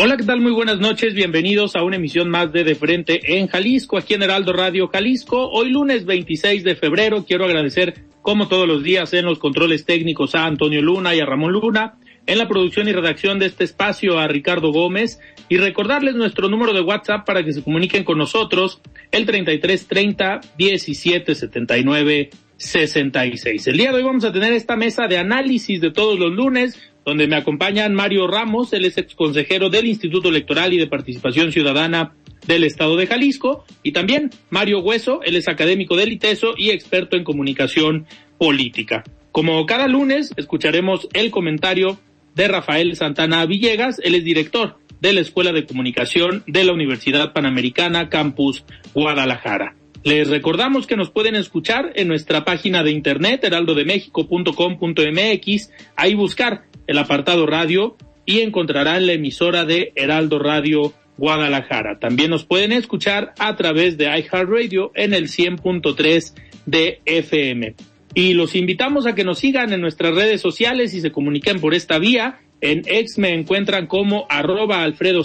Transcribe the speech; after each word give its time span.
Hola, 0.00 0.16
¿qué 0.16 0.22
tal? 0.22 0.40
Muy 0.40 0.52
buenas 0.52 0.78
noches. 0.78 1.12
Bienvenidos 1.12 1.74
a 1.74 1.82
una 1.82 1.96
emisión 1.96 2.30
más 2.30 2.52
de 2.52 2.62
De 2.62 2.76
Frente 2.76 3.36
en 3.36 3.48
Jalisco, 3.48 3.98
aquí 3.98 4.14
en 4.14 4.22
Heraldo 4.22 4.52
Radio 4.52 4.86
Jalisco. 4.86 5.50
Hoy 5.50 5.70
lunes 5.70 6.04
26 6.04 6.62
de 6.62 6.76
febrero 6.76 7.24
quiero 7.26 7.44
agradecer, 7.44 8.04
como 8.22 8.46
todos 8.46 8.68
los 8.68 8.84
días, 8.84 9.12
en 9.12 9.24
los 9.24 9.40
controles 9.40 9.84
técnicos 9.84 10.36
a 10.36 10.46
Antonio 10.46 10.80
Luna 10.82 11.16
y 11.16 11.20
a 11.20 11.26
Ramón 11.26 11.50
Luna, 11.50 11.98
en 12.28 12.38
la 12.38 12.46
producción 12.46 12.86
y 12.86 12.92
redacción 12.92 13.40
de 13.40 13.46
este 13.46 13.64
espacio 13.64 14.20
a 14.20 14.28
Ricardo 14.28 14.70
Gómez 14.70 15.18
y 15.48 15.56
recordarles 15.56 16.14
nuestro 16.14 16.48
número 16.48 16.72
de 16.72 16.82
WhatsApp 16.82 17.26
para 17.26 17.44
que 17.44 17.52
se 17.52 17.64
comuniquen 17.64 18.04
con 18.04 18.18
nosotros, 18.18 18.80
el 19.10 19.26
3330 19.26 20.42
1779 20.56 22.30
66. 22.56 23.66
El 23.66 23.76
día 23.76 23.90
de 23.90 23.96
hoy 23.96 24.04
vamos 24.04 24.24
a 24.24 24.32
tener 24.32 24.52
esta 24.52 24.76
mesa 24.76 25.08
de 25.08 25.18
análisis 25.18 25.80
de 25.80 25.90
todos 25.90 26.20
los 26.20 26.30
lunes 26.30 26.78
donde 27.08 27.26
me 27.26 27.36
acompañan 27.36 27.94
Mario 27.94 28.26
Ramos, 28.26 28.74
él 28.74 28.84
es 28.84 28.98
ex 28.98 29.14
consejero 29.14 29.70
del 29.70 29.86
Instituto 29.86 30.28
Electoral 30.28 30.74
y 30.74 30.76
de 30.76 30.88
Participación 30.88 31.52
Ciudadana 31.52 32.12
del 32.46 32.64
Estado 32.64 32.96
de 32.96 33.06
Jalisco, 33.06 33.64
y 33.82 33.92
también 33.92 34.28
Mario 34.50 34.80
Hueso, 34.80 35.22
él 35.22 35.34
es 35.34 35.48
académico 35.48 35.96
del 35.96 36.12
ITESO 36.12 36.52
y 36.58 36.68
experto 36.68 37.16
en 37.16 37.24
comunicación 37.24 38.04
política. 38.36 39.04
Como 39.32 39.64
cada 39.64 39.88
lunes, 39.88 40.34
escucharemos 40.36 41.08
el 41.14 41.30
comentario 41.30 41.98
de 42.34 42.46
Rafael 42.46 42.94
Santana 42.94 43.46
Villegas, 43.46 43.98
él 44.04 44.14
es 44.14 44.24
director 44.24 44.76
de 45.00 45.14
la 45.14 45.22
Escuela 45.22 45.52
de 45.52 45.64
Comunicación 45.64 46.44
de 46.46 46.64
la 46.64 46.74
Universidad 46.74 47.32
Panamericana 47.32 48.10
Campus 48.10 48.66
Guadalajara. 48.92 49.78
Les 50.04 50.28
recordamos 50.28 50.86
que 50.86 50.96
nos 50.96 51.10
pueden 51.10 51.34
escuchar 51.34 51.92
en 51.94 52.08
nuestra 52.08 52.44
página 52.44 52.82
de 52.82 52.90
internet 52.92 53.42
heraldodemexico.com.mx, 53.44 55.70
ahí 55.96 56.14
buscar 56.14 56.67
el 56.88 56.98
apartado 56.98 57.46
radio 57.46 57.96
y 58.26 58.40
encontrarán 58.40 59.06
la 59.06 59.12
emisora 59.12 59.64
de 59.64 59.92
Heraldo 59.94 60.40
Radio 60.40 60.92
Guadalajara. 61.16 61.98
También 62.00 62.30
nos 62.30 62.44
pueden 62.44 62.72
escuchar 62.72 63.34
a 63.38 63.54
través 63.54 63.96
de 63.96 64.06
iHeartRadio 64.06 64.90
en 64.94 65.14
el 65.14 65.28
100.3 65.28 66.34
de 66.66 67.00
FM. 67.04 67.74
Y 68.14 68.32
los 68.32 68.54
invitamos 68.54 69.06
a 69.06 69.14
que 69.14 69.24
nos 69.24 69.38
sigan 69.38 69.72
en 69.72 69.80
nuestras 69.80 70.14
redes 70.14 70.40
sociales 70.40 70.94
y 70.94 71.00
se 71.00 71.12
comuniquen 71.12 71.60
por 71.60 71.74
esta 71.74 71.98
vía. 71.98 72.40
En 72.60 72.82
X 72.86 73.18
me 73.18 73.34
encuentran 73.34 73.86
como 73.86 74.26
arroba 74.28 74.82
Alfredo 74.82 75.22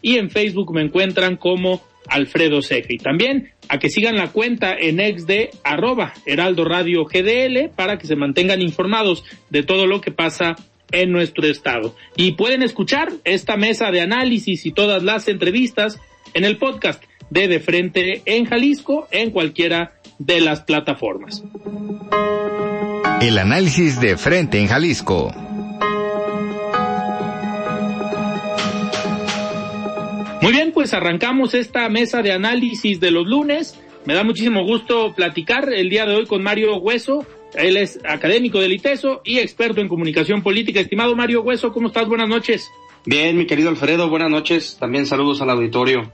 y 0.00 0.16
en 0.16 0.30
Facebook 0.30 0.74
me 0.74 0.82
encuentran 0.82 1.36
como 1.36 1.82
Alfredo 2.08 2.62
Ceja. 2.62 2.92
Y 2.92 2.98
también 2.98 3.50
a 3.68 3.78
que 3.78 3.88
sigan 3.88 4.16
la 4.16 4.32
cuenta 4.32 4.74
en 4.78 5.00
ex 5.00 5.26
de 5.26 5.50
arroba 5.64 6.12
Heraldo 6.26 6.64
Radio 6.64 7.04
GDL 7.04 7.70
para 7.74 7.98
que 7.98 8.06
se 8.06 8.16
mantengan 8.16 8.60
informados 8.62 9.24
de 9.50 9.62
todo 9.62 9.86
lo 9.86 10.00
que 10.00 10.12
pasa 10.12 10.56
en 10.90 11.10
nuestro 11.10 11.46
estado. 11.46 11.96
Y 12.16 12.32
pueden 12.32 12.62
escuchar 12.62 13.12
esta 13.24 13.56
mesa 13.56 13.90
de 13.90 14.00
análisis 14.00 14.66
y 14.66 14.72
todas 14.72 15.02
las 15.02 15.28
entrevistas 15.28 15.98
en 16.34 16.44
el 16.44 16.58
podcast 16.58 17.02
de 17.30 17.48
De 17.48 17.60
Frente 17.60 18.22
en 18.26 18.44
Jalisco 18.44 19.08
en 19.10 19.30
cualquiera 19.30 19.94
de 20.18 20.40
las 20.40 20.60
plataformas. 20.62 21.42
El 23.20 23.38
análisis 23.38 24.00
de 24.00 24.16
Frente 24.16 24.60
en 24.60 24.66
Jalisco. 24.66 25.32
Pues 30.82 30.94
arrancamos 30.94 31.54
esta 31.54 31.88
mesa 31.88 32.22
de 32.22 32.32
análisis 32.32 32.98
de 32.98 33.12
los 33.12 33.24
lunes. 33.24 33.80
Me 34.04 34.14
da 34.14 34.24
muchísimo 34.24 34.64
gusto 34.64 35.14
platicar 35.14 35.72
el 35.72 35.88
día 35.88 36.06
de 36.06 36.16
hoy 36.16 36.26
con 36.26 36.42
Mario 36.42 36.76
Hueso. 36.78 37.24
Él 37.54 37.76
es 37.76 38.00
académico 38.04 38.58
del 38.58 38.72
ITESO 38.72 39.20
y 39.24 39.38
experto 39.38 39.80
en 39.80 39.86
comunicación 39.86 40.42
política. 40.42 40.80
Estimado 40.80 41.14
Mario 41.14 41.42
Hueso, 41.42 41.70
¿cómo 41.70 41.86
estás? 41.86 42.08
Buenas 42.08 42.28
noches. 42.28 42.68
Bien, 43.06 43.38
mi 43.38 43.46
querido 43.46 43.68
Alfredo, 43.68 44.10
buenas 44.10 44.28
noches. 44.28 44.76
También 44.80 45.06
saludos 45.06 45.40
al 45.40 45.50
auditorio. 45.50 46.10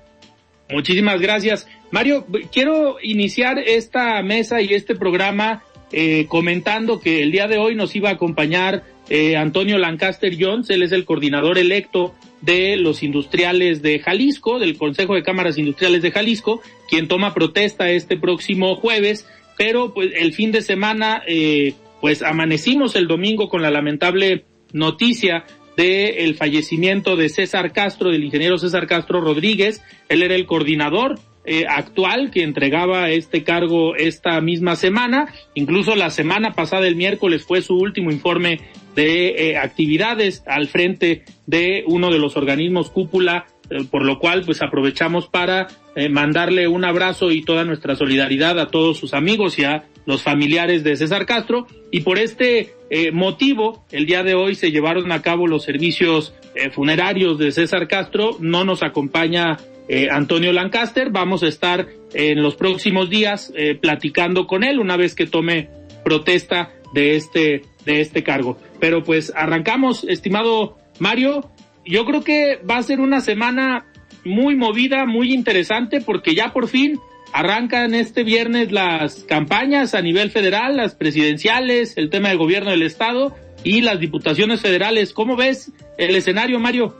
Muchísimas 0.68 1.18
gracias. 1.18 1.66
Mario, 1.90 2.26
quiero 2.52 2.98
iniciar 3.02 3.58
esta 3.58 4.22
mesa 4.22 4.60
y 4.60 4.74
este 4.74 4.94
programa 4.94 5.62
eh, 5.92 6.26
comentando 6.28 7.00
que 7.00 7.22
el 7.22 7.32
día 7.32 7.46
de 7.46 7.56
hoy 7.56 7.74
nos 7.74 7.96
iba 7.96 8.10
a 8.10 8.12
acompañar 8.12 8.84
eh, 9.08 9.34
Antonio 9.38 9.78
Lancaster 9.78 10.36
Jones, 10.38 10.68
él 10.68 10.82
es 10.82 10.92
el 10.92 11.06
coordinador 11.06 11.56
electo 11.56 12.14
de 12.40 12.76
los 12.76 13.02
industriales 13.02 13.82
de 13.82 13.98
Jalisco, 13.98 14.58
del 14.58 14.76
Consejo 14.76 15.14
de 15.14 15.22
Cámaras 15.22 15.58
Industriales 15.58 16.02
de 16.02 16.10
Jalisco, 16.10 16.60
quien 16.88 17.08
toma 17.08 17.34
protesta 17.34 17.90
este 17.90 18.16
próximo 18.16 18.76
jueves, 18.76 19.26
pero 19.56 19.92
pues 19.92 20.10
el 20.14 20.32
fin 20.32 20.52
de 20.52 20.62
semana, 20.62 21.22
eh, 21.26 21.74
pues 22.00 22.22
amanecimos 22.22 22.94
el 22.96 23.08
domingo 23.08 23.48
con 23.48 23.62
la 23.62 23.70
lamentable 23.70 24.44
noticia 24.72 25.44
de 25.76 26.24
el 26.24 26.34
fallecimiento 26.34 27.16
de 27.16 27.28
César 27.28 27.72
Castro, 27.72 28.10
del 28.10 28.24
ingeniero 28.24 28.58
César 28.58 28.86
Castro 28.86 29.20
Rodríguez, 29.20 29.82
él 30.08 30.22
era 30.22 30.34
el 30.34 30.46
coordinador 30.46 31.18
eh, 31.50 31.64
actual 31.66 32.30
que 32.30 32.42
entregaba 32.42 33.08
este 33.08 33.42
cargo 33.42 33.96
esta 33.96 34.38
misma 34.42 34.76
semana. 34.76 35.32
Incluso 35.54 35.96
la 35.96 36.10
semana 36.10 36.50
pasada, 36.50 36.86
el 36.86 36.94
miércoles, 36.94 37.42
fue 37.42 37.62
su 37.62 37.74
último 37.74 38.10
informe 38.10 38.60
de 38.98 39.50
eh, 39.50 39.56
actividades 39.56 40.42
al 40.46 40.66
frente 40.66 41.24
de 41.46 41.84
uno 41.86 42.10
de 42.10 42.18
los 42.18 42.36
organismos 42.36 42.90
cúpula, 42.90 43.46
eh, 43.70 43.84
por 43.90 44.04
lo 44.04 44.18
cual 44.18 44.42
pues 44.44 44.60
aprovechamos 44.62 45.28
para 45.28 45.68
mandarle 46.10 46.68
un 46.68 46.84
abrazo 46.84 47.32
y 47.32 47.42
toda 47.42 47.64
nuestra 47.64 47.96
solidaridad 47.96 48.60
a 48.60 48.68
todos 48.68 48.98
sus 48.98 49.14
amigos 49.14 49.58
y 49.58 49.64
a 49.64 49.82
los 50.06 50.22
familiares 50.22 50.84
de 50.84 50.94
César 50.94 51.26
Castro. 51.26 51.66
Y 51.90 52.02
por 52.02 52.20
este 52.20 52.74
motivo, 53.12 53.84
el 53.90 54.06
día 54.06 54.22
de 54.22 54.34
hoy 54.34 54.54
se 54.54 54.70
llevaron 54.70 55.10
a 55.10 55.22
cabo 55.22 55.48
los 55.48 55.64
servicios 55.64 56.34
funerarios 56.70 57.36
de 57.36 57.50
César 57.50 57.88
Castro. 57.88 58.36
No 58.38 58.64
nos 58.64 58.84
acompaña 58.84 59.56
eh, 59.88 60.08
Antonio 60.10 60.52
Lancaster. 60.52 61.10
Vamos 61.10 61.42
a 61.42 61.48
estar 61.48 61.88
en 62.12 62.42
los 62.42 62.54
próximos 62.56 63.08
días 63.08 63.52
eh, 63.56 63.74
platicando 63.74 64.46
con 64.46 64.62
él 64.62 64.78
una 64.78 64.96
vez 64.96 65.14
que 65.14 65.26
tome 65.26 65.70
protesta 66.04 66.72
de 66.92 67.16
este, 67.16 67.62
de 67.86 68.00
este 68.00 68.22
cargo. 68.22 68.58
Pero 68.80 69.02
pues 69.02 69.32
arrancamos, 69.34 70.04
estimado 70.04 70.78
Mario. 70.98 71.50
Yo 71.84 72.04
creo 72.04 72.22
que 72.22 72.60
va 72.68 72.76
a 72.76 72.82
ser 72.82 73.00
una 73.00 73.20
semana 73.20 73.86
muy 74.24 74.56
movida, 74.56 75.06
muy 75.06 75.32
interesante, 75.32 76.00
porque 76.00 76.34
ya 76.34 76.52
por 76.52 76.68
fin 76.68 76.98
arrancan 77.32 77.94
este 77.94 78.24
viernes 78.24 78.72
las 78.72 79.24
campañas 79.24 79.94
a 79.94 80.02
nivel 80.02 80.30
federal, 80.30 80.76
las 80.76 80.94
presidenciales, 80.94 81.96
el 81.96 82.10
tema 82.10 82.28
del 82.28 82.38
gobierno 82.38 82.70
del 82.70 82.82
estado 82.82 83.34
y 83.64 83.80
las 83.80 84.00
diputaciones 84.00 84.60
federales. 84.60 85.12
¿Cómo 85.12 85.36
ves 85.36 85.72
el 85.96 86.14
escenario, 86.14 86.58
Mario? 86.58 86.94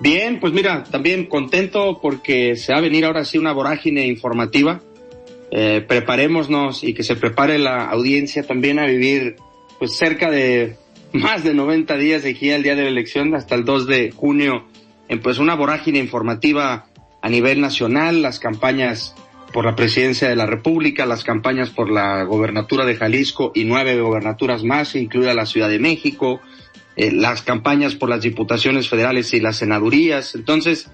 Bien, 0.00 0.40
pues 0.40 0.52
mira, 0.52 0.84
también 0.84 1.26
contento 1.26 1.98
porque 2.00 2.56
se 2.56 2.72
va 2.72 2.78
a 2.78 2.82
venir 2.82 3.04
ahora 3.04 3.24
sí 3.24 3.38
una 3.38 3.52
vorágine 3.52 4.06
informativa. 4.06 4.80
Eh, 5.52 5.84
preparémonos 5.86 6.84
y 6.84 6.94
que 6.94 7.02
se 7.02 7.16
prepare 7.16 7.58
la 7.58 7.86
audiencia 7.86 8.44
también 8.44 8.78
a 8.78 8.86
vivir 8.86 9.36
pues 9.80 9.96
cerca 9.96 10.30
de 10.30 10.76
más 11.12 11.44
de 11.44 11.54
90 11.54 11.96
días 11.96 12.22
de 12.22 12.30
aquí 12.30 12.50
al 12.50 12.62
día 12.62 12.76
de 12.76 12.82
la 12.82 12.88
elección 12.88 13.34
hasta 13.34 13.54
el 13.54 13.64
2 13.64 13.86
de 13.86 14.10
junio 14.12 14.66
en 15.08 15.20
pues 15.20 15.38
una 15.38 15.54
vorágine 15.54 15.98
informativa 15.98 16.86
a 17.20 17.28
nivel 17.28 17.60
nacional, 17.60 18.22
las 18.22 18.38
campañas 18.38 19.14
por 19.52 19.64
la 19.64 19.74
presidencia 19.74 20.28
de 20.28 20.36
la 20.36 20.46
República, 20.46 21.06
las 21.06 21.24
campañas 21.24 21.70
por 21.70 21.90
la 21.90 22.22
gobernatura 22.22 22.84
de 22.84 22.94
Jalisco 22.94 23.50
y 23.54 23.64
nueve 23.64 24.00
gobernaturas 24.00 24.62
más, 24.62 24.94
incluida 24.94 25.34
la 25.34 25.46
Ciudad 25.46 25.68
de 25.68 25.80
México, 25.80 26.40
eh, 26.96 27.10
las 27.10 27.42
campañas 27.42 27.96
por 27.96 28.08
las 28.08 28.22
diputaciones 28.22 28.88
federales 28.88 29.34
y 29.34 29.40
las 29.40 29.56
senadurías. 29.56 30.36
Entonces, 30.36 30.88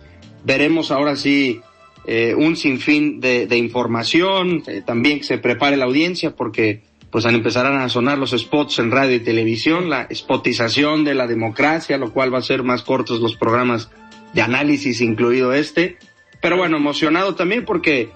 veremos 0.44 0.90
ahora 0.90 1.16
sí 1.16 1.60
eh, 2.06 2.34
un 2.34 2.56
sinfín 2.56 3.20
de, 3.20 3.46
información, 3.56 4.62
eh, 4.66 4.82
también 4.84 5.18
que 5.18 5.24
se 5.24 5.38
prepare 5.38 5.76
la 5.76 5.84
audiencia 5.84 6.34
porque 6.34 6.82
pues 7.16 7.24
empezarán 7.24 7.80
a 7.80 7.88
sonar 7.88 8.18
los 8.18 8.32
spots 8.32 8.78
en 8.78 8.90
radio 8.90 9.16
y 9.16 9.20
televisión, 9.20 9.88
la 9.88 10.06
spotización 10.14 11.02
de 11.02 11.14
la 11.14 11.26
democracia, 11.26 11.96
lo 11.96 12.12
cual 12.12 12.30
va 12.34 12.40
a 12.40 12.42
ser 12.42 12.62
más 12.62 12.82
cortos 12.82 13.20
los 13.20 13.36
programas 13.36 13.88
de 14.34 14.42
análisis, 14.42 15.00
incluido 15.00 15.54
este. 15.54 15.96
Pero 16.42 16.58
bueno, 16.58 16.76
emocionado 16.76 17.34
también 17.34 17.64
porque, 17.64 18.10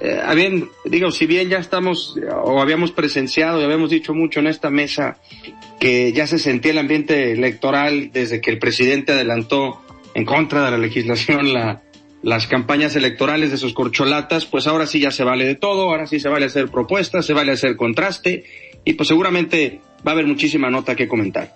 eh, 0.00 0.64
digo, 0.86 1.10
si 1.10 1.26
bien 1.26 1.50
ya 1.50 1.58
estamos 1.58 2.16
o 2.44 2.62
habíamos 2.62 2.92
presenciado 2.92 3.60
y 3.60 3.64
habíamos 3.64 3.90
dicho 3.90 4.14
mucho 4.14 4.40
en 4.40 4.46
esta 4.46 4.70
mesa 4.70 5.18
que 5.78 6.14
ya 6.14 6.26
se 6.26 6.38
sentía 6.38 6.72
el 6.72 6.78
ambiente 6.78 7.32
electoral 7.32 8.10
desde 8.10 8.40
que 8.40 8.52
el 8.52 8.58
presidente 8.58 9.12
adelantó 9.12 9.82
en 10.14 10.24
contra 10.24 10.64
de 10.64 10.70
la 10.70 10.78
legislación 10.78 11.52
la, 11.52 11.82
las 12.22 12.46
campañas 12.46 12.96
electorales 12.96 13.50
de 13.50 13.56
sus 13.56 13.72
corcholatas, 13.72 14.46
pues 14.46 14.66
ahora 14.66 14.86
sí 14.86 15.00
ya 15.00 15.10
se 15.10 15.24
vale 15.24 15.44
de 15.44 15.54
todo, 15.54 15.82
ahora 15.82 16.06
sí 16.06 16.18
se 16.18 16.28
vale 16.28 16.46
hacer 16.46 16.68
propuestas, 16.68 17.26
se 17.26 17.34
vale 17.34 17.52
hacer 17.52 17.76
contraste 17.76 18.44
y 18.84 18.94
pues 18.94 19.08
seguramente 19.08 19.80
va 20.06 20.12
a 20.12 20.14
haber 20.14 20.26
muchísima 20.26 20.70
nota 20.70 20.96
que 20.96 21.08
comentar. 21.08 21.52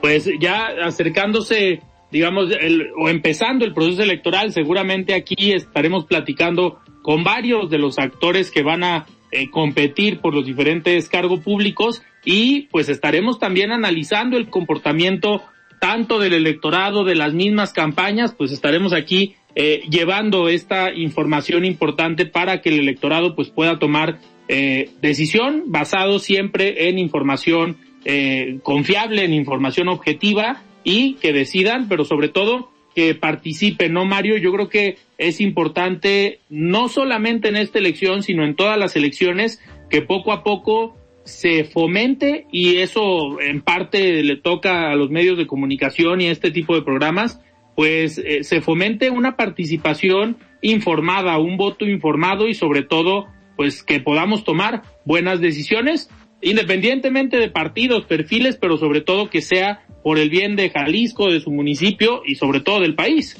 Pues 0.00 0.28
ya 0.40 0.66
acercándose, 0.84 1.80
digamos, 2.10 2.50
el, 2.60 2.88
o 2.98 3.08
empezando 3.08 3.64
el 3.64 3.72
proceso 3.72 4.02
electoral, 4.02 4.52
seguramente 4.52 5.14
aquí 5.14 5.52
estaremos 5.52 6.04
platicando 6.06 6.80
con 7.02 7.24
varios 7.24 7.70
de 7.70 7.78
los 7.78 7.98
actores 7.98 8.50
que 8.50 8.62
van 8.62 8.84
a 8.84 9.06
eh, 9.30 9.50
competir 9.50 10.20
por 10.20 10.34
los 10.34 10.44
diferentes 10.44 11.08
cargos 11.08 11.40
públicos 11.40 12.02
y 12.24 12.68
pues 12.68 12.88
estaremos 12.88 13.38
también 13.38 13.72
analizando 13.72 14.36
el 14.36 14.50
comportamiento 14.50 15.42
tanto 15.80 16.20
del 16.20 16.34
electorado, 16.34 17.02
de 17.02 17.16
las 17.16 17.32
mismas 17.32 17.72
campañas, 17.72 18.34
pues 18.36 18.52
estaremos 18.52 18.92
aquí 18.92 19.34
eh, 19.54 19.82
llevando 19.90 20.48
esta 20.48 20.92
información 20.92 21.64
importante 21.64 22.26
para 22.26 22.60
que 22.60 22.70
el 22.70 22.80
electorado 22.80 23.34
pues 23.34 23.50
pueda 23.50 23.78
tomar 23.78 24.18
eh, 24.48 24.90
decisión 25.00 25.64
basado 25.66 26.18
siempre 26.18 26.88
en 26.88 26.98
información 26.98 27.76
eh, 28.04 28.58
confiable, 28.62 29.24
en 29.24 29.34
información 29.34 29.88
objetiva 29.88 30.62
y 30.84 31.14
que 31.14 31.32
decidan, 31.32 31.88
pero 31.88 32.04
sobre 32.04 32.28
todo 32.28 32.70
que 32.94 33.14
participen, 33.14 33.92
¿no, 33.92 34.04
Mario? 34.04 34.36
Yo 34.36 34.52
creo 34.52 34.68
que 34.68 34.96
es 35.18 35.40
importante, 35.40 36.40
no 36.50 36.88
solamente 36.88 37.48
en 37.48 37.56
esta 37.56 37.78
elección, 37.78 38.22
sino 38.22 38.44
en 38.44 38.54
todas 38.54 38.78
las 38.78 38.96
elecciones, 38.96 39.60
que 39.88 40.02
poco 40.02 40.32
a 40.32 40.42
poco 40.42 40.96
se 41.24 41.64
fomente 41.64 42.46
y 42.50 42.78
eso 42.78 43.40
en 43.40 43.62
parte 43.62 44.22
le 44.22 44.36
toca 44.36 44.90
a 44.90 44.96
los 44.96 45.10
medios 45.10 45.38
de 45.38 45.46
comunicación 45.46 46.20
y 46.20 46.26
a 46.26 46.32
este 46.32 46.50
tipo 46.50 46.74
de 46.74 46.82
programas, 46.82 47.40
pues 47.74 48.18
eh, 48.18 48.44
se 48.44 48.60
fomente 48.60 49.10
una 49.10 49.36
participación 49.36 50.36
informada, 50.60 51.38
un 51.38 51.56
voto 51.56 51.86
informado 51.86 52.48
y 52.48 52.54
sobre 52.54 52.82
todo 52.82 53.26
pues 53.56 53.82
que 53.82 54.00
podamos 54.00 54.44
tomar 54.44 54.82
buenas 55.04 55.40
decisiones 55.40 56.08
independientemente 56.42 57.38
de 57.38 57.48
partidos, 57.48 58.04
perfiles, 58.04 58.56
pero 58.60 58.76
sobre 58.76 59.00
todo 59.00 59.30
que 59.30 59.40
sea 59.40 59.86
por 60.02 60.18
el 60.18 60.28
bien 60.28 60.56
de 60.56 60.70
Jalisco, 60.70 61.30
de 61.30 61.40
su 61.40 61.50
municipio 61.50 62.22
y 62.26 62.34
sobre 62.34 62.60
todo 62.60 62.80
del 62.80 62.96
país. 62.96 63.36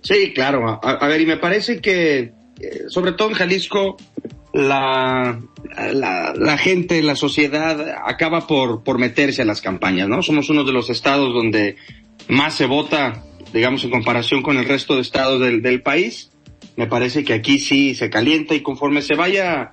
Sí, 0.00 0.32
claro. 0.32 0.80
A, 0.82 1.06
ver, 1.06 1.20
y 1.20 1.26
me 1.26 1.36
parece 1.36 1.80
que 1.80 2.32
eh, 2.60 2.84
sobre 2.88 3.12
todo 3.12 3.28
en 3.28 3.34
Jalisco 3.34 3.98
la, 4.54 5.40
la, 5.92 6.32
la, 6.34 6.58
gente, 6.58 7.02
la 7.02 7.16
sociedad 7.16 7.96
acaba 8.04 8.46
por, 8.46 8.82
por 8.82 8.98
meterse 8.98 9.42
a 9.42 9.44
las 9.44 9.60
campañas, 9.60 10.08
¿no? 10.08 10.22
Somos 10.22 10.48
uno 10.48 10.64
de 10.64 10.72
los 10.72 10.88
estados 10.88 11.34
donde 11.34 11.76
más 12.30 12.54
se 12.54 12.66
vota, 12.66 13.24
digamos, 13.52 13.84
en 13.84 13.90
comparación 13.90 14.42
con 14.42 14.56
el 14.56 14.64
resto 14.64 14.94
de 14.94 15.02
estados 15.02 15.40
del, 15.40 15.62
del 15.62 15.82
país. 15.82 16.30
Me 16.76 16.86
parece 16.86 17.24
que 17.24 17.34
aquí 17.34 17.58
sí 17.58 17.94
se 17.94 18.10
calienta 18.10 18.54
y 18.54 18.62
conforme 18.62 19.02
se 19.02 19.14
vaya, 19.14 19.72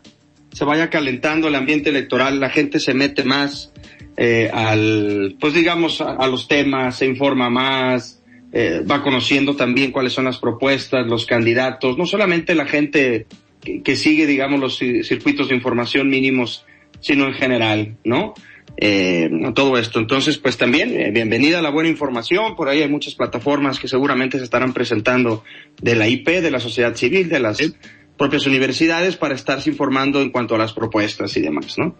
se 0.52 0.66
vaya 0.66 0.90
calentando 0.90 1.48
el 1.48 1.56
ambiente 1.56 1.90
electoral, 1.90 2.40
la 2.40 2.50
gente 2.50 2.80
se 2.80 2.94
mete 2.94 3.24
más 3.24 3.72
eh, 4.18 4.50
al, 4.52 5.38
pues 5.40 5.54
digamos, 5.54 6.02
a, 6.02 6.26
los 6.28 6.48
temas, 6.48 6.98
se 6.98 7.06
informa 7.06 7.52
más, 7.52 8.24
eh, 8.52 8.82
va 8.90 9.04
conociendo 9.04 9.56
también 9.56 9.92
cuáles 9.92 10.14
son 10.14 10.26
las 10.26 10.40
propuestas, 10.40 11.06
los 11.06 11.28
candidatos, 11.28 12.00
no 12.00 12.08
solamente 12.08 12.56
la 12.56 12.66
gente 12.66 13.28
que, 13.62 13.84
que 13.84 13.96
sigue, 13.96 14.26
digamos, 14.26 14.60
los 14.60 14.78
circuitos 14.78 15.50
de 15.50 15.56
información 15.56 16.10
mínimos, 16.10 16.66
sino 17.00 17.28
en 17.28 17.34
general, 17.34 17.98
¿no? 18.04 18.34
Eh, 18.78 19.30
todo 19.56 19.78
esto. 19.78 20.00
Entonces, 20.00 20.38
pues 20.38 20.58
también, 20.58 20.92
eh, 21.00 21.12
bienvenida 21.12 21.60
a 21.60 21.62
la 21.62 21.72
buena 21.72 21.90
información. 21.90 22.56
Por 22.56 22.70
ahí 22.70 22.82
hay 22.82 22.90
muchas 22.90 23.16
plataformas 23.16 23.80
que 23.80 23.88
seguramente 23.88 24.38
se 24.38 24.44
estarán 24.44 24.74
presentando 24.74 25.44
de 25.82 25.96
la 25.96 26.08
IP, 26.08 26.28
de 26.42 26.52
la 26.52 26.60
sociedad 26.60 26.96
civil, 26.96 27.28
de 27.28 27.40
las 27.40 27.58
propias 28.18 28.46
universidades 28.46 29.16
para 29.16 29.36
estarse 29.36 29.70
informando 29.70 30.22
en 30.22 30.30
cuanto 30.30 30.56
a 30.56 30.58
las 30.58 30.74
propuestas 30.74 31.36
y 31.38 31.42
demás, 31.42 31.78
¿no? 31.78 31.96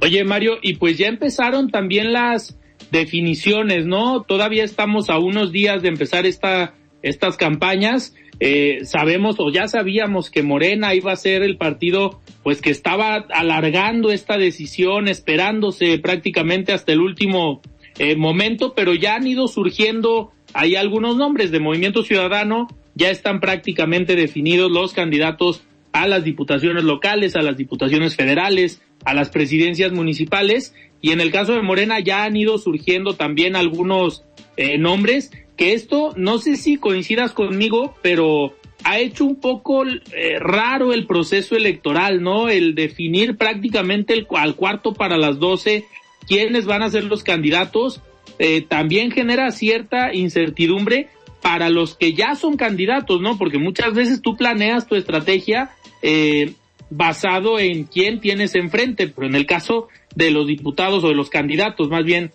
Oye, 0.00 0.24
Mario, 0.24 0.58
y 0.62 0.74
pues 0.74 0.98
ya 0.98 1.08
empezaron 1.08 1.70
también 1.70 2.12
las 2.12 2.58
definiciones, 2.90 3.86
¿no? 3.86 4.22
Todavía 4.22 4.64
estamos 4.64 5.08
a 5.10 5.18
unos 5.18 5.52
días 5.52 5.82
de 5.82 5.88
empezar 5.88 6.26
esta, 6.26 6.74
estas 7.08 7.36
campañas 7.36 8.14
eh, 8.38 8.80
sabemos 8.84 9.36
o 9.38 9.50
ya 9.50 9.68
sabíamos 9.68 10.30
que 10.30 10.42
Morena 10.42 10.94
iba 10.94 11.12
a 11.12 11.16
ser 11.16 11.42
el 11.42 11.56
partido 11.56 12.20
pues 12.42 12.60
que 12.60 12.70
estaba 12.70 13.14
alargando 13.30 14.10
esta 14.10 14.36
decisión, 14.36 15.08
esperándose 15.08 15.98
prácticamente 15.98 16.72
hasta 16.72 16.92
el 16.92 17.00
último 17.00 17.62
eh, 17.98 18.14
momento, 18.16 18.74
pero 18.74 18.94
ya 18.94 19.14
han 19.14 19.26
ido 19.26 19.48
surgiendo 19.48 20.32
hay 20.52 20.74
algunos 20.74 21.16
nombres 21.16 21.50
de 21.50 21.60
Movimiento 21.60 22.02
Ciudadano, 22.02 22.68
ya 22.94 23.10
están 23.10 23.40
prácticamente 23.40 24.16
definidos 24.16 24.70
los 24.70 24.94
candidatos 24.94 25.62
a 25.92 26.06
las 26.08 26.24
diputaciones 26.24 26.84
locales, 26.84 27.36
a 27.36 27.42
las 27.42 27.56
diputaciones 27.56 28.16
federales, 28.16 28.80
a 29.04 29.12
las 29.12 29.28
presidencias 29.30 29.92
municipales 29.92 30.74
y 31.00 31.10
en 31.10 31.20
el 31.20 31.30
caso 31.30 31.52
de 31.52 31.62
Morena 31.62 32.00
ya 32.00 32.24
han 32.24 32.36
ido 32.36 32.58
surgiendo 32.58 33.14
también 33.14 33.54
algunos 33.54 34.24
eh, 34.56 34.78
nombres 34.78 35.30
que 35.56 35.72
esto, 35.72 36.12
no 36.16 36.38
sé 36.38 36.56
si 36.56 36.76
coincidas 36.76 37.32
conmigo, 37.32 37.94
pero 38.02 38.54
ha 38.84 38.98
hecho 38.98 39.24
un 39.24 39.40
poco 39.40 39.84
eh, 39.84 40.38
raro 40.38 40.92
el 40.92 41.06
proceso 41.06 41.56
electoral, 41.56 42.22
¿no? 42.22 42.48
El 42.48 42.74
definir 42.74 43.36
prácticamente 43.36 44.14
el, 44.14 44.26
al 44.30 44.54
cuarto 44.54 44.94
para 44.94 45.16
las 45.16 45.38
doce 45.38 45.86
quiénes 46.28 46.66
van 46.66 46.82
a 46.82 46.90
ser 46.90 47.04
los 47.04 47.22
candidatos, 47.22 48.00
eh, 48.38 48.60
también 48.60 49.10
genera 49.10 49.50
cierta 49.50 50.12
incertidumbre 50.12 51.08
para 51.40 51.70
los 51.70 51.94
que 51.94 52.12
ya 52.12 52.34
son 52.34 52.56
candidatos, 52.56 53.20
¿no? 53.20 53.38
Porque 53.38 53.58
muchas 53.58 53.94
veces 53.94 54.20
tú 54.20 54.36
planeas 54.36 54.86
tu 54.86 54.96
estrategia 54.96 55.70
eh, 56.02 56.52
basado 56.90 57.58
en 57.58 57.84
quién 57.84 58.20
tienes 58.20 58.54
enfrente, 58.54 59.08
pero 59.08 59.26
en 59.26 59.34
el 59.34 59.46
caso 59.46 59.88
de 60.14 60.30
los 60.30 60.46
diputados 60.46 61.04
o 61.04 61.08
de 61.08 61.14
los 61.14 61.30
candidatos, 61.30 61.88
más 61.88 62.04
bien 62.04 62.32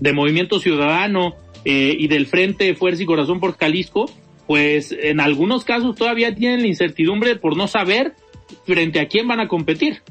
de 0.00 0.12
Movimiento 0.12 0.58
Ciudadano 0.58 1.34
eh, 1.64 1.96
y 1.98 2.08
del 2.08 2.26
Frente 2.26 2.74
Fuerza 2.74 3.02
y 3.02 3.06
Corazón 3.06 3.40
por 3.40 3.56
Jalisco, 3.56 4.10
pues 4.46 4.92
en 4.92 5.20
algunos 5.20 5.64
casos 5.64 5.94
todavía 5.96 6.34
tienen 6.34 6.62
la 6.62 6.66
incertidumbre 6.66 7.36
por 7.36 7.56
no 7.56 7.68
saber 7.68 8.14
frente 8.66 9.00
a 9.00 9.08
quién 9.08 9.28
van 9.28 9.40
a 9.40 9.48
competir. 9.48 10.02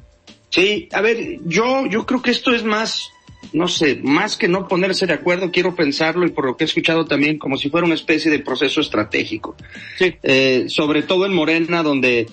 Sí, 0.49 0.89
a 0.91 1.01
ver, 1.01 1.39
yo, 1.45 1.85
yo 1.87 2.05
creo 2.05 2.21
que 2.21 2.31
esto 2.31 2.53
es 2.53 2.63
más, 2.63 3.11
no 3.53 3.67
sé, 3.67 3.99
más 4.03 4.35
que 4.35 4.47
no 4.47 4.67
ponerse 4.67 5.05
de 5.05 5.13
acuerdo, 5.13 5.51
quiero 5.51 5.75
pensarlo 5.75 6.25
y 6.25 6.31
por 6.31 6.45
lo 6.45 6.57
que 6.57 6.65
he 6.65 6.67
escuchado 6.67 7.05
también 7.05 7.37
como 7.37 7.57
si 7.57 7.69
fuera 7.69 7.85
una 7.85 7.95
especie 7.95 8.29
de 8.29 8.39
proceso 8.39 8.81
estratégico. 8.81 9.55
Sí. 9.97 10.15
Eh, 10.23 10.65
sobre 10.67 11.03
todo 11.03 11.25
en 11.25 11.33
Morena, 11.33 11.83
donde 11.83 12.27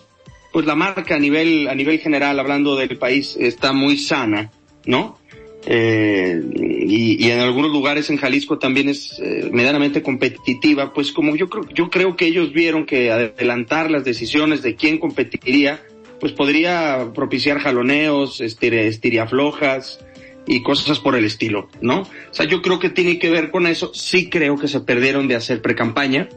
pues 0.53 0.67
la 0.67 0.75
marca 0.75 1.15
a 1.15 1.19
nivel, 1.19 1.69
a 1.69 1.75
nivel 1.75 1.99
general, 1.99 2.41
hablando 2.41 2.75
del 2.75 2.97
país, 2.99 3.37
está 3.39 3.73
muy 3.73 3.99
sana, 3.99 4.51
¿no? 4.87 5.19
Eh, 5.67 6.41
y, 6.55 7.27
y, 7.27 7.31
en 7.31 7.41
algunos 7.41 7.71
lugares 7.73 8.09
en 8.11 8.17
Jalisco 8.17 8.59
también 8.59 8.89
es 8.89 9.19
eh, 9.19 9.51
medianamente 9.53 10.03
competitiva, 10.03 10.93
pues 10.95 11.13
como 11.13 11.37
yo 11.37 11.49
creo, 11.49 11.69
yo 11.75 11.91
creo 11.91 12.17
que 12.17 12.27
ellos 12.27 12.53
vieron 12.53 12.87
que 12.87 13.11
adelantar 13.11 13.91
las 13.91 14.05
decisiones 14.05 14.63
de 14.63 14.77
quién 14.77 14.99
competiría, 14.99 15.83
pues 16.21 16.33
podría 16.33 17.13
propiciar 17.15 17.59
jaloneos, 17.59 18.41
estiriaflojas 18.41 20.01
y 20.47 20.63
cosas 20.63 21.01
por 21.01 21.17
el 21.17 21.25
estilo, 21.25 21.69
¿no? 21.81 22.03
O 22.03 22.35
sea, 22.35 22.47
yo 22.47 22.63
creo 22.63 22.79
que 22.79 22.89
tiene 22.89 23.19
que 23.19 23.31
ver 23.31 23.51
con 23.51 23.67
eso. 23.67 23.93
Sí 23.95 24.31
creo 24.31 24.57
que 24.57 24.69
se 24.69 24.81
perdieron 24.81 25.29
de 25.29 25.35
hacer 25.35 25.61
pre-campaña 25.61 26.29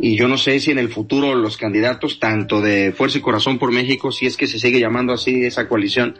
y 0.00 0.16
yo 0.16 0.28
no 0.28 0.38
sé 0.38 0.60
si 0.60 0.70
en 0.70 0.78
el 0.78 0.88
futuro 0.88 1.34
los 1.34 1.56
candidatos, 1.56 2.20
tanto 2.20 2.60
de 2.60 2.92
Fuerza 2.92 3.18
y 3.18 3.20
Corazón 3.20 3.58
por 3.58 3.72
México, 3.72 4.12
si 4.12 4.26
es 4.26 4.36
que 4.36 4.46
se 4.46 4.58
sigue 4.58 4.80
llamando 4.80 5.12
así 5.12 5.44
esa 5.44 5.68
coalición, 5.68 6.14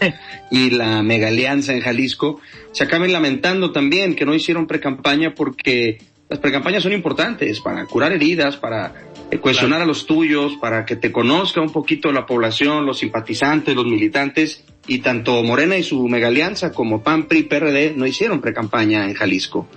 y 0.51 0.71
la 0.71 1.03
mega 1.03 1.29
alianza 1.29 1.73
en 1.73 1.81
Jalisco, 1.81 2.41
se 2.73 2.85
acaben 2.85 3.13
lamentando 3.13 3.73
también 3.73 4.15
que 4.15 4.25
no 4.25 4.35
hicieron 4.35 4.67
precampaña 4.67 5.35
porque 5.35 5.99
las 6.29 6.41
precampañas 6.41 6.83
son 6.83 6.93
importantes 6.93 7.61
para 7.61 7.87
curar 7.87 8.13
heridas, 8.13 8.57
para 8.57 8.93
cuestionar 9.41 9.81
a 9.81 9.87
los 9.87 10.07
tuyos, 10.07 10.57
para 10.61 10.85
que 10.85 10.97
te 10.97 11.11
conozca 11.13 11.61
un 11.61 11.73
poquito 11.73 12.13
la 12.13 12.27
población, 12.27 12.85
los 12.85 12.99
simpatizantes, 12.99 13.75
los 13.75 13.87
militantes, 13.87 14.65
y 14.87 14.99
tanto 14.99 15.43
Morena 15.43 15.77
y 15.77 15.83
su 15.83 16.09
mega 16.09 16.29
alianza 16.29 16.73
como 16.73 17.03
PAN, 17.03 17.29
PRI, 17.29 17.45
PRD 17.45 17.95
no 17.95 18.07
hicieron 18.07 18.41
precampaña 18.41 19.05
en 19.05 19.15
Jalisco. 19.15 19.69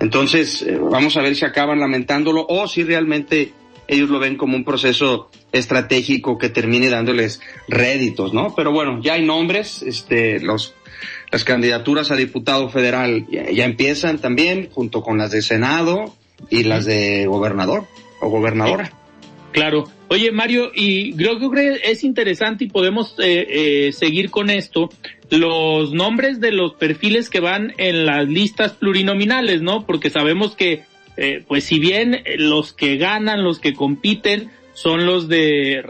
Entonces, 0.00 0.62
eh, 0.62 0.78
vamos 0.78 1.16
a 1.16 1.22
ver 1.22 1.36
si 1.36 1.44
acaban 1.44 1.80
lamentándolo 1.80 2.46
o 2.48 2.66
si 2.66 2.82
realmente 2.82 3.52
ellos 3.86 4.10
lo 4.10 4.18
ven 4.18 4.36
como 4.36 4.56
un 4.56 4.64
proceso 4.64 5.30
estratégico 5.52 6.38
que 6.38 6.48
termine 6.48 6.88
dándoles 6.88 7.40
réditos, 7.68 8.32
¿no? 8.32 8.54
Pero 8.54 8.72
bueno, 8.72 9.00
ya 9.02 9.14
hay 9.14 9.24
nombres, 9.24 9.82
este, 9.82 10.40
los, 10.40 10.74
las 11.30 11.44
candidaturas 11.44 12.10
a 12.10 12.16
diputado 12.16 12.68
federal 12.70 13.26
ya, 13.30 13.64
empiezan 13.64 14.18
también, 14.18 14.70
junto 14.72 15.02
con 15.02 15.18
las 15.18 15.30
de 15.30 15.42
Senado 15.42 16.14
y 16.50 16.64
las 16.64 16.84
de 16.86 17.26
gobernador 17.26 17.86
o 18.20 18.28
gobernadora. 18.28 18.90
Claro. 19.54 19.84
Oye, 20.08 20.32
Mario, 20.32 20.72
y 20.74 21.14
creo 21.14 21.38
que 21.38 21.80
es 21.84 22.02
interesante 22.02 22.64
y 22.64 22.68
podemos 22.68 23.14
eh, 23.20 23.46
eh, 23.86 23.92
seguir 23.92 24.30
con 24.30 24.50
esto, 24.50 24.90
los 25.30 25.92
nombres 25.92 26.40
de 26.40 26.50
los 26.50 26.74
perfiles 26.74 27.30
que 27.30 27.38
van 27.38 27.72
en 27.78 28.04
las 28.04 28.28
listas 28.28 28.72
plurinominales, 28.72 29.62
¿no? 29.62 29.86
Porque 29.86 30.10
sabemos 30.10 30.56
que 30.56 30.82
eh, 31.16 31.44
pues 31.46 31.62
si 31.62 31.78
bien 31.78 32.24
los 32.36 32.72
que 32.72 32.96
ganan, 32.96 33.44
los 33.44 33.60
que 33.60 33.74
compiten, 33.74 34.50
son 34.72 35.06
los 35.06 35.28
de, 35.28 35.84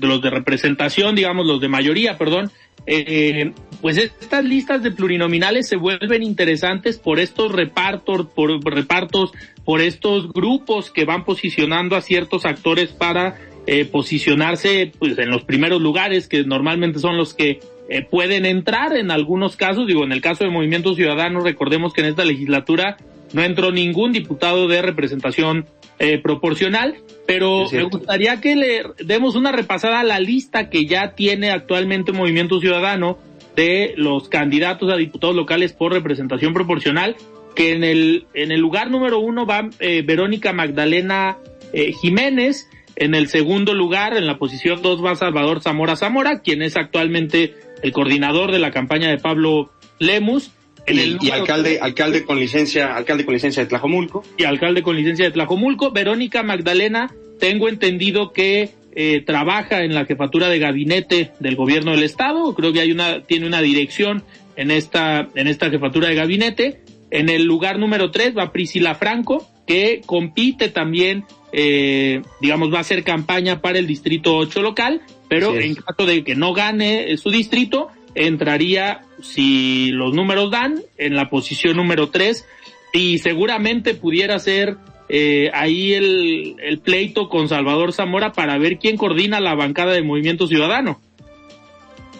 los 0.00 0.22
de 0.22 0.30
representación, 0.30 1.14
digamos, 1.14 1.46
los 1.46 1.60
de 1.60 1.68
mayoría, 1.68 2.16
perdón, 2.16 2.50
eh, 2.86 3.52
pues 3.82 3.98
estas 3.98 4.44
listas 4.44 4.82
de 4.82 4.90
plurinominales 4.90 5.68
se 5.68 5.76
vuelven 5.76 6.22
interesantes 6.22 6.98
por 6.98 7.20
estos 7.20 7.52
repartos, 7.52 8.26
por 8.34 8.64
repartos, 8.64 9.32
por 9.64 9.80
estos 9.80 10.32
grupos 10.32 10.90
que 10.90 11.04
van 11.04 11.24
posicionando 11.24 11.96
a 11.96 12.00
ciertos 12.00 12.44
actores 12.44 12.90
para 12.90 13.38
eh, 13.66 13.84
posicionarse 13.84 14.92
pues 14.98 15.18
en 15.18 15.30
los 15.30 15.44
primeros 15.44 15.80
lugares, 15.80 16.28
que 16.28 16.44
normalmente 16.44 16.98
son 16.98 17.16
los 17.16 17.34
que 17.34 17.60
eh, 17.88 18.02
pueden 18.02 18.46
entrar 18.46 18.96
en 18.96 19.10
algunos 19.10 19.56
casos, 19.56 19.86
digo, 19.86 20.04
en 20.04 20.12
el 20.12 20.20
caso 20.20 20.44
de 20.44 20.50
Movimiento 20.50 20.94
Ciudadano, 20.94 21.40
recordemos 21.40 21.92
que 21.92 22.00
en 22.00 22.08
esta 22.08 22.24
legislatura 22.24 22.96
no 23.32 23.42
entró 23.42 23.70
ningún 23.70 24.12
diputado 24.12 24.68
de 24.68 24.82
representación 24.82 25.66
eh, 25.98 26.18
proporcional, 26.18 26.96
pero 27.26 27.66
me 27.70 27.82
gustaría 27.82 28.40
que 28.40 28.56
le 28.56 28.82
demos 29.04 29.36
una 29.36 29.52
repasada 29.52 30.00
a 30.00 30.04
la 30.04 30.18
lista 30.18 30.70
que 30.70 30.86
ya 30.86 31.14
tiene 31.14 31.50
actualmente 31.50 32.12
Movimiento 32.12 32.58
Ciudadano 32.60 33.18
de 33.54 33.92
los 33.96 34.28
candidatos 34.28 34.90
a 34.90 34.96
diputados 34.96 35.36
locales 35.36 35.72
por 35.72 35.92
representación 35.92 36.54
proporcional, 36.54 37.16
que 37.54 37.72
en 37.72 37.84
el, 37.84 38.26
en 38.34 38.52
el 38.52 38.60
lugar 38.60 38.90
número 38.90 39.18
uno 39.18 39.46
va 39.46 39.68
eh, 39.80 40.02
Verónica 40.02 40.52
Magdalena 40.52 41.38
eh, 41.72 41.92
Jiménez, 41.92 42.68
en 42.96 43.14
el 43.14 43.28
segundo 43.28 43.74
lugar, 43.74 44.16
en 44.16 44.26
la 44.26 44.38
posición 44.38 44.82
dos 44.82 45.04
va 45.04 45.14
Salvador 45.16 45.62
Zamora 45.62 45.96
Zamora, 45.96 46.40
quien 46.40 46.62
es 46.62 46.76
actualmente 46.76 47.54
el 47.82 47.92
coordinador 47.92 48.52
de 48.52 48.58
la 48.58 48.70
campaña 48.70 49.08
de 49.08 49.18
Pablo 49.18 49.70
Lemus, 49.98 50.52
y, 50.86 51.30
alcalde, 51.30 51.78
alcalde 51.80 52.24
con 52.24 52.38
licencia, 52.40 52.96
alcalde 52.96 53.24
con 53.24 53.34
licencia 53.34 53.62
de 53.62 53.68
Tlajomulco. 53.68 54.24
Y 54.36 54.44
alcalde 54.44 54.82
con 54.82 54.96
licencia 54.96 55.26
de 55.26 55.30
Tlajomulco. 55.30 55.92
Verónica 55.92 56.42
Magdalena, 56.42 57.12
tengo 57.38 57.68
entendido 57.68 58.32
que 58.32 58.70
eh, 58.92 59.22
trabaja 59.24 59.84
en 59.84 59.94
la 59.94 60.04
jefatura 60.04 60.48
de 60.48 60.58
gabinete 60.58 61.32
del 61.38 61.56
gobierno 61.56 61.92
del 61.92 62.02
estado. 62.02 62.54
Creo 62.54 62.72
que 62.72 62.80
hay 62.80 62.92
una, 62.92 63.22
tiene 63.22 63.46
una 63.46 63.60
dirección 63.60 64.24
en 64.56 64.70
esta, 64.70 65.28
en 65.34 65.46
esta 65.46 65.70
jefatura 65.70 66.08
de 66.08 66.14
gabinete. 66.14 66.80
En 67.10 67.28
el 67.28 67.44
lugar 67.44 67.78
número 67.78 68.10
tres 68.10 68.36
va 68.36 68.52
Priscila 68.52 68.94
Franco, 68.94 69.46
que 69.66 70.00
compite 70.06 70.68
también, 70.68 71.24
eh, 71.52 72.22
digamos, 72.40 72.72
va 72.72 72.78
a 72.78 72.80
hacer 72.82 73.04
campaña 73.04 73.60
para 73.60 73.78
el 73.78 73.86
distrito 73.86 74.36
8 74.36 74.62
local, 74.62 75.02
pero 75.28 75.56
en 75.56 75.74
caso 75.74 76.06
de 76.06 76.24
que 76.24 76.34
no 76.34 76.52
gane 76.52 77.16
su 77.16 77.30
distrito, 77.30 77.88
entraría, 78.14 79.02
si 79.22 79.90
los 79.90 80.14
números 80.14 80.50
dan, 80.50 80.80
en 80.98 81.14
la 81.14 81.28
posición 81.28 81.76
número 81.76 82.08
3 82.10 82.46
y 82.92 83.18
seguramente 83.18 83.94
pudiera 83.94 84.38
ser 84.38 84.76
eh, 85.08 85.50
ahí 85.52 85.92
el, 85.92 86.56
el 86.62 86.78
pleito 86.78 87.28
con 87.28 87.48
Salvador 87.48 87.92
Zamora 87.92 88.32
para 88.32 88.58
ver 88.58 88.78
quién 88.78 88.96
coordina 88.96 89.40
la 89.40 89.54
bancada 89.54 89.92
de 89.92 90.02
Movimiento 90.02 90.46
Ciudadano. 90.46 91.00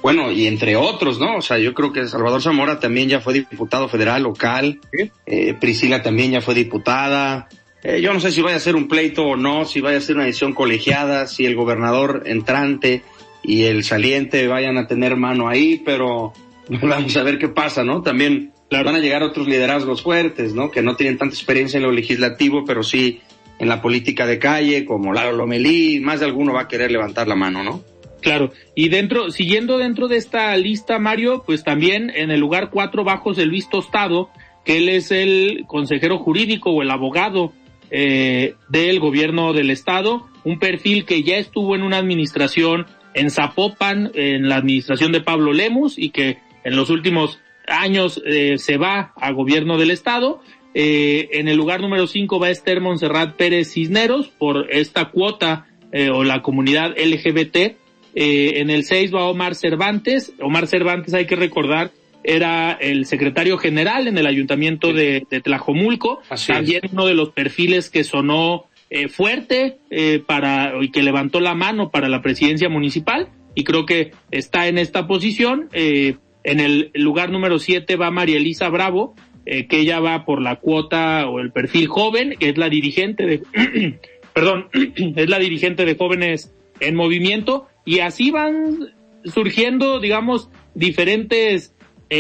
Bueno, 0.02 0.32
y 0.32 0.46
entre 0.46 0.76
otros, 0.76 1.20
¿no? 1.20 1.36
O 1.36 1.42
sea, 1.42 1.58
yo 1.58 1.74
creo 1.74 1.92
que 1.92 2.06
Salvador 2.06 2.40
Zamora 2.40 2.80
también 2.80 3.08
ya 3.08 3.20
fue 3.20 3.34
diputado 3.34 3.88
federal 3.88 4.22
local, 4.22 4.80
eh, 5.26 5.54
Priscila 5.60 6.02
también 6.02 6.32
ya 6.32 6.40
fue 6.40 6.54
diputada. 6.54 7.48
Eh, 7.82 8.00
yo 8.00 8.12
no 8.12 8.20
sé 8.20 8.30
si 8.30 8.40
vaya 8.40 8.56
a 8.56 8.60
ser 8.60 8.76
un 8.76 8.88
pleito 8.88 9.26
o 9.26 9.36
no, 9.36 9.64
si 9.64 9.80
vaya 9.80 9.98
a 9.98 10.00
ser 10.00 10.16
una 10.16 10.24
edición 10.24 10.54
colegiada, 10.54 11.26
si 11.26 11.44
el 11.44 11.54
gobernador 11.54 12.22
entrante 12.26 13.02
y 13.42 13.64
el 13.64 13.84
saliente 13.84 14.46
vayan 14.48 14.78
a 14.78 14.86
tener 14.86 15.16
mano 15.16 15.48
ahí, 15.48 15.82
pero 15.84 16.32
vamos 16.68 17.16
a 17.16 17.22
ver 17.22 17.38
qué 17.38 17.48
pasa, 17.48 17.84
¿no? 17.84 18.02
También 18.02 18.52
van 18.70 18.94
a 18.94 19.00
llegar 19.00 19.22
otros 19.22 19.48
liderazgos 19.48 20.02
fuertes, 20.02 20.54
¿no? 20.54 20.70
Que 20.70 20.82
no 20.82 20.96
tienen 20.96 21.18
tanta 21.18 21.34
experiencia 21.34 21.76
en 21.76 21.82
lo 21.82 21.92
legislativo, 21.92 22.64
pero 22.64 22.82
sí 22.82 23.20
en 23.58 23.68
la 23.68 23.82
política 23.82 24.26
de 24.26 24.38
calle, 24.38 24.86
como 24.86 25.12
Lalo 25.12 25.32
Lomelí, 25.32 26.00
más 26.00 26.20
de 26.20 26.26
alguno 26.26 26.54
va 26.54 26.62
a 26.62 26.68
querer 26.68 26.90
levantar 26.90 27.28
la 27.28 27.34
mano, 27.34 27.62
¿no? 27.62 27.82
Claro, 28.20 28.52
y 28.74 28.88
dentro, 28.88 29.30
siguiendo 29.30 29.78
dentro 29.78 30.08
de 30.08 30.16
esta 30.16 30.56
lista, 30.56 30.98
Mario, 30.98 31.42
pues 31.44 31.64
también 31.64 32.10
en 32.14 32.30
el 32.30 32.40
lugar 32.40 32.70
cuatro 32.70 33.04
bajos 33.04 33.38
el 33.38 33.48
Luis 33.48 33.68
Tostado, 33.68 34.30
que 34.64 34.78
él 34.78 34.88
es 34.88 35.10
el 35.10 35.64
consejero 35.66 36.18
jurídico 36.18 36.70
o 36.70 36.82
el 36.82 36.90
abogado 36.90 37.52
eh, 37.90 38.54
del 38.68 39.00
gobierno 39.00 39.52
del 39.52 39.70
estado, 39.70 40.26
un 40.44 40.58
perfil 40.58 41.04
que 41.04 41.22
ya 41.22 41.36
estuvo 41.36 41.74
en 41.74 41.82
una 41.82 41.98
administración 41.98 42.86
en 43.14 43.30
Zapopan, 43.30 44.10
en 44.14 44.48
la 44.48 44.56
administración 44.56 45.12
de 45.12 45.20
Pablo 45.20 45.52
Lemus, 45.52 45.98
y 45.98 46.10
que 46.10 46.38
en 46.64 46.76
los 46.76 46.90
últimos 46.90 47.40
años 47.66 48.22
eh, 48.26 48.58
se 48.58 48.76
va 48.76 49.12
a 49.16 49.32
gobierno 49.32 49.78
del 49.78 49.90
estado. 49.90 50.40
Eh, 50.74 51.28
en 51.32 51.48
el 51.48 51.56
lugar 51.56 51.80
número 51.80 52.06
5 52.06 52.38
va 52.38 52.50
Esther 52.50 52.80
Monserrat 52.80 53.34
Pérez 53.36 53.72
Cisneros 53.72 54.28
por 54.28 54.70
esta 54.70 55.06
cuota 55.06 55.66
eh, 55.92 56.10
o 56.10 56.22
la 56.22 56.42
comunidad 56.42 56.94
LGBT. 56.96 57.76
En 58.14 58.70
el 58.70 58.84
6 58.84 59.14
va 59.14 59.24
Omar 59.24 59.54
Cervantes. 59.54 60.32
Omar 60.40 60.66
Cervantes 60.66 61.14
hay 61.14 61.26
que 61.26 61.36
recordar 61.36 61.90
era 62.22 62.72
el 62.72 63.06
secretario 63.06 63.56
general 63.58 64.06
en 64.06 64.18
el 64.18 64.26
ayuntamiento 64.26 64.92
de, 64.92 65.26
Tlajomulco. 65.42 66.20
También 66.46 66.82
uno 66.92 67.06
de 67.06 67.14
los 67.14 67.30
perfiles 67.30 67.88
que 67.90 68.04
sonó 68.04 68.66
eh, 68.90 69.08
fuerte 69.08 69.78
eh, 69.90 70.22
para 70.24 70.74
y 70.82 70.90
que 70.90 71.02
levantó 71.02 71.40
la 71.40 71.54
mano 71.54 71.90
para 71.90 72.08
la 72.08 72.22
presidencia 72.22 72.68
municipal 72.68 73.28
y 73.54 73.64
creo 73.64 73.86
que 73.86 74.12
está 74.30 74.68
en 74.68 74.78
esta 74.78 75.06
posición. 75.06 75.68
Eh, 75.72 76.16
en 76.42 76.60
el 76.60 76.90
lugar 76.94 77.30
número 77.30 77.58
7 77.58 77.96
va 77.96 78.10
María 78.10 78.36
Elisa 78.36 78.68
Bravo, 78.68 79.14
que 79.44 79.80
ella 79.80 79.98
va 79.98 80.24
por 80.24 80.40
la 80.40 80.56
cuota 80.56 81.26
o 81.28 81.40
el 81.40 81.50
perfil 81.50 81.88
joven, 81.88 82.36
que 82.38 82.50
es 82.50 82.56
la 82.56 82.68
dirigente 82.68 83.26
de, 83.26 83.42
perdón, 84.32 84.68
es 85.16 85.28
la 85.28 85.38
dirigente 85.38 85.84
de 85.84 85.96
jóvenes 85.96 86.54
en 86.78 86.94
movimiento 86.94 87.66
y 87.84 88.00
así 88.00 88.30
van 88.30 88.94
surgiendo, 89.24 90.00
digamos, 90.00 90.48
diferentes 90.74 91.74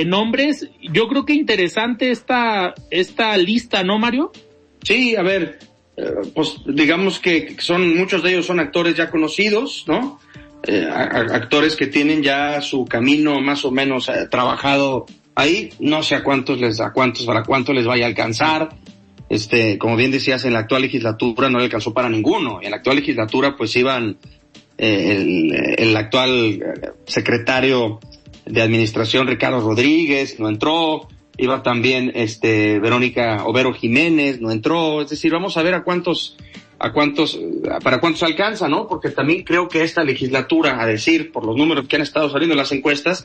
nombres. 0.06 0.70
Yo 0.92 1.08
creo 1.08 1.24
que 1.24 1.34
interesante 1.34 2.10
esta, 2.10 2.74
esta 2.90 3.36
lista, 3.36 3.82
¿no, 3.82 3.98
Mario? 3.98 4.30
Sí, 4.82 5.16
a 5.16 5.22
ver, 5.22 5.58
eh, 5.96 6.04
pues 6.34 6.60
digamos 6.66 7.18
que 7.18 7.56
son, 7.58 7.96
muchos 7.96 8.22
de 8.22 8.30
ellos 8.30 8.46
son 8.46 8.60
actores 8.60 8.94
ya 8.94 9.10
conocidos, 9.10 9.84
¿no? 9.86 10.18
Eh, 10.62 10.86
actores 10.90 11.74
que 11.76 11.86
tienen 11.86 12.22
ya 12.22 12.60
su 12.60 12.84
camino 12.84 13.40
más 13.40 13.64
o 13.64 13.70
menos 13.70 14.08
eh, 14.08 14.28
trabajado 14.30 15.06
ahí, 15.34 15.70
no 15.78 16.02
sé 16.02 16.14
a 16.14 16.22
cuántos 16.22 16.60
les, 16.60 16.80
a 16.80 16.92
cuántos, 16.92 17.24
para 17.24 17.42
cuánto 17.44 17.72
les 17.72 17.86
vaya 17.86 18.04
a 18.04 18.08
alcanzar. 18.08 18.70
Este, 19.28 19.78
como 19.78 19.96
bien 19.96 20.10
decías, 20.10 20.44
en 20.44 20.54
la 20.54 20.60
actual 20.60 20.82
legislatura 20.82 21.48
no 21.48 21.58
le 21.58 21.64
alcanzó 21.64 21.94
para 21.94 22.08
ninguno. 22.08 22.60
En 22.62 22.70
la 22.70 22.78
actual 22.78 22.96
legislatura 22.96 23.56
pues 23.56 23.74
iban 23.76 24.18
el, 24.80 25.74
el 25.78 25.96
actual 25.96 26.62
secretario 27.06 28.00
de 28.46 28.62
administración 28.62 29.26
Ricardo 29.26 29.60
Rodríguez, 29.60 30.40
no 30.40 30.48
entró, 30.48 31.08
iba 31.36 31.62
también 31.62 32.12
este 32.14 32.78
Verónica 32.80 33.44
Overo 33.44 33.72
Jiménez, 33.72 34.40
no 34.40 34.50
entró, 34.50 35.02
es 35.02 35.10
decir, 35.10 35.32
vamos 35.32 35.56
a 35.56 35.62
ver 35.62 35.74
a 35.74 35.82
cuántos 35.82 36.36
a 36.78 36.92
cuántos 36.92 37.38
para 37.82 38.00
cuántos 38.00 38.22
alcanza, 38.22 38.68
¿no? 38.68 38.88
Porque 38.88 39.10
también 39.10 39.42
creo 39.44 39.68
que 39.68 39.82
esta 39.82 40.02
legislatura, 40.02 40.80
a 40.80 40.86
decir 40.86 41.30
por 41.30 41.44
los 41.44 41.56
números 41.56 41.86
que 41.86 41.96
han 41.96 42.02
estado 42.02 42.30
saliendo 42.30 42.54
en 42.54 42.58
las 42.58 42.72
encuestas, 42.72 43.22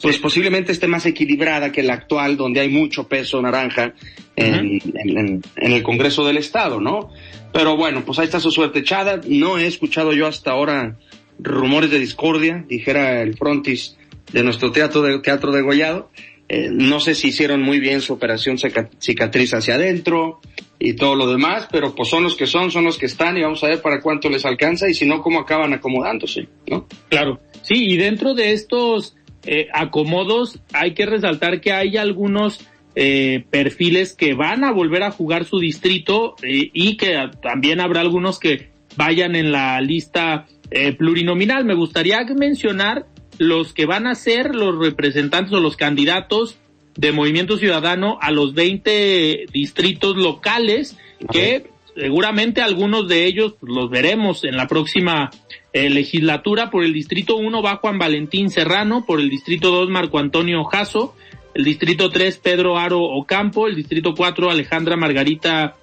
pues 0.00 0.18
posiblemente 0.18 0.72
esté 0.72 0.86
más 0.86 1.06
equilibrada 1.06 1.72
que 1.72 1.82
la 1.82 1.94
actual, 1.94 2.36
donde 2.36 2.60
hay 2.60 2.68
mucho 2.68 3.08
peso 3.08 3.40
naranja 3.40 3.94
en, 4.36 4.80
en, 4.94 5.42
el 5.56 5.82
Congreso 5.82 6.24
del 6.24 6.36
Estado, 6.36 6.80
¿no? 6.80 7.10
Pero 7.52 7.76
bueno, 7.76 8.04
pues 8.04 8.18
ahí 8.18 8.26
está 8.26 8.40
su 8.40 8.50
suerte 8.50 8.80
echada. 8.80 9.20
No 9.26 9.58
he 9.58 9.66
escuchado 9.66 10.12
yo 10.12 10.26
hasta 10.26 10.50
ahora 10.50 10.96
rumores 11.38 11.90
de 11.90 11.98
discordia, 11.98 12.64
dijera 12.68 13.22
el 13.22 13.36
frontis 13.36 13.96
de 14.32 14.42
nuestro 14.42 14.72
teatro 14.72 15.02
de 15.02 15.18
teatro 15.20 15.52
de 15.52 15.62
Gollado. 15.62 16.10
Eh, 16.48 16.68
no 16.70 17.00
sé 17.00 17.14
si 17.14 17.28
hicieron 17.28 17.62
muy 17.62 17.80
bien 17.80 18.00
su 18.00 18.12
operación 18.12 18.56
cicatriz 18.56 19.54
hacia 19.54 19.74
adentro 19.74 20.40
y 20.78 20.92
todo 20.92 21.16
lo 21.16 21.28
demás, 21.28 21.66
pero 21.72 21.94
pues 21.94 22.08
son 22.08 22.22
los 22.22 22.36
que 22.36 22.46
son, 22.46 22.70
son 22.70 22.84
los 22.84 22.98
que 22.98 23.06
están 23.06 23.36
y 23.36 23.42
vamos 23.42 23.64
a 23.64 23.68
ver 23.68 23.82
para 23.82 24.00
cuánto 24.00 24.28
les 24.28 24.44
alcanza 24.44 24.88
y 24.88 24.94
si 24.94 25.06
no, 25.06 25.22
cómo 25.22 25.40
acaban 25.40 25.72
acomodándose, 25.72 26.46
¿no? 26.68 26.86
Claro, 27.08 27.40
sí, 27.62 27.74
y 27.92 27.96
dentro 27.96 28.34
de 28.34 28.52
estos 28.52 29.16
eh, 29.46 29.68
acomodos, 29.72 30.60
hay 30.72 30.94
que 30.94 31.06
resaltar 31.06 31.60
que 31.60 31.72
hay 31.72 31.96
algunos 31.96 32.66
eh, 32.98 33.44
perfiles 33.50 34.14
que 34.14 34.32
van 34.32 34.64
a 34.64 34.72
volver 34.72 35.02
a 35.02 35.10
jugar 35.10 35.44
su 35.44 35.58
distrito 35.58 36.34
eh, 36.42 36.70
y 36.72 36.96
que 36.96 37.28
también 37.42 37.78
habrá 37.78 38.00
algunos 38.00 38.38
que 38.38 38.70
vayan 38.96 39.36
en 39.36 39.52
la 39.52 39.78
lista 39.82 40.46
eh, 40.70 40.94
plurinominal. 40.94 41.66
Me 41.66 41.74
gustaría 41.74 42.24
mencionar 42.24 43.04
los 43.36 43.74
que 43.74 43.84
van 43.84 44.06
a 44.06 44.14
ser 44.14 44.54
los 44.54 44.78
representantes 44.78 45.52
o 45.52 45.60
los 45.60 45.76
candidatos 45.76 46.56
de 46.96 47.12
Movimiento 47.12 47.58
Ciudadano 47.58 48.16
a 48.22 48.30
los 48.30 48.54
20 48.54 49.44
distritos 49.52 50.16
locales 50.16 50.96
que 51.30 51.66
seguramente 51.94 52.62
algunos 52.62 53.08
de 53.08 53.26
ellos 53.26 53.56
los 53.60 53.90
veremos 53.90 54.42
en 54.44 54.56
la 54.56 54.68
próxima 54.68 55.30
eh, 55.76 55.90
legislatura. 55.90 56.70
Por 56.70 56.84
el 56.84 56.94
distrito 56.94 57.36
1 57.36 57.62
va 57.62 57.76
Juan 57.76 57.98
Valentín 57.98 58.48
Serrano, 58.48 59.04
por 59.04 59.20
el 59.20 59.28
distrito 59.28 59.70
2 59.70 59.90
Marco 59.90 60.18
Antonio 60.18 60.64
Jasso, 60.64 61.14
el 61.54 61.64
distrito 61.64 62.08
3 62.08 62.38
Pedro 62.38 62.78
Aro 62.78 63.02
Ocampo, 63.02 63.66
el 63.66 63.76
distrito 63.76 64.14
4 64.14 64.50
Alejandra 64.50 64.96
Margarita 64.96 65.76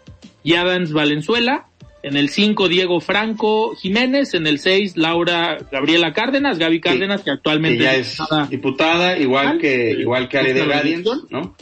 Yadans 0.44 0.94
Valenzuela, 0.94 1.68
en 2.02 2.18
el 2.18 2.30
5 2.30 2.70
Diego 2.70 3.02
Franco 3.02 3.76
Jiménez, 3.76 4.34
en 4.34 4.48
el 4.48 4.58
6 4.58 4.98
Laura 4.98 5.60
Gabriela 5.72 6.12
Cárdenas, 6.12 6.58
Gaby 6.58 6.82
Cárdenas, 6.82 7.22
que 7.22 7.30
actualmente 7.30 7.84
ya 7.84 7.94
es 7.94 8.18
diputada, 8.50 9.20
igual 9.20 9.60
que 9.60 9.92
igual 9.92 10.28
que 10.28 10.40
Ale 10.40 10.56
de 10.56 10.66
Gadiens, 10.66 11.08
¿no? 11.30 11.56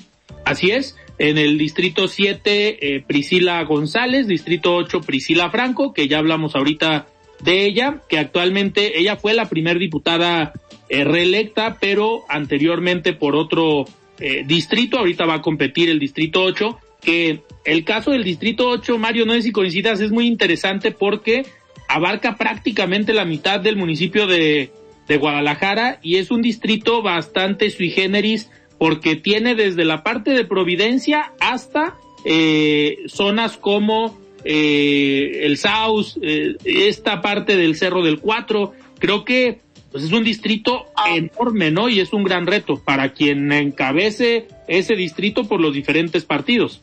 Así 0.45 0.71
es. 0.71 0.95
En 1.19 1.37
el 1.37 1.57
distrito 1.57 2.07
7 2.07 2.95
eh, 2.95 3.03
Priscila 3.05 3.61
González, 3.65 4.25
distrito 4.25 4.73
8 4.73 5.01
Priscila 5.01 5.51
Franco, 5.51 5.93
que 5.93 6.07
ya 6.07 6.17
hablamos 6.17 6.55
ahorita 6.55 7.07
de 7.43 7.65
ella, 7.65 8.01
que 8.07 8.19
actualmente 8.19 8.99
ella 8.99 9.15
fue 9.15 9.33
la 9.33 9.49
primer 9.49 9.79
diputada 9.79 10.53
eh, 10.89 11.03
reelecta, 11.03 11.77
pero 11.79 12.21
anteriormente 12.29 13.13
por 13.13 13.35
otro 13.35 13.85
eh, 14.19 14.43
distrito, 14.45 14.99
ahorita 14.99 15.25
va 15.25 15.35
a 15.35 15.41
competir 15.41 15.89
el 15.89 15.99
distrito 15.99 16.43
8, 16.43 16.77
que 17.01 17.41
el 17.65 17.83
caso 17.83 18.11
del 18.11 18.23
distrito 18.23 18.67
8, 18.69 18.97
Mario, 18.97 19.25
no 19.25 19.33
sé 19.33 19.41
si 19.41 19.51
coincidas, 19.51 19.99
es 20.01 20.11
muy 20.11 20.27
interesante 20.27 20.91
porque 20.91 21.45
abarca 21.87 22.35
prácticamente 22.35 23.13
la 23.13 23.25
mitad 23.25 23.59
del 23.59 23.75
municipio 23.75 24.27
de, 24.27 24.71
de 25.07 25.17
Guadalajara 25.17 25.99
y 26.01 26.17
es 26.17 26.31
un 26.31 26.41
distrito 26.41 27.01
bastante 27.01 27.69
sui 27.69 27.89
generis 27.89 28.49
porque 28.77 29.15
tiene 29.15 29.55
desde 29.55 29.85
la 29.85 30.03
parte 30.03 30.31
de 30.31 30.45
Providencia 30.45 31.33
hasta 31.39 31.95
eh, 32.23 32.97
zonas 33.07 33.57
como 33.57 34.20
eh, 34.43 35.41
el 35.43 35.57
Saus, 35.57 36.17
eh, 36.21 36.55
esta 36.63 37.21
parte 37.21 37.55
del 37.55 37.75
Cerro 37.75 38.03
del 38.03 38.19
Cuatro. 38.19 38.73
Creo 38.99 39.25
que 39.25 39.59
pues 39.91 40.05
es 40.05 40.11
un 40.11 40.23
distrito 40.23 40.85
enorme, 41.13 41.69
¿no? 41.69 41.89
Y 41.89 41.99
es 41.99 42.13
un 42.13 42.23
gran 42.23 42.47
reto 42.47 42.81
para 42.81 43.11
quien 43.13 43.51
encabece 43.51 44.47
ese 44.67 44.95
distrito 44.95 45.47
por 45.47 45.59
los 45.59 45.73
diferentes 45.73 46.23
partidos. 46.23 46.81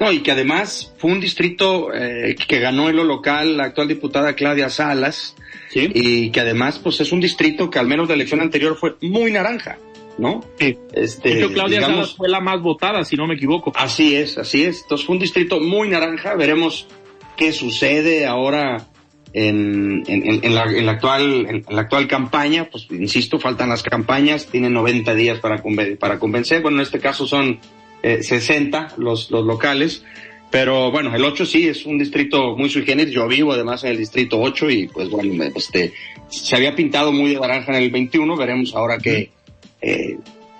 No, 0.00 0.10
y 0.10 0.20
que 0.20 0.32
además 0.32 0.92
fue 0.98 1.12
un 1.12 1.20
distrito 1.20 1.94
eh, 1.94 2.34
que 2.48 2.58
ganó 2.58 2.90
en 2.90 2.96
lo 2.96 3.04
local 3.04 3.56
la 3.56 3.64
actual 3.64 3.86
diputada 3.86 4.34
Claudia 4.34 4.68
Salas. 4.68 5.36
Sí. 5.70 5.88
Y 5.94 6.30
que 6.30 6.40
además, 6.40 6.80
pues 6.80 7.00
es 7.00 7.12
un 7.12 7.20
distrito 7.20 7.70
que 7.70 7.78
al 7.78 7.86
menos 7.86 8.08
de 8.08 8.14
la 8.14 8.16
elección 8.16 8.40
anterior 8.40 8.76
fue 8.76 8.96
muy 9.00 9.30
naranja, 9.30 9.78
¿no? 10.22 10.40
Sí. 10.58 10.78
Este, 10.94 11.28
De 11.34 11.38
hecho, 11.40 11.52
Claudia 11.52 11.80
digamos- 11.80 12.16
fue 12.16 12.28
la 12.28 12.40
más 12.40 12.62
votada, 12.62 13.04
si 13.04 13.16
no 13.16 13.26
me 13.26 13.34
equivoco. 13.34 13.72
Así 13.74 14.14
es, 14.14 14.38
así 14.38 14.62
es. 14.64 14.82
Entonces 14.82 15.06
fue 15.06 15.14
un 15.16 15.20
distrito 15.20 15.60
muy 15.60 15.88
naranja. 15.88 16.34
Veremos 16.36 16.86
qué 17.36 17.52
sucede 17.52 18.24
ahora 18.24 18.86
en, 19.34 20.04
en, 20.06 20.44
en- 20.44 20.54
la, 20.54 20.64
en 20.64 20.86
la 20.86 20.92
actual, 20.92 21.46
en, 21.48 21.64
la 21.68 21.82
actual 21.82 22.06
campaña. 22.06 22.68
Pues 22.70 22.86
insisto, 22.90 23.38
faltan 23.38 23.68
las 23.68 23.82
campañas, 23.82 24.46
tienen 24.46 24.72
90 24.72 25.14
días 25.14 25.40
para, 25.40 25.62
conven- 25.62 25.98
para 25.98 26.18
convencer. 26.18 26.62
Bueno, 26.62 26.78
en 26.78 26.82
este 26.82 27.00
caso 27.00 27.26
son 27.26 27.58
eh, 28.02 28.22
60 28.22 28.94
los, 28.98 29.30
los 29.30 29.44
locales. 29.44 30.04
Pero 30.50 30.90
bueno, 30.90 31.14
el 31.16 31.24
8 31.24 31.46
sí 31.46 31.66
es 31.66 31.86
un 31.86 31.96
distrito 31.98 32.54
muy 32.58 32.68
sui 32.68 32.84
generis. 32.84 33.14
Yo 33.14 33.26
vivo 33.26 33.52
además 33.52 33.84
en 33.84 33.92
el 33.92 33.96
distrito 33.96 34.38
8 34.38 34.68
y 34.70 34.86
pues 34.86 35.08
bueno, 35.08 35.44
este, 35.56 35.94
se 36.28 36.54
había 36.54 36.74
pintado 36.76 37.10
muy 37.10 37.32
de 37.32 37.40
naranja 37.40 37.72
en 37.74 37.82
el 37.82 37.90
21. 37.90 38.36
Veremos 38.36 38.74
ahora 38.74 38.98
que, 38.98 39.30
eh, 39.82 40.16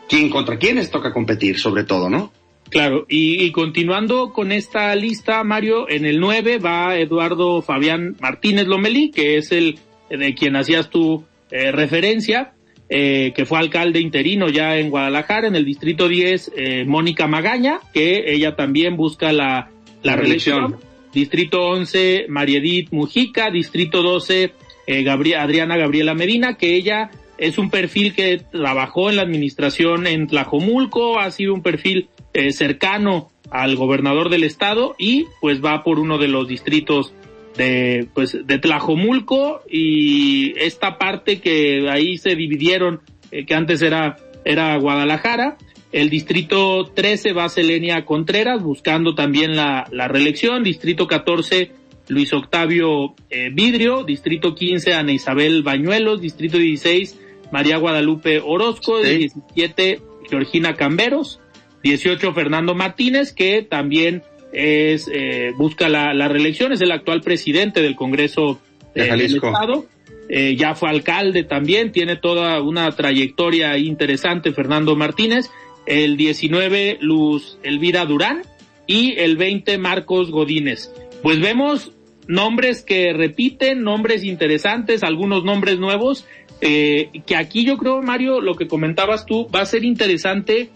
quién 0.09 0.29
contra 0.29 0.59
quiénes 0.59 0.91
toca 0.91 1.13
competir, 1.13 1.59
sobre 1.59 1.85
todo, 1.85 2.11
¿no? 2.11 2.33
Claro, 2.69 3.05
y, 3.09 3.43
y 3.45 3.53
continuando 3.53 4.33
con 4.33 4.51
esta 4.51 4.95
lista, 4.97 5.45
Mario, 5.45 5.89
en 5.91 6.05
el 6.07 6.21
9 6.21 6.59
va 6.59 6.97
Eduardo 6.99 7.61
Fabián 7.63 8.17
Martínez 8.21 8.67
Lomelí, 8.67 9.11
que 9.11 9.37
es 9.37 9.53
el 9.53 9.79
de 10.11 10.35
quien 10.35 10.57
hacías 10.57 10.89
tu 10.91 11.25
eh, 11.51 11.71
referencia, 11.71 12.55
eh, 12.89 13.33
que 13.37 13.45
fue 13.47 13.59
alcalde 13.59 14.01
interino 14.01 14.49
ya 14.49 14.79
en 14.79 14.89
Guadalajara, 14.91 15.49
en 15.49 15.57
el 15.57 15.65
distrito 15.67 16.09
10, 16.09 16.53
eh, 16.57 16.85
Mónica 16.87 17.27
Magaña, 17.27 17.81
que 17.93 18.33
ella 18.33 18.57
también 18.57 18.97
busca 18.97 19.33
la, 19.33 19.71
la 20.03 20.13
La 20.13 20.17
reelección. 20.17 20.61
reelección. 20.73 20.93
Distrito 21.13 21.61
11, 21.69 22.25
Mariedit 22.29 22.91
Mujica, 22.91 23.51
distrito 23.51 24.03
12, 24.03 24.53
eh, 24.87 25.03
Gabri- 25.05 25.37
Adriana 25.37 25.77
Gabriela 25.77 26.15
Medina, 26.15 26.57
que 26.57 26.75
ella 26.75 27.11
es 27.43 27.59
un 27.59 27.71
perfil 27.71 28.15
que 28.15 28.39
trabajó 28.39 29.11
en 29.11 29.17
la 29.17 29.23
administración 29.23 30.07
en 30.07 30.29
Tlajomulco, 30.29 31.19
ha 31.19 31.29
sido 31.33 31.55
un 31.55 31.63
perfil 31.63 32.09
eh, 32.35 32.53
cercano 32.53 33.33
al 33.51 33.75
gobernador 33.75 34.29
del 34.31 34.45
estado 34.45 34.95
y 34.97 35.27
pues 35.41 35.63
va 35.63 35.83
por 35.83 35.99
uno 35.99 36.19
de 36.19 36.29
los 36.29 36.47
distritos 36.47 37.13
de 37.57 38.07
pues 38.15 38.39
de 38.47 38.59
Tlajomulco 38.59 39.61
y 39.69 40.57
esta 40.57 40.99
parte 40.99 41.41
que 41.41 41.91
ahí 41.91 42.17
se 42.17 42.37
dividieron 42.37 43.01
eh, 43.33 43.45
que 43.45 43.55
antes 43.55 43.83
era 43.83 44.19
era 44.45 44.77
Guadalajara. 44.77 45.57
El 45.91 46.11
distrito 46.11 46.93
13 46.95 47.33
va 47.33 47.49
Selenia 47.49 48.05
Contreras 48.05 48.63
buscando 48.63 49.17
también 49.17 49.57
la, 49.57 49.89
la 49.91 50.07
reelección. 50.07 50.63
Distrito 50.63 51.09
14 51.09 51.73
Luis 52.07 52.33
Octavio 52.33 53.15
eh, 53.31 53.51
Vidrio. 53.53 54.05
Distrito 54.05 54.55
15 54.55 54.95
Ana 54.95 55.13
Isabel 55.13 55.63
Bañuelos. 55.63 56.23
Distrito 56.23 56.57
16 56.57 57.19
María 57.53 57.77
Guadalupe 57.77 58.41
Orozco 58.41 59.03
Sí. 59.03 59.29
17 59.57 60.01
Georgina 60.29 60.75
Camberos 60.75 61.39
18 61.83 62.33
Fernando 62.33 62.75
Martínez, 62.75 63.33
que 63.33 63.63
también 63.63 64.23
es 64.53 65.09
eh, 65.13 65.53
busca 65.57 65.89
la, 65.89 66.15
la 66.15 66.29
reelección, 66.29 66.73
es 66.73 66.81
el 66.81 66.93
actual 66.93 67.21
presidente 67.23 67.83
del 67.83 67.97
Congreso 67.97 68.61
De 68.95 69.03
eh, 69.03 69.05
del 69.05 69.11
Jalisco. 69.11 69.47
Estado. 69.49 69.87
Eh, 70.29 70.57
ya 70.57 70.75
fue 70.75 70.89
alcalde 70.89 71.43
también, 71.45 71.93
tiene 71.93 72.17
toda 72.17 72.63
una 72.63 72.91
trayectoria 72.93 73.77
interesante 73.79 74.53
Fernando 74.53 74.97
Martínez. 74.97 75.51
El 75.85 76.17
19 76.17 76.99
Luz 77.01 77.59
Elvira 77.65 78.05
Durán 78.07 78.43
y 78.87 79.19
el 79.19 79.37
20 79.37 79.79
Marcos 79.79 80.31
Godínez. 80.31 80.93
Pues 81.23 81.41
vemos 81.41 81.93
nombres 82.29 82.83
que 82.83 83.13
repiten, 83.13 83.83
nombres 83.83 84.23
interesantes, 84.25 85.03
algunos 85.03 85.45
nombres 85.45 85.79
nuevos, 85.79 86.25
eh, 86.65 87.11
que 87.27 87.35
aquí 87.35 87.65
yo 87.65 87.77
creo, 87.77 88.01
Mario, 88.03 88.41
lo 88.41 88.55
que 88.55 88.69
comentabas 88.69 89.27
tú, 89.27 89.49
va 89.55 89.63
a 89.63 89.67
ser 89.67 89.85
interesante 89.85 90.71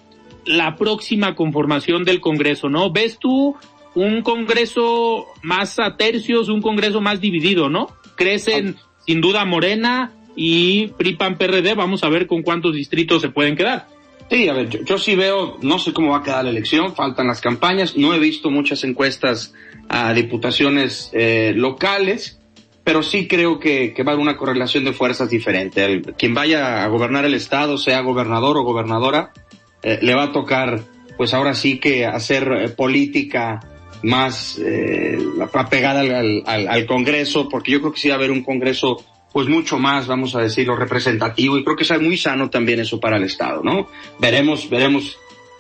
la 0.44 0.75
próxima 0.75 1.37
conformación 1.37 2.05
del 2.05 2.20
Congreso, 2.20 2.68
¿no? 2.68 2.90
¿Ves 2.90 3.18
tú 3.20 3.57
un 3.94 4.22
Congreso 4.22 5.27
más 5.42 5.79
a 5.79 5.96
tercios, 5.96 6.49
un 6.49 6.61
Congreso 6.61 7.01
más 7.01 7.20
dividido, 7.20 7.70
¿no? 7.70 7.88
Crecen 8.16 8.77
sin 9.07 9.20
duda 9.20 9.44
Morena 9.44 10.12
y 10.35 10.88
PRI-PAN 10.88 11.38
PRD, 11.38 11.75
vamos 11.75 12.03
a 12.03 12.09
ver 12.09 12.27
con 12.27 12.42
cuántos 12.42 12.75
distritos 12.75 13.22
se 13.22 13.29
pueden 13.29 13.55
quedar. 13.55 13.87
Sí, 14.29 14.49
a 14.49 14.55
ver, 14.55 14.68
yo, 14.68 14.81
yo 14.85 14.99
sí 14.99 15.14
veo, 15.14 15.57
no 15.62 15.79
sé 15.79 15.92
cómo 15.92 16.11
va 16.11 16.18
a 16.18 16.22
quedar 16.25 16.42
la 16.42 16.51
elección, 16.51 16.96
faltan 16.96 17.29
las 17.29 17.40
campañas, 17.40 17.96
no 17.96 18.12
he 18.12 18.18
visto 18.18 18.51
muchas 18.51 18.83
encuestas 18.83 19.55
a 19.88 20.12
diputaciones 20.12 21.11
eh, 21.12 21.53
locales, 21.55 22.40
pero 22.87 23.03
sí 23.03 23.27
creo 23.27 23.59
que, 23.59 23.92
que 23.92 24.05
va 24.05 24.12
a 24.12 24.14
haber 24.14 24.22
una 24.22 24.37
correlación 24.37 24.85
de 24.85 24.92
fuerzas 24.92 25.29
diferente. 25.29 25.85
El- 25.85 26.14
quien 26.14 26.35
vaya 26.35 26.85
a 26.85 26.87
gobernar 26.87 27.25
el 27.25 27.35
estado, 27.35 27.79
sea 27.79 28.01
gobernador 28.03 28.57
o 28.57 28.62
gobernadora, 28.62 29.33
eh, 29.83 29.99
le 30.03 30.14
va 30.14 30.22
a 30.25 30.33
tocar, 30.33 30.81
pues 31.16 31.35
ahora 31.35 31.55
sí 31.55 31.81
que 31.81 32.07
hacer 32.07 32.49
eh, 32.53 32.68
política 32.68 33.59
más 34.05 34.57
eh, 34.64 35.18
apegada 35.53 36.01
al, 36.01 36.14
al- 36.14 36.42
al- 36.46 36.68
al 36.68 36.87
Congreso, 36.87 37.49
porque 37.49 37.72
yo 37.72 37.81
creo 37.81 37.92
que 37.92 37.99
sí 37.99 38.07
va 38.09 38.14
a 38.14 38.18
haber 38.18 38.31
un 38.31 38.44
Congreso 38.44 39.05
pues 39.33 39.49
mucho 39.49 39.79
más, 39.81 40.07
vamos 40.07 40.37
a 40.37 40.40
decirlo, 40.42 40.77
representativo 40.77 41.59
y 41.59 41.64
creo 41.64 41.75
que 41.77 41.83
es 41.83 42.01
muy 42.01 42.16
sano 42.16 42.51
también 42.51 42.79
eso 42.79 43.01
para 43.01 43.16
el 43.16 43.25
Estado, 43.25 43.62
¿no? 43.64 43.88
Veremos, 44.20 44.70
veremos 44.70 45.18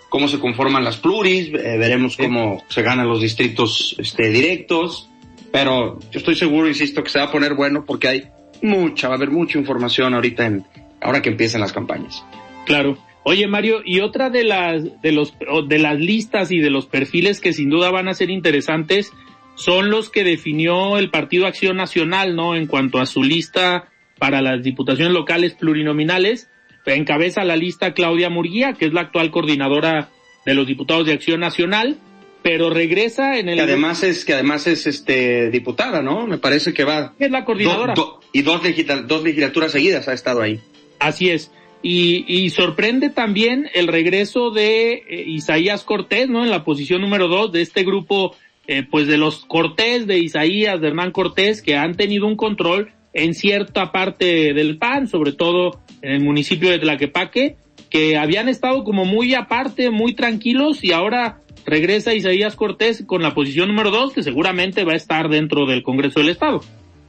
cómo 0.08 0.28
se 0.28 0.38
conforman 0.38 0.84
las 0.84 0.96
pluris, 0.96 1.48
eh, 1.48 1.76
veremos 1.76 2.16
cómo 2.16 2.62
se 2.68 2.82
ganan 2.82 3.08
los 3.08 3.20
distritos 3.20 3.96
este, 3.98 4.30
directos, 4.30 5.10
pero 5.52 5.98
yo 6.10 6.18
estoy 6.18 6.34
seguro, 6.34 6.68
insisto, 6.68 7.02
que 7.02 7.10
se 7.10 7.18
va 7.18 7.26
a 7.26 7.32
poner 7.32 7.54
bueno 7.54 7.84
porque 7.84 8.08
hay 8.08 8.24
mucha, 8.62 9.08
va 9.08 9.14
a 9.14 9.16
haber 9.16 9.30
mucha 9.30 9.58
información 9.58 10.14
ahorita 10.14 10.46
en, 10.46 10.64
ahora 11.00 11.22
que 11.22 11.30
empiecen 11.30 11.60
las 11.60 11.72
campañas. 11.72 12.24
Claro. 12.64 12.98
Oye, 13.22 13.48
Mario, 13.48 13.80
y 13.84 14.00
otra 14.00 14.30
de 14.30 14.44
las, 14.44 15.02
de 15.02 15.12
los, 15.12 15.34
de 15.66 15.78
las 15.78 15.98
listas 15.98 16.52
y 16.52 16.58
de 16.58 16.70
los 16.70 16.86
perfiles 16.86 17.40
que 17.40 17.52
sin 17.52 17.70
duda 17.70 17.90
van 17.90 18.08
a 18.08 18.14
ser 18.14 18.30
interesantes 18.30 19.12
son 19.56 19.90
los 19.90 20.10
que 20.10 20.22
definió 20.22 20.96
el 20.98 21.10
Partido 21.10 21.46
Acción 21.46 21.76
Nacional, 21.76 22.36
¿no? 22.36 22.54
En 22.54 22.66
cuanto 22.66 23.00
a 23.00 23.06
su 23.06 23.24
lista 23.24 23.88
para 24.18 24.42
las 24.42 24.62
diputaciones 24.62 25.12
locales 25.12 25.54
plurinominales. 25.54 26.48
encabeza 26.84 27.42
la 27.42 27.56
lista 27.56 27.94
Claudia 27.94 28.30
Murguía, 28.30 28.74
que 28.74 28.86
es 28.86 28.92
la 28.92 29.00
actual 29.00 29.30
coordinadora 29.30 30.10
de 30.44 30.54
los 30.54 30.66
diputados 30.66 31.06
de 31.06 31.14
Acción 31.14 31.40
Nacional, 31.40 31.98
pero 32.46 32.70
regresa 32.70 33.40
en 33.40 33.48
el... 33.48 33.56
Que 33.56 33.62
además 33.62 34.04
es, 34.04 34.24
que 34.24 34.32
además 34.32 34.68
es 34.68 34.86
este 34.86 35.50
diputada, 35.50 36.00
¿no? 36.00 36.28
Me 36.28 36.38
parece 36.38 36.72
que 36.72 36.84
va... 36.84 37.12
Es 37.18 37.28
la 37.28 37.44
coordinadora. 37.44 37.94
y 38.32 38.42
dos, 38.42 38.60
dos 39.08 39.24
legislaturas 39.24 39.72
seguidas 39.72 40.06
ha 40.06 40.12
estado 40.12 40.42
ahí. 40.42 40.60
Así 41.00 41.28
es. 41.28 41.50
Y, 41.82 42.24
y, 42.28 42.50
sorprende 42.50 43.10
también 43.10 43.68
el 43.74 43.88
regreso 43.88 44.52
de 44.52 44.92
eh, 44.92 45.24
Isaías 45.26 45.82
Cortés, 45.82 46.28
¿no? 46.28 46.44
En 46.44 46.50
la 46.50 46.62
posición 46.62 47.00
número 47.00 47.26
dos 47.26 47.50
de 47.50 47.62
este 47.62 47.82
grupo, 47.82 48.36
eh, 48.68 48.84
pues 48.88 49.08
de 49.08 49.16
los 49.16 49.44
Cortés, 49.44 50.06
de 50.06 50.18
Isaías, 50.18 50.80
de 50.80 50.86
Hernán 50.86 51.10
Cortés, 51.10 51.62
que 51.62 51.74
han 51.74 51.96
tenido 51.96 52.28
un 52.28 52.36
control 52.36 52.92
en 53.12 53.34
cierta 53.34 53.90
parte 53.90 54.54
del 54.54 54.78
PAN, 54.78 55.08
sobre 55.08 55.32
todo 55.32 55.80
en 56.00 56.12
el 56.12 56.20
municipio 56.20 56.70
de 56.70 56.78
Tlaquepaque, 56.78 57.56
que 57.90 58.16
habían 58.16 58.48
estado 58.48 58.84
como 58.84 59.04
muy 59.04 59.34
aparte, 59.34 59.90
muy 59.90 60.14
tranquilos 60.14 60.84
y 60.84 60.92
ahora 60.92 61.40
regresa 61.66 62.14
Isaías 62.14 62.56
Cortés 62.56 63.04
con 63.06 63.22
la 63.22 63.34
posición 63.34 63.68
número 63.68 63.90
dos, 63.90 64.12
que 64.12 64.22
seguramente 64.22 64.84
va 64.84 64.92
a 64.92 64.96
estar 64.96 65.28
dentro 65.28 65.66
del 65.66 65.82
Congreso 65.82 66.20
del 66.20 66.30
Estado. 66.30 66.62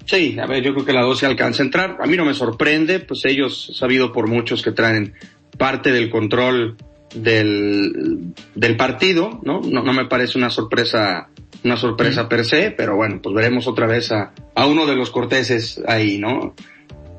Sí, 0.06 0.38
a 0.40 0.46
ver, 0.46 0.64
yo 0.64 0.74
creo 0.74 0.86
que 0.86 0.94
la 0.94 1.02
dos 1.02 1.20
se 1.20 1.26
alcanza 1.26 1.64
a 1.64 1.66
entrar. 1.66 1.98
A 2.02 2.06
mí 2.08 2.16
no 2.16 2.26
me 2.26 2.34
sorprende, 2.34 3.00
pues 3.00 3.26
ellos, 3.26 3.72
sabido 3.76 4.12
por 4.14 4.28
muchos 4.28 4.64
que 4.64 4.72
traen 4.72 5.14
parte 5.58 5.92
del 5.92 6.10
control 6.10 6.78
del, 7.14 8.34
del 8.56 8.78
partido, 8.78 9.40
¿no? 9.44 9.62
¿no? 9.62 9.84
No 9.84 9.94
me 9.94 10.06
parece 10.06 10.38
una 10.38 10.50
sorpresa, 10.50 11.30
una 11.64 11.78
sorpresa 11.78 12.30
per 12.30 12.46
se, 12.46 12.72
pero 12.72 12.96
bueno, 12.96 13.20
pues 13.22 13.36
veremos 13.36 13.68
otra 13.68 13.86
vez 13.86 14.12
a, 14.12 14.34
a 14.56 14.66
uno 14.66 14.86
de 14.86 14.96
los 14.96 15.10
corteses 15.10 15.82
ahí, 15.88 16.18
¿no? 16.18 16.56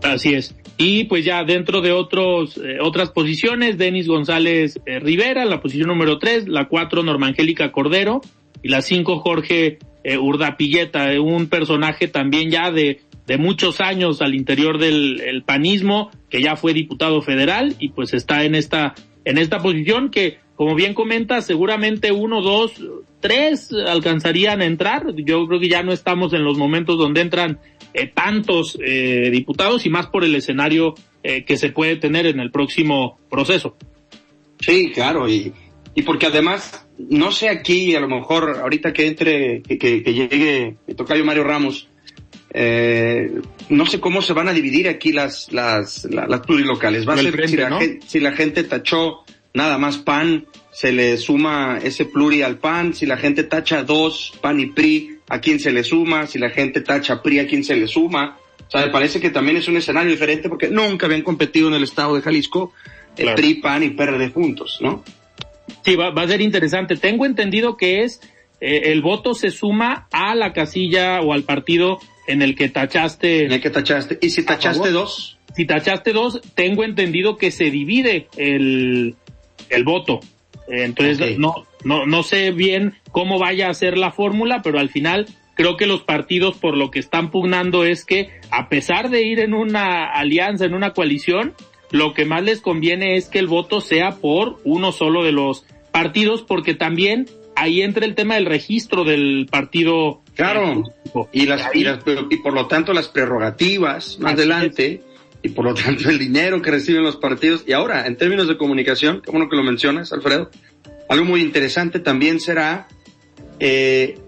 Así 0.03 0.35
es. 0.35 0.55
Y 0.77 1.05
pues 1.05 1.25
ya 1.25 1.43
dentro 1.45 1.81
de 1.81 1.93
otros, 1.93 2.57
eh, 2.57 2.79
otras 2.81 3.11
posiciones, 3.11 3.79
Denis 3.79 4.07
González 4.07 4.79
eh, 4.87 5.01
Rivera, 5.01 5.45
la 5.45 5.61
posición 5.61 5.89
número 5.89 6.19
tres, 6.19 6.47
la 6.47 6.69
cuatro, 6.69 7.03
Norma 7.03 7.27
Angélica 7.27 7.73
Cordero, 7.73 8.21
y 8.63 8.69
la 8.69 8.81
cinco, 8.81 9.19
Jorge 9.19 9.79
eh, 10.05 10.19
Urdapilleta, 10.19 11.13
eh, 11.13 11.19
un 11.19 11.49
personaje 11.49 12.07
también 12.09 12.51
ya 12.51 12.71
de, 12.71 13.01
de 13.27 13.39
muchos 13.39 13.81
años 13.81 14.23
al 14.23 14.35
interior 14.35 14.79
del 14.79 15.43
panismo, 15.45 16.11
que 16.31 16.43
ya 16.43 16.57
fue 16.57 16.73
diputado 16.73 17.21
federal 17.23 17.75
y 17.79 17.91
pues 17.91 18.15
está 18.15 18.45
en 18.45 18.55
esta, 18.55 18.95
en 19.25 19.39
esta 19.39 19.59
posición 19.59 20.11
que, 20.11 20.39
como 20.59 20.75
bien 20.75 20.93
comenta, 20.93 21.41
seguramente 21.41 22.11
uno, 22.11 22.43
dos, 22.43 22.73
tres 23.21 23.73
alcanzarían 23.73 24.61
a 24.61 24.65
entrar. 24.65 25.15
Yo 25.15 25.47
creo 25.47 25.61
que 25.61 25.69
ya 25.69 25.85
no 25.85 25.93
estamos 25.93 26.33
en 26.33 26.43
los 26.43 26.59
momentos 26.59 26.99
donde 26.99 27.21
entran 27.21 27.61
eh, 27.95 28.09
tantos 28.13 28.77
eh, 28.85 29.31
diputados 29.31 29.87
y 29.87 29.89
más 29.89 30.09
por 30.09 30.25
el 30.25 30.35
escenario 30.35 30.97
eh, 31.23 31.45
que 31.45 31.57
se 31.57 31.71
puede 31.71 31.95
tener 31.95 32.27
en 32.27 32.41
el 32.41 32.51
próximo 32.51 33.21
proceso. 33.31 33.77
Sí, 34.59 34.91
claro, 34.93 35.29
y, 35.29 35.53
y 35.95 36.03
porque 36.03 36.27
además 36.27 36.89
no 36.99 37.31
sé 37.31 37.51
aquí, 37.51 37.95
a 37.95 38.01
lo 38.01 38.09
mejor 38.09 38.59
ahorita 38.61 38.93
que 38.93 39.07
entre, 39.07 39.63
que, 39.63 39.79
que, 39.79 40.03
que 40.03 40.13
llegue 40.13 40.77
el 40.89 40.97
tocayo 40.97 41.25
Mario 41.25 41.45
Ramos, 41.45 41.87
eh, 42.51 43.31
no 43.69 43.87
sé 43.87 44.01
cómo 44.01 44.23
se 44.23 44.33
van 44.33 44.49
a 44.49 44.53
dividir 44.53 44.89
aquí 44.89 45.13
las, 45.13 45.53
las, 45.53 46.05
las, 46.05 46.41
plurilocales. 46.41 47.09
Va 47.09 47.15
a 47.15 47.19
ser 47.19 47.49
si, 47.49 47.57
la 47.57 47.79
gente, 47.79 48.07
si 48.09 48.19
la 48.19 48.33
gente 48.33 48.65
tachó 48.65 49.25
nada 49.59 49.77
más 49.77 49.99
PAN, 49.99 50.47
se 50.71 50.93
le 50.93 51.17
suma 51.19 51.79
ese 51.83 52.05
pluri 52.05 52.43
al 52.43 52.59
PAN, 52.59 52.95
si 52.95 53.07
la 53.07 53.17
gente 53.17 53.43
tacha 53.43 53.83
dos, 53.83 54.33
PAN 54.41 54.61
y 54.61 54.67
PRI, 54.67 55.19
a 55.29 55.41
quién 55.41 55.59
se 55.59 55.73
le 55.73 55.83
suma, 55.83 56.27
si 56.29 56.39
la 56.39 56.51
gente 56.51 56.81
tacha 56.81 57.23
PRI, 57.23 57.41
a 57.41 57.47
quién 57.49 57.65
se 57.65 57.75
le 57.75 57.89
suma. 57.89 58.39
O 58.67 58.71
sea, 58.71 58.87
me 58.87 58.93
parece 58.93 59.21
que 59.21 59.31
también 59.31 59.57
es 59.57 59.67
un 59.67 59.77
escenario 59.77 60.11
diferente 60.13 60.49
porque 60.49 60.69
nunca 60.69 61.07
habían 61.07 61.23
competido 61.23 61.69
en 61.69 61.75
el 61.75 61.83
estado 61.83 62.15
de 62.15 62.23
Jalisco 62.23 62.73
el 63.17 63.35
PRI, 63.35 63.55
PAN 63.55 63.83
y 63.83 63.91
PRD 63.91 64.31
juntos, 64.31 64.79
¿no? 64.81 65.03
Sí, 65.85 65.97
va, 65.97 66.11
va 66.11 66.23
a 66.23 66.29
ser 66.29 66.41
interesante. 66.41 66.97
Tengo 66.97 67.27
entendido 67.27 67.77
que 67.77 68.05
es 68.05 68.21
eh, 68.61 68.93
el 68.93 69.03
voto 69.03 69.35
se 69.35 69.51
suma 69.51 70.07
a 70.13 70.37
la 70.37 70.53
casilla 70.53 71.21
o 71.21 71.33
al 71.33 71.43
partido 71.43 71.99
en 72.29 72.43
el 72.43 72.55
que 72.55 72.69
tachaste. 72.69 73.47
En 73.47 73.53
el 73.53 73.61
que 73.61 73.71
tachaste. 73.71 74.19
¿Y 74.21 74.31
si 74.31 74.45
tachaste 74.45 74.91
dos? 74.93 75.39
Si 75.57 75.65
tachaste 75.65 76.13
dos, 76.13 76.41
tengo 76.55 76.85
entendido 76.85 77.37
que 77.37 77.51
se 77.51 77.71
divide 77.73 78.29
el, 78.37 79.17
el 79.71 79.85
voto. 79.85 80.21
Entonces, 80.69 81.39
no, 81.39 81.67
no, 81.85 82.07
no 82.07 82.23
sé 82.23 82.51
bien 82.51 82.95
cómo 83.11 83.39
vaya 83.39 83.69
a 83.69 83.75
ser 83.75 83.97
la 83.97 84.13
fórmula, 84.13 84.61
pero 84.63 84.79
al 84.79 84.91
final 84.91 85.27
creo 85.55 85.77
que 85.77 85.87
los 85.87 86.03
partidos 86.03 86.57
por 86.57 86.77
lo 86.77 86.91
que 86.91 87.01
están 87.01 87.31
pugnando 87.31 87.85
es 87.85 88.05
que 88.05 88.31
a 88.51 88.69
pesar 88.69 89.11
de 89.11 89.23
ir 89.23 89.41
en 89.41 89.55
una 89.55 90.05
alianza, 90.05 90.65
en 90.65 90.75
una 90.75 90.93
coalición, 90.93 91.55
lo 91.91 92.15
que 92.15 92.25
más 92.25 92.43
les 92.43 92.61
conviene 92.61 93.17
es 93.17 93.29
que 93.29 93.39
el 93.39 93.47
voto 93.47 93.81
sea 93.81 94.17
por 94.17 94.61
uno 94.65 94.93
solo 94.93 95.25
de 95.25 95.33
los 95.33 95.65
partidos, 95.91 96.43
porque 96.43 96.75
también 96.75 97.27
ahí 97.57 97.83
entra 97.83 98.05
el 98.05 98.15
tema 98.15 98.37
del 98.37 98.47
registro 98.47 99.05
del 99.05 99.49
partido. 99.51 100.21
Claro, 100.37 100.85
y, 101.33 101.47
las, 101.47 101.75
y, 101.75 101.85
y, 102.31 102.37
por 102.37 102.53
lo 102.53 102.69
tanto 102.69 102.93
las 102.93 103.09
prerrogativas 103.09 104.21
más 104.21 104.35
adelante, 104.35 105.03
y 105.43 105.51
por 105.51 105.65
lo 105.65 105.75
tanto 105.75 106.09
el 106.11 106.19
dinero 106.19 106.61
que 106.63 106.71
reciben 106.71 107.03
los 107.03 107.17
partidos. 107.17 107.65
Y 107.67 107.73
ahora, 107.73 108.07
en 108.07 108.17
términos 108.17 108.49
de 108.49 108.57
comunicación, 108.57 109.23
qué 109.23 109.31
bueno 109.31 109.49
que 109.49 109.57
lo 109.57 109.63
mencionas, 109.63 110.13
Alfredo, 110.13 110.51
algo 111.09 111.25
muy 111.25 111.41
interesante 111.41 112.01
también 112.01 112.41
será 112.41 112.89
eh, 113.61 114.19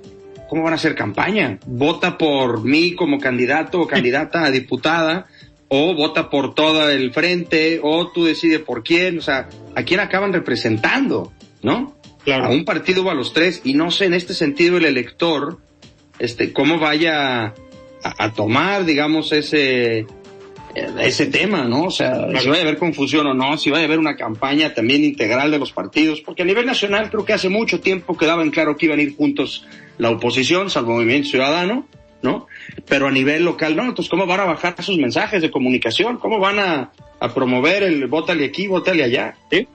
cómo 0.49 0.62
van 0.62 0.73
a 0.73 0.77
hacer 0.77 0.94
campaña. 0.94 1.59
Vota 1.66 2.16
por 2.16 2.64
mí 2.64 2.94
como 2.94 3.18
candidato 3.18 3.81
o 3.81 3.87
candidata 3.87 4.44
a 4.44 4.51
diputada 4.51 5.27
o 5.73 5.94
vota 5.94 6.31
por 6.31 6.55
todo 6.55 6.90
el 6.90 7.12
frente, 7.12 7.79
o 7.81 8.11
tú 8.11 8.25
decides 8.25 8.59
por 8.59 8.83
quién, 8.83 9.18
o 9.18 9.23
sea, 9.23 9.49
a 9.77 9.85
quién 9.85 10.01
acaban 10.01 10.33
representando, 10.33 11.33
¿no? 11.62 11.96
Claro. 12.25 12.46
A 12.46 12.49
un 12.49 12.64
partido 12.64 13.05
o 13.05 13.11
a 13.11 13.14
los 13.14 13.33
tres, 13.33 13.61
y 13.62 13.75
no 13.75 13.92
sé 13.92 14.07
en 14.07 14.14
este 14.14 14.35
sentido 14.35 14.79
el 14.79 14.85
elector, 14.85 15.61
este, 16.18 16.53
cómo 16.53 16.81
vaya 16.81 17.44
a, 17.46 17.55
a 18.03 18.33
tomar, 18.33 18.85
digamos, 18.85 19.31
ese, 19.31 20.07
ese 20.75 21.27
tema, 21.27 21.65
¿no? 21.65 21.85
O 21.85 21.91
sea, 21.91 22.29
si 22.39 22.49
va 22.49 22.57
a 22.57 22.61
haber 22.61 22.79
confusión 22.79 23.27
o 23.27 23.35
no, 23.35 23.57
si 23.59 23.71
va 23.71 23.79
a 23.79 23.85
haber 23.85 23.99
una 23.99 24.17
campaña 24.17 24.73
también 24.75 25.05
integral 25.05 25.51
de 25.51 25.59
los 25.59 25.73
partidos, 25.73 26.21
porque 26.21 26.43
a 26.43 26.45
nivel 26.45 26.67
nacional 26.67 27.11
creo 27.11 27.25
que 27.25 27.33
hace 27.33 27.49
mucho 27.49 27.81
tiempo 27.81 28.17
quedaba 28.17 28.43
en 28.43 28.51
claro 28.51 28.77
que 28.77 28.87
iban 28.87 28.99
a 28.99 29.03
ir 29.03 29.17
juntos 29.17 29.67
la 29.99 30.11
oposición, 30.11 30.71
salvo 30.71 30.93
Movimiento 30.93 31.29
Ciudadano, 31.29 31.87
¿no? 32.23 32.47
Pero 32.89 33.09
a 33.09 33.11
nivel 33.11 33.45
local, 33.45 33.77
no, 33.77 33.83
entonces 33.85 34.09
cómo 34.09 34.27
van 34.27 34.41
a 34.41 34.45
bajar 34.45 34.81
sus 34.83 34.99
mensajes 34.99 35.43
de 35.43 35.51
comunicación, 35.51 36.19
cómo 36.19 36.39
van 36.39 36.59
a, 36.59 36.93
a 37.19 37.35
promover 37.35 37.83
el 37.83 38.07
vótale 38.07 38.45
aquí, 38.45 38.67
vótale 38.67 39.05
allá, 39.05 39.37
¿sí? 39.51 39.67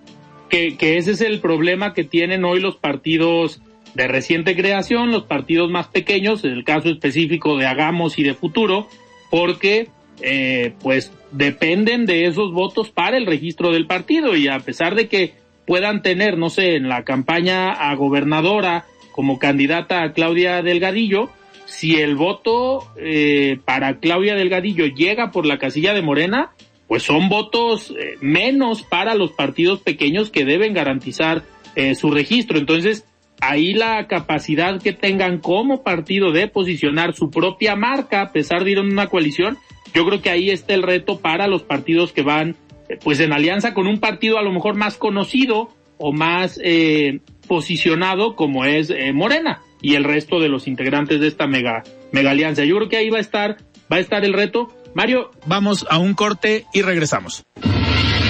Que, 0.49 0.77
que 0.77 0.97
ese 0.97 1.11
es 1.11 1.21
el 1.21 1.39
problema 1.39 1.93
que 1.93 2.03
tienen 2.03 2.45
hoy 2.45 2.59
los 2.59 2.75
partidos 2.77 3.61
de 3.95 4.07
reciente 4.07 4.55
creación, 4.55 5.11
los 5.11 5.23
partidos 5.23 5.71
más 5.71 5.87
pequeños, 5.87 6.43
en 6.43 6.51
el 6.51 6.63
caso 6.63 6.89
específico 6.89 7.57
de 7.57 7.65
Hagamos 7.65 8.19
y 8.19 8.23
de 8.23 8.33
Futuro, 8.33 8.87
porque 9.31 9.89
eh, 10.21 10.73
pues 10.81 11.11
dependen 11.31 12.05
de 12.05 12.25
esos 12.25 12.53
votos 12.53 12.89
para 12.89 13.17
el 13.17 13.25
registro 13.25 13.71
del 13.71 13.87
partido 13.87 14.35
y 14.35 14.47
a 14.47 14.59
pesar 14.59 14.95
de 14.95 15.07
que 15.07 15.33
puedan 15.65 16.01
tener, 16.01 16.37
no 16.37 16.49
sé, 16.49 16.75
en 16.75 16.89
la 16.89 17.03
campaña 17.03 17.71
a 17.71 17.93
gobernadora 17.95 18.85
como 19.11 19.39
candidata 19.39 20.03
a 20.03 20.13
Claudia 20.13 20.61
Delgadillo, 20.61 21.29
si 21.65 21.95
el 21.95 22.15
voto 22.15 22.87
eh, 22.97 23.59
para 23.65 23.99
Claudia 23.99 24.35
Delgadillo 24.35 24.85
llega 24.85 25.31
por 25.31 25.45
la 25.45 25.57
casilla 25.57 25.93
de 25.93 26.01
Morena, 26.01 26.51
pues 26.87 27.03
son 27.03 27.29
votos 27.29 27.91
eh, 27.91 28.17
menos 28.21 28.83
para 28.83 29.15
los 29.15 29.31
partidos 29.31 29.79
pequeños 29.79 30.29
que 30.29 30.45
deben 30.45 30.73
garantizar 30.73 31.43
eh, 31.75 31.95
su 31.95 32.11
registro. 32.11 32.59
Entonces, 32.59 33.05
ahí 33.41 33.73
la 33.73 34.07
capacidad 34.07 34.81
que 34.81 34.93
tengan 34.93 35.39
como 35.39 35.83
partido 35.83 36.31
de 36.31 36.47
posicionar 36.47 37.15
su 37.15 37.31
propia 37.31 37.75
marca, 37.75 38.21
a 38.21 38.31
pesar 38.31 38.63
de 38.63 38.71
ir 38.71 38.77
en 38.77 38.91
una 38.91 39.07
coalición, 39.07 39.57
yo 39.93 40.05
creo 40.05 40.21
que 40.21 40.29
ahí 40.29 40.49
está 40.49 40.73
el 40.73 40.83
reto 40.83 41.19
para 41.19 41.47
los 41.47 41.63
partidos 41.63 42.11
que 42.11 42.23
van 42.23 42.55
eh, 42.89 42.97
pues 43.03 43.19
en 43.19 43.33
alianza 43.33 43.73
con 43.73 43.87
un 43.87 43.99
partido 43.99 44.37
a 44.37 44.43
lo 44.43 44.51
mejor 44.51 44.75
más 44.75 44.97
conocido 44.97 45.69
o 45.97 46.11
más 46.11 46.59
eh, 46.63 47.19
posicionado 47.47 48.35
como 48.35 48.65
es 48.65 48.89
eh, 48.89 49.13
Morena 49.13 49.61
y 49.81 49.95
el 49.95 50.03
resto 50.03 50.39
de 50.39 50.49
los 50.49 50.67
integrantes 50.67 51.19
de 51.19 51.27
esta 51.27 51.47
mega, 51.47 51.83
mega 52.11 52.31
alianza. 52.31 52.63
Yo 52.63 52.75
creo 52.77 52.89
que 52.89 52.97
ahí 52.97 53.09
va 53.09 53.19
a 53.19 53.21
estar, 53.21 53.57
va 53.91 53.97
a 53.97 53.99
estar 53.99 54.25
el 54.25 54.33
reto. 54.33 54.73
Mario, 54.93 55.31
vamos 55.45 55.85
a 55.89 55.97
un 55.99 56.13
corte 56.13 56.65
y 56.73 56.81
regresamos. 56.81 57.45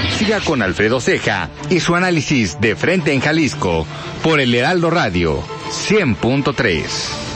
Siga 0.09 0.39
con 0.39 0.61
Alfredo 0.61 0.99
Ceja 0.99 1.49
y 1.69 1.79
su 1.79 1.95
análisis 1.95 2.59
de 2.61 2.75
frente 2.75 3.13
en 3.13 3.19
Jalisco 3.19 3.85
por 4.23 4.39
el 4.39 4.55
Heraldo 4.55 4.89
Radio 4.89 5.41
100.3. 5.69 7.34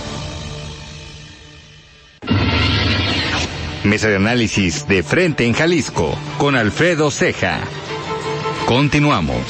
Mesa 3.84 4.10
de 4.10 4.18
análisis 4.18 4.88
de 4.88 5.04
frente 5.04 5.46
en 5.46 5.54
Jalisco 5.54 6.14
con 6.38 6.56
Alfredo 6.56 7.10
Ceja. 7.12 7.62
Continuamos. 8.66 9.42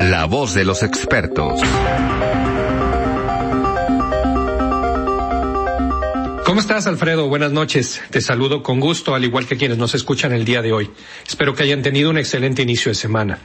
La 0.00 0.26
voz 0.26 0.54
de 0.54 0.64
los 0.64 0.84
expertos. 0.84 1.60
¿Cómo 6.44 6.60
estás, 6.60 6.86
Alfredo? 6.86 7.28
Buenas 7.28 7.50
noches. 7.50 8.00
Te 8.10 8.20
saludo 8.20 8.62
con 8.62 8.78
gusto, 8.78 9.16
al 9.16 9.24
igual 9.24 9.46
que 9.46 9.56
quienes 9.56 9.78
nos 9.78 9.94
escuchan 9.94 10.32
el 10.32 10.44
día 10.44 10.62
de 10.62 10.72
hoy. 10.72 10.90
Espero 11.26 11.54
que 11.54 11.64
hayan 11.64 11.82
tenido 11.82 12.10
un 12.10 12.18
excelente 12.18 12.62
inicio 12.62 12.90
de 12.90 12.96
semana. 12.96 13.40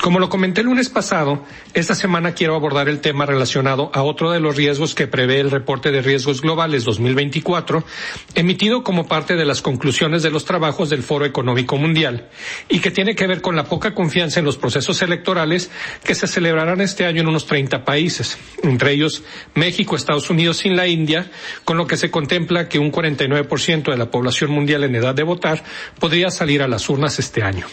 Como 0.00 0.18
lo 0.18 0.28
comenté 0.28 0.60
el 0.60 0.66
lunes 0.66 0.88
pasado, 0.88 1.44
esta 1.74 1.94
semana 1.94 2.34
quiero 2.34 2.54
abordar 2.54 2.88
el 2.88 3.00
tema 3.00 3.26
relacionado 3.26 3.90
a 3.94 4.02
otro 4.02 4.30
de 4.30 4.40
los 4.40 4.56
riesgos 4.56 4.94
que 4.94 5.06
prevé 5.06 5.40
el 5.40 5.50
reporte 5.50 5.90
de 5.90 6.02
riesgos 6.02 6.40
globales 6.40 6.84
2024, 6.84 7.84
emitido 8.34 8.82
como 8.82 9.06
parte 9.06 9.36
de 9.36 9.44
las 9.44 9.62
conclusiones 9.62 10.22
de 10.22 10.30
los 10.30 10.44
trabajos 10.44 10.90
del 10.90 11.02
Foro 11.02 11.24
Económico 11.24 11.76
Mundial, 11.76 12.28
y 12.68 12.80
que 12.80 12.90
tiene 12.90 13.14
que 13.14 13.26
ver 13.26 13.40
con 13.40 13.56
la 13.56 13.64
poca 13.64 13.94
confianza 13.94 14.40
en 14.40 14.46
los 14.46 14.56
procesos 14.56 15.02
electorales 15.02 15.70
que 16.04 16.14
se 16.14 16.26
celebrarán 16.26 16.80
este 16.80 17.06
año 17.06 17.20
en 17.20 17.28
unos 17.28 17.46
30 17.46 17.84
países, 17.84 18.38
entre 18.62 18.92
ellos 18.92 19.22
México, 19.54 19.96
Estados 19.96 20.30
Unidos 20.30 20.64
y 20.64 20.70
la 20.70 20.86
India, 20.86 21.30
con 21.64 21.76
lo 21.76 21.86
que 21.86 21.96
se 21.96 22.10
contempla 22.10 22.68
que 22.68 22.78
un 22.78 22.92
49% 22.92 23.90
de 23.90 23.96
la 23.96 24.10
población 24.10 24.50
mundial 24.50 24.84
en 24.84 24.94
edad 24.94 25.14
de 25.14 25.22
votar 25.22 25.62
podría 25.98 26.30
salir 26.30 26.62
a 26.62 26.68
las 26.68 26.88
urnas 26.88 27.18
este 27.18 27.42
año. 27.42 27.66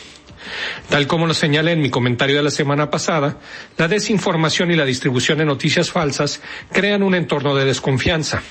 Tal 0.90 1.08
como 1.08 1.28
lo 1.28 1.34
señalé 1.34 1.74
en 1.74 1.82
mi 1.82 1.90
comentario 1.90 2.38
de 2.38 2.44
la 2.44 2.52
semana 2.52 2.90
pasada, 2.90 3.38
la 3.78 3.88
desinformación 3.88 4.72
y 4.72 4.76
la 4.76 4.86
distribución 4.86 5.38
de 5.38 5.46
noticias 5.46 5.92
falsas 5.92 6.42
crean 6.72 7.04
un 7.04 7.16
entorno 7.16 7.56
de 7.56 7.66
desconfianza. 7.66 8.42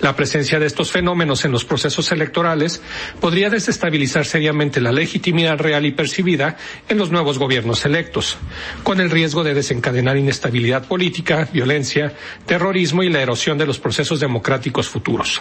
La 0.00 0.16
presencia 0.16 0.58
de 0.58 0.66
estos 0.66 0.90
fenómenos 0.90 1.44
en 1.44 1.52
los 1.52 1.64
procesos 1.64 2.10
electorales 2.12 2.82
podría 3.20 3.50
desestabilizar 3.50 4.26
seriamente 4.26 4.80
la 4.80 4.92
legitimidad 4.92 5.58
real 5.58 5.86
y 5.86 5.92
percibida 5.92 6.56
en 6.88 6.98
los 6.98 7.10
nuevos 7.10 7.38
gobiernos 7.38 7.84
electos, 7.84 8.38
con 8.82 9.00
el 9.00 9.10
riesgo 9.10 9.44
de 9.44 9.54
desencadenar 9.54 10.16
inestabilidad 10.16 10.86
política, 10.86 11.48
violencia, 11.52 12.12
terrorismo 12.46 13.02
y 13.02 13.10
la 13.10 13.22
erosión 13.22 13.58
de 13.58 13.66
los 13.66 13.78
procesos 13.78 14.20
democráticos 14.20 14.88
futuros. 14.88 15.40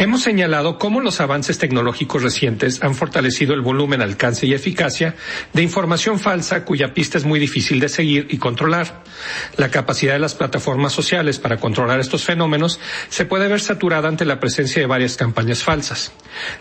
Hemos 0.00 0.22
señalado 0.22 0.78
cómo 0.78 1.02
los 1.02 1.20
avances 1.20 1.58
tecnológicos 1.58 2.22
recientes 2.22 2.82
han 2.82 2.94
fortalecido 2.94 3.52
el 3.52 3.60
volumen, 3.60 4.00
alcance 4.00 4.46
y 4.46 4.54
eficacia 4.54 5.14
de 5.52 5.60
información 5.60 6.18
falsa 6.18 6.64
cuya 6.64 6.94
pista 6.94 7.18
es 7.18 7.26
muy 7.26 7.38
difícil 7.38 7.80
de 7.80 7.90
seguir 7.90 8.26
y 8.30 8.38
controlar. 8.38 9.04
La 9.58 9.70
capacidad 9.70 10.14
de 10.14 10.18
las 10.18 10.34
plataformas 10.34 10.94
sociales 10.94 11.38
para 11.38 11.58
controlar 11.58 12.00
estos 12.00 12.24
fenómenos 12.24 12.80
se 13.10 13.26
puede 13.26 13.46
ver 13.46 13.60
saturada 13.60 14.08
ante 14.08 14.24
la 14.24 14.40
presencia 14.40 14.80
de 14.80 14.86
varias 14.86 15.18
campañas 15.18 15.62
falsas. 15.62 16.14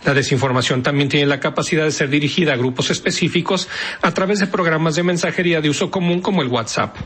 La 0.04 0.14
desinformación 0.14 0.84
también 0.84 1.08
tiene 1.08 1.26
la 1.26 1.40
capacidad 1.40 1.86
de 1.86 1.92
ser 1.92 2.10
dirigida 2.10 2.52
a 2.52 2.58
grupos 2.58 2.92
específicos 2.92 3.70
a 4.02 4.14
través 4.14 4.40
de 4.40 4.48
programas 4.48 4.96
de 4.96 5.04
mensajería 5.04 5.62
de 5.62 5.70
uso 5.70 5.90
común 5.90 6.20
como 6.20 6.42
el 6.42 6.50
WhatsApp. 6.50 6.98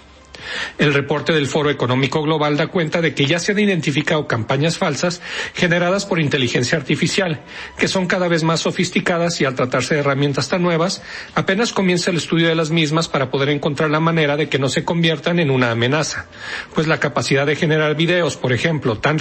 El 0.78 0.94
reporte 0.94 1.34
del 1.34 1.48
Foro 1.48 1.70
Económico 1.70 2.22
Global 2.22 2.58
da 2.58 2.68
cuenta 2.68 3.02
de 3.02 3.14
que 3.14 3.26
ya 3.26 3.40
se 3.40 3.52
han 3.52 3.60
identificado 3.60 4.28
campañas 4.28 4.78
falsas 4.78 5.22
generadas 5.54 6.06
por 6.06 6.20
inteligencia 6.20 6.78
artificial, 6.78 7.42
que 7.78 7.88
son 7.88 8.08
cada 8.08 8.28
vez 8.28 8.44
más 8.44 8.62
sofisticadas 8.62 9.40
y 9.42 9.46
al 9.46 9.56
tratarse 9.56 9.96
de 9.96 10.02
herramientas 10.02 10.50
tan 10.50 10.62
nuevas, 10.62 11.02
apenas 11.36 11.74
comienza 11.74 12.12
el 12.12 12.18
estudio 12.18 12.48
de 12.48 12.56
las 12.56 12.70
mismas 12.70 13.08
para 13.08 13.32
poder 13.32 13.50
encontrar 13.50 13.90
la 13.90 14.00
manera 14.00 14.38
de 14.38 14.50
que 14.50 14.60
no 14.60 14.70
se 14.70 14.84
conviertan 14.84 15.40
en 15.40 15.50
una 15.52 15.72
amenaza, 15.72 16.28
pues 16.74 16.88
la 16.88 17.00
capacidad 17.00 17.46
de 17.46 17.56
generar 17.56 17.96
videos, 17.96 18.38
por 18.38 18.54
ejemplo, 18.54 18.98
tan 18.98 19.18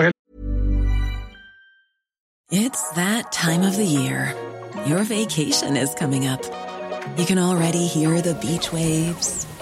It's 2.50 2.82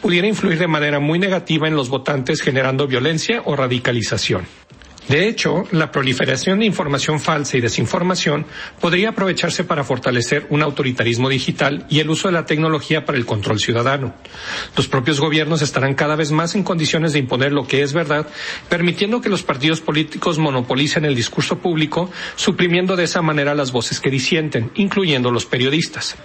Pudiera 0.00 0.26
influir 0.26 0.58
de 0.58 0.66
manera 0.66 0.98
muy 0.98 1.18
negativa 1.18 1.68
en 1.68 1.76
los 1.76 1.90
votantes 1.90 2.40
generando 2.40 2.86
violencia 2.86 3.42
o 3.44 3.54
radicalización. 3.54 4.46
De 5.12 5.28
hecho, 5.28 5.64
la 5.72 5.92
proliferación 5.92 6.60
de 6.60 6.64
información 6.64 7.20
falsa 7.20 7.58
y 7.58 7.60
desinformación 7.60 8.46
podría 8.80 9.10
aprovecharse 9.10 9.62
para 9.62 9.84
fortalecer 9.84 10.46
un 10.48 10.62
autoritarismo 10.62 11.28
digital 11.28 11.84
y 11.90 12.00
el 12.00 12.08
uso 12.08 12.28
de 12.28 12.32
la 12.32 12.46
tecnología 12.46 13.04
para 13.04 13.18
el 13.18 13.26
control 13.26 13.58
ciudadano. 13.58 14.14
Los 14.74 14.88
propios 14.88 15.20
gobiernos 15.20 15.60
estarán 15.60 15.92
cada 15.92 16.16
vez 16.16 16.32
más 16.32 16.54
en 16.54 16.62
condiciones 16.62 17.12
de 17.12 17.18
imponer 17.18 17.52
lo 17.52 17.66
que 17.66 17.82
es 17.82 17.92
verdad, 17.92 18.26
permitiendo 18.70 19.20
que 19.20 19.28
los 19.28 19.42
partidos 19.42 19.82
políticos 19.82 20.38
monopolicen 20.38 21.04
el 21.04 21.14
discurso 21.14 21.58
público, 21.58 22.10
suprimiendo 22.34 22.96
de 22.96 23.04
esa 23.04 23.20
manera 23.20 23.54
las 23.54 23.70
voces 23.70 24.00
que 24.00 24.08
disienten, 24.08 24.70
incluyendo 24.76 25.30
los 25.30 25.44
periodistas. 25.44 26.16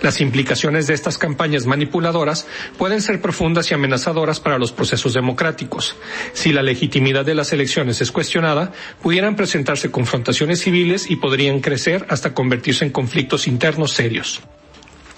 Las 0.00 0.20
implicaciones 0.20 0.86
de 0.86 0.94
estas 0.94 1.18
campañas 1.18 1.66
manipuladoras 1.66 2.46
pueden 2.78 3.02
ser 3.02 3.20
profundas 3.20 3.70
y 3.70 3.74
amenazadoras 3.74 4.40
para 4.40 4.58
los 4.58 4.72
procesos 4.72 5.12
democráticos. 5.12 5.96
Si 6.32 6.52
la 6.52 6.62
legitimidad 6.62 7.24
de 7.24 7.34
las 7.34 7.52
elecciones 7.52 8.00
es 8.00 8.11
cuestionada, 8.12 8.72
pudieran 9.02 9.36
presentarse 9.36 9.90
confrontaciones 9.90 10.60
civiles 10.60 11.10
y 11.10 11.16
podrían 11.16 11.60
crecer 11.60 12.06
hasta 12.08 12.34
convertirse 12.34 12.84
en 12.84 12.92
conflictos 12.92 13.46
internos 13.48 13.92
serios. 13.92 14.42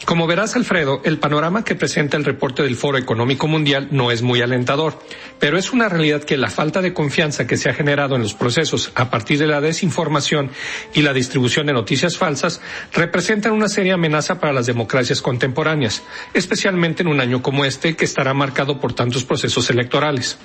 Como 0.04 0.26
verás, 0.26 0.54
Alfredo, 0.54 1.00
el 1.04 1.18
panorama 1.18 1.64
que 1.64 1.74
presenta 1.74 2.18
el 2.18 2.26
reporte 2.26 2.62
del 2.62 2.76
Foro 2.76 2.98
Económico 2.98 3.48
Mundial 3.48 3.88
no 3.90 4.10
es 4.10 4.20
muy 4.20 4.42
alentador, 4.42 4.98
pero 5.38 5.56
es 5.56 5.72
una 5.72 5.88
realidad 5.88 6.24
que 6.24 6.36
la 6.36 6.50
falta 6.50 6.82
de 6.82 6.92
confianza 6.92 7.46
que 7.46 7.56
se 7.56 7.70
ha 7.70 7.74
generado 7.74 8.14
en 8.14 8.22
los 8.22 8.34
procesos 8.34 8.92
a 8.96 9.08
partir 9.08 9.38
de 9.38 9.46
la 9.46 9.62
desinformación 9.62 10.50
y 10.92 11.00
la 11.00 11.14
distribución 11.14 11.66
de 11.66 11.72
noticias 11.72 12.18
falsas 12.18 12.60
representan 12.92 13.52
una 13.52 13.68
seria 13.68 13.94
amenaza 13.94 14.38
para 14.38 14.52
las 14.52 14.66
democracias 14.66 15.22
contemporáneas, 15.22 16.02
especialmente 16.34 17.02
en 17.02 17.08
un 17.08 17.20
año 17.20 17.40
como 17.42 17.64
este 17.64 17.96
que 17.96 18.04
estará 18.04 18.34
marcado 18.34 18.80
por 18.80 18.92
tantos 18.92 19.24
procesos 19.24 19.70
electorales. 19.70 20.36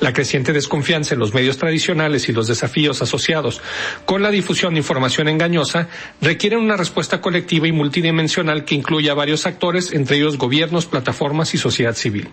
La 0.00 0.12
creciente 0.12 0.52
desconfianza 0.52 1.14
en 1.14 1.20
los 1.20 1.34
medios 1.34 1.58
tradicionales 1.58 2.28
y 2.28 2.32
los 2.32 2.46
desafíos 2.46 3.02
asociados 3.02 3.60
con 4.04 4.22
la 4.22 4.30
difusión 4.30 4.74
de 4.74 4.80
información 4.80 5.28
engañosa 5.28 5.88
requieren 6.20 6.60
una 6.60 6.76
respuesta 6.76 7.20
colectiva 7.20 7.66
y 7.66 7.72
multidimensional 7.72 8.64
que 8.64 8.74
incluya 8.88 9.12
varios 9.12 9.44
actores, 9.44 9.92
entre 9.92 10.16
ellos 10.16 10.38
gobiernos, 10.38 10.86
plataformas 10.86 11.52
y 11.52 11.58
sociedad 11.58 11.94
civil, 11.94 12.30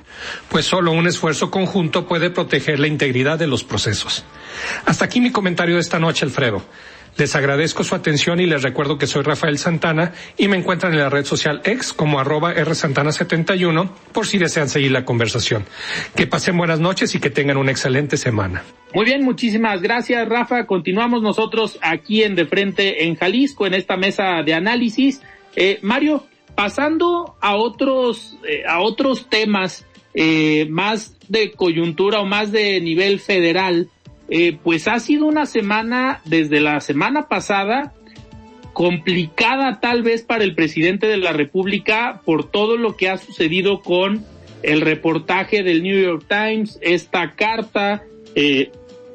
pues 0.48 0.64
solo 0.64 0.94
un 0.94 1.06
esfuerzo 1.06 1.52
conjunto 1.52 2.08
puede 2.08 2.30
proteger 2.30 2.80
la 2.80 2.88
integridad 2.88 3.38
de 3.38 3.46
los 3.46 3.66
procesos. 3.66 4.24
Hasta 4.86 5.04
aquí 5.04 5.20
mi 5.20 5.34
comentario 5.34 5.76
de 5.76 5.82
esta 5.82 6.00
noche, 6.00 6.24
Alfredo. 6.24 6.64
Les 7.18 7.36
agradezco 7.36 7.84
su 7.84 7.94
atención 7.94 8.40
y 8.40 8.46
les 8.46 8.64
recuerdo 8.64 8.98
que 8.98 9.06
soy 9.06 9.24
Rafael 9.24 9.58
Santana 9.58 10.14
y 10.38 10.48
me 10.48 10.56
encuentran 10.56 10.94
en 10.94 11.00
la 11.00 11.10
red 11.10 11.26
social 11.26 11.60
X 11.66 11.92
como 11.92 12.22
arroba 12.22 12.56
rsantana71 12.56 13.90
por 14.14 14.26
si 14.26 14.38
desean 14.38 14.70
seguir 14.70 14.92
la 14.92 15.04
conversación. 15.04 15.66
Que 16.16 16.26
pasen 16.26 16.58
buenas 16.58 16.80
noches 16.80 17.16
y 17.16 17.20
que 17.20 17.30
tengan 17.30 17.58
una 17.58 17.72
excelente 17.72 18.16
semana. 18.16 18.64
Muy 18.94 19.04
bien, 19.04 19.26
muchísimas 19.26 19.82
gracias 19.82 20.28
Rafa. 20.28 20.66
Continuamos 20.68 21.22
nosotros 21.22 21.78
aquí 21.82 22.24
en 22.24 22.36
De 22.36 22.46
Frente 22.46 23.06
en 23.06 23.16
Jalisco 23.16 23.68
en 23.68 23.74
esta 23.74 23.98
mesa 23.98 24.42
de 24.46 24.54
análisis. 24.54 25.22
Eh, 25.58 25.80
Mario, 25.82 26.26
pasando 26.56 27.36
a 27.42 27.56
otros, 27.56 28.38
eh, 28.48 28.64
a 28.68 28.82
otros 28.82 29.30
temas 29.30 29.86
eh, 30.14 30.68
más 30.70 31.18
de 31.28 31.52
coyuntura 31.52 32.22
o 32.22 32.26
más 32.26 32.52
de 32.52 32.80
nivel 32.82 33.20
federal, 33.20 33.90
eh, 34.30 34.58
pues 34.64 34.88
ha 34.88 35.00
sido 35.00 35.26
una 35.26 35.46
semana, 35.46 36.22
desde 36.26 36.60
la 36.60 36.80
semana 36.80 37.28
pasada, 37.28 37.94
complicada 38.74 39.80
tal 39.80 40.04
vez 40.04 40.24
para 40.24 40.44
el 40.44 40.56
presidente 40.56 41.08
de 41.08 41.18
la 41.18 41.32
República 41.32 42.22
por 42.26 42.50
todo 42.50 42.76
lo 42.76 42.98
que 42.98 43.10
ha 43.10 43.18
sucedido 43.18 43.82
con 43.82 44.26
el 44.64 44.82
reportaje 44.82 45.64
del 45.64 45.84
New 45.84 45.98
York 45.98 46.26
Times, 46.28 46.80
esta 46.82 47.36
carta 47.36 48.04
eh, 48.36 48.72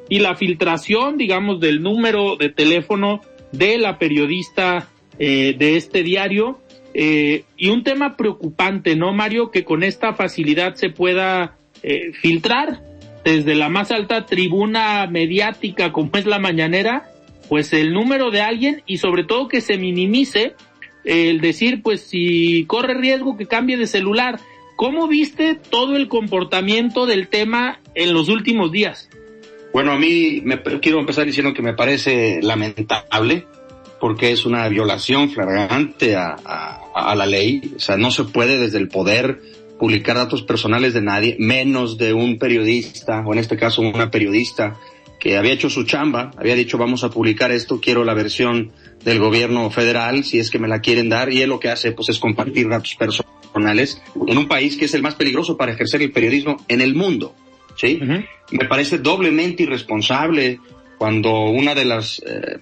y 0.09 0.19
la 0.19 0.35
filtración, 0.35 1.17
digamos, 1.17 1.59
del 1.59 1.81
número 1.83 2.37
de 2.37 2.49
teléfono 2.49 3.21
de 3.51 3.77
la 3.77 3.99
periodista 3.99 4.89
eh, 5.19 5.53
de 5.57 5.75
este 5.75 6.03
diario. 6.03 6.59
Eh, 6.93 7.45
y 7.57 7.69
un 7.69 7.83
tema 7.83 8.17
preocupante, 8.17 8.95
¿no, 8.95 9.13
Mario? 9.13 9.51
Que 9.51 9.63
con 9.63 9.83
esta 9.83 10.13
facilidad 10.13 10.75
se 10.75 10.89
pueda 10.89 11.55
eh, 11.83 12.11
filtrar 12.13 12.81
desde 13.23 13.55
la 13.55 13.69
más 13.69 13.91
alta 13.91 14.25
tribuna 14.25 15.07
mediática 15.07 15.91
como 15.91 16.11
es 16.15 16.25
la 16.25 16.39
mañanera, 16.39 17.09
pues 17.49 17.73
el 17.73 17.93
número 17.93 18.31
de 18.31 18.41
alguien 18.41 18.81
y 18.85 18.97
sobre 18.97 19.23
todo 19.23 19.47
que 19.47 19.61
se 19.61 19.77
minimice 19.77 20.55
el 21.03 21.41
decir, 21.41 21.81
pues 21.81 22.01
si 22.01 22.65
corre 22.65 22.93
riesgo 22.93 23.37
que 23.37 23.47
cambie 23.47 23.77
de 23.77 23.87
celular. 23.87 24.39
¿Cómo 24.75 25.07
viste 25.07 25.55
todo 25.55 25.95
el 25.95 26.07
comportamiento 26.07 27.05
del 27.05 27.27
tema 27.27 27.79
en 27.93 28.13
los 28.13 28.29
últimos 28.29 28.71
días? 28.71 29.09
Bueno, 29.73 29.91
a 29.91 29.99
mí 29.99 30.41
me, 30.43 30.61
quiero 30.81 30.99
empezar 30.99 31.25
diciendo 31.25 31.53
que 31.53 31.61
me 31.61 31.73
parece 31.73 32.41
lamentable 32.41 33.45
porque 34.01 34.31
es 34.31 34.45
una 34.45 34.67
violación 34.67 35.29
flagrante 35.29 36.15
a, 36.15 36.35
a, 36.93 37.15
la 37.15 37.27
ley. 37.27 37.73
O 37.75 37.79
sea, 37.79 37.97
no 37.97 38.09
se 38.09 38.23
puede 38.23 38.57
desde 38.57 38.79
el 38.79 38.87
poder 38.87 39.39
publicar 39.79 40.15
datos 40.15 40.41
personales 40.41 40.93
de 40.93 41.01
nadie, 41.01 41.35
menos 41.39 41.99
de 41.99 42.11
un 42.11 42.39
periodista, 42.39 43.23
o 43.25 43.31
en 43.31 43.39
este 43.39 43.57
caso 43.57 43.81
una 43.83 44.09
periodista 44.09 44.75
que 45.19 45.37
había 45.37 45.53
hecho 45.53 45.69
su 45.69 45.83
chamba, 45.83 46.31
había 46.35 46.55
dicho 46.55 46.79
vamos 46.79 47.03
a 47.03 47.11
publicar 47.11 47.51
esto, 47.51 47.79
quiero 47.79 48.03
la 48.03 48.15
versión 48.15 48.71
del 49.05 49.19
gobierno 49.19 49.69
federal, 49.69 50.23
si 50.23 50.39
es 50.39 50.49
que 50.49 50.57
me 50.57 50.67
la 50.67 50.81
quieren 50.81 51.09
dar, 51.09 51.31
y 51.31 51.43
él 51.43 51.49
lo 51.49 51.59
que 51.59 51.69
hace 51.69 51.91
pues 51.91 52.09
es 52.09 52.17
compartir 52.17 52.67
datos 52.69 52.95
personales 52.95 54.01
en 54.27 54.37
un 54.37 54.47
país 54.47 54.77
que 54.77 54.85
es 54.85 54.93
el 54.95 55.03
más 55.03 55.13
peligroso 55.13 55.57
para 55.57 55.73
ejercer 55.73 56.01
el 56.01 56.11
periodismo 56.11 56.57
en 56.67 56.81
el 56.81 56.95
mundo. 56.95 57.35
¿sí? 57.77 57.99
Me 58.51 58.65
parece 58.65 58.97
doblemente 58.97 59.63
irresponsable 59.63 60.59
cuando 61.01 61.45
una 61.45 61.73
de 61.73 61.83
las 61.83 62.21
eh, 62.27 62.59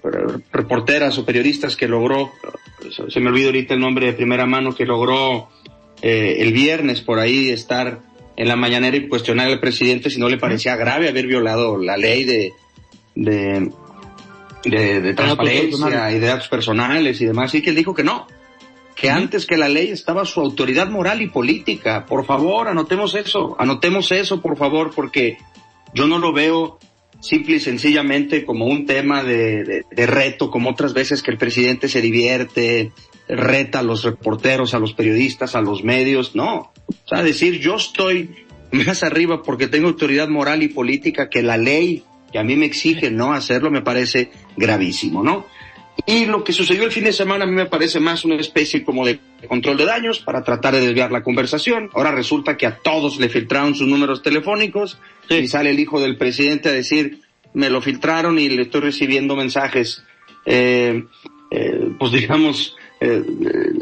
reporteras 0.50 1.18
o 1.18 1.26
periodistas 1.26 1.76
que 1.76 1.86
logró, 1.86 2.32
se 3.10 3.20
me 3.20 3.28
olvidó 3.28 3.48
ahorita 3.48 3.74
el 3.74 3.80
nombre 3.80 4.06
de 4.06 4.12
primera 4.14 4.46
mano, 4.46 4.74
que 4.74 4.86
logró 4.86 5.50
eh, 6.00 6.36
el 6.38 6.54
viernes 6.54 7.02
por 7.02 7.18
ahí 7.18 7.50
estar 7.50 8.00
en 8.38 8.48
la 8.48 8.56
mañanera 8.56 8.96
y 8.96 9.08
cuestionar 9.08 9.48
al 9.48 9.60
presidente 9.60 10.08
si 10.08 10.18
no 10.18 10.30
le 10.30 10.38
parecía 10.38 10.74
grave 10.76 11.10
haber 11.10 11.26
violado 11.26 11.76
la 11.76 11.98
ley 11.98 12.24
de, 12.24 12.54
de, 13.14 13.70
de, 14.64 15.12
transparencia 15.12 16.10
y 16.10 16.18
de 16.18 16.26
datos 16.26 16.48
personales 16.48 17.20
y 17.20 17.26
demás, 17.26 17.54
y 17.54 17.60
que 17.60 17.68
él 17.68 17.76
dijo 17.76 17.94
que 17.94 18.04
no, 18.04 18.26
que 18.94 19.10
antes 19.10 19.44
que 19.44 19.58
la 19.58 19.68
ley 19.68 19.90
estaba 19.90 20.24
su 20.24 20.40
autoridad 20.40 20.88
moral 20.88 21.20
y 21.20 21.28
política. 21.28 22.06
Por 22.06 22.24
favor, 22.24 22.68
anotemos 22.68 23.14
eso, 23.14 23.54
anotemos 23.58 24.10
eso, 24.12 24.40
por 24.40 24.56
favor, 24.56 24.92
porque 24.94 25.36
yo 25.92 26.06
no 26.06 26.18
lo 26.18 26.32
veo 26.32 26.78
simple 27.20 27.56
y 27.56 27.60
sencillamente 27.60 28.44
como 28.44 28.66
un 28.66 28.86
tema 28.86 29.22
de, 29.22 29.84
de, 29.90 30.06
reto, 30.06 30.50
como 30.50 30.70
otras 30.70 30.94
veces 30.94 31.22
que 31.22 31.30
el 31.30 31.38
presidente 31.38 31.88
se 31.88 32.00
divierte, 32.00 32.92
reta 33.28 33.80
a 33.80 33.82
los 33.82 34.02
reporteros, 34.02 34.74
a 34.74 34.78
los 34.78 34.94
periodistas, 34.94 35.54
a 35.54 35.60
los 35.60 35.84
medios, 35.84 36.34
no. 36.34 36.72
O 36.86 37.08
sea, 37.08 37.22
decir 37.22 37.60
yo 37.60 37.76
estoy 37.76 38.46
más 38.72 39.02
arriba 39.02 39.42
porque 39.42 39.68
tengo 39.68 39.88
autoridad 39.88 40.28
moral 40.28 40.62
y 40.62 40.68
política 40.68 41.28
que 41.28 41.42
la 41.42 41.56
ley 41.56 42.04
que 42.32 42.38
a 42.38 42.44
mí 42.44 42.56
me 42.56 42.66
exige 42.66 43.10
no 43.10 43.32
hacerlo 43.32 43.70
me 43.70 43.82
parece 43.82 44.30
gravísimo, 44.56 45.22
¿no? 45.22 45.46
Y 46.06 46.26
lo 46.26 46.42
que 46.44 46.52
sucedió 46.52 46.84
el 46.84 46.92
fin 46.92 47.04
de 47.04 47.12
semana 47.12 47.44
a 47.44 47.46
mí 47.46 47.54
me 47.54 47.66
parece 47.66 48.00
más 48.00 48.24
una 48.24 48.36
especie 48.36 48.82
como 48.82 49.06
de 49.06 49.20
control 49.48 49.76
de 49.76 49.84
daños 49.84 50.20
para 50.20 50.42
tratar 50.42 50.74
de 50.74 50.80
desviar 50.80 51.12
la 51.12 51.22
conversación. 51.22 51.90
Ahora 51.92 52.10
resulta 52.10 52.56
que 52.56 52.66
a 52.66 52.76
todos 52.76 53.18
le 53.18 53.28
filtraron 53.28 53.74
sus 53.74 53.86
números 53.86 54.22
telefónicos 54.22 54.98
y 55.28 55.46
sale 55.46 55.70
el 55.70 55.78
hijo 55.78 56.00
del 56.00 56.16
presidente 56.16 56.68
a 56.68 56.72
decir 56.72 57.20
me 57.52 57.70
lo 57.70 57.80
filtraron 57.80 58.38
y 58.38 58.48
le 58.48 58.62
estoy 58.62 58.80
recibiendo 58.80 59.36
mensajes, 59.36 60.04
eh, 60.46 61.04
eh, 61.50 61.88
pues 61.98 62.12
digamos, 62.12 62.76
eh, 63.00 63.22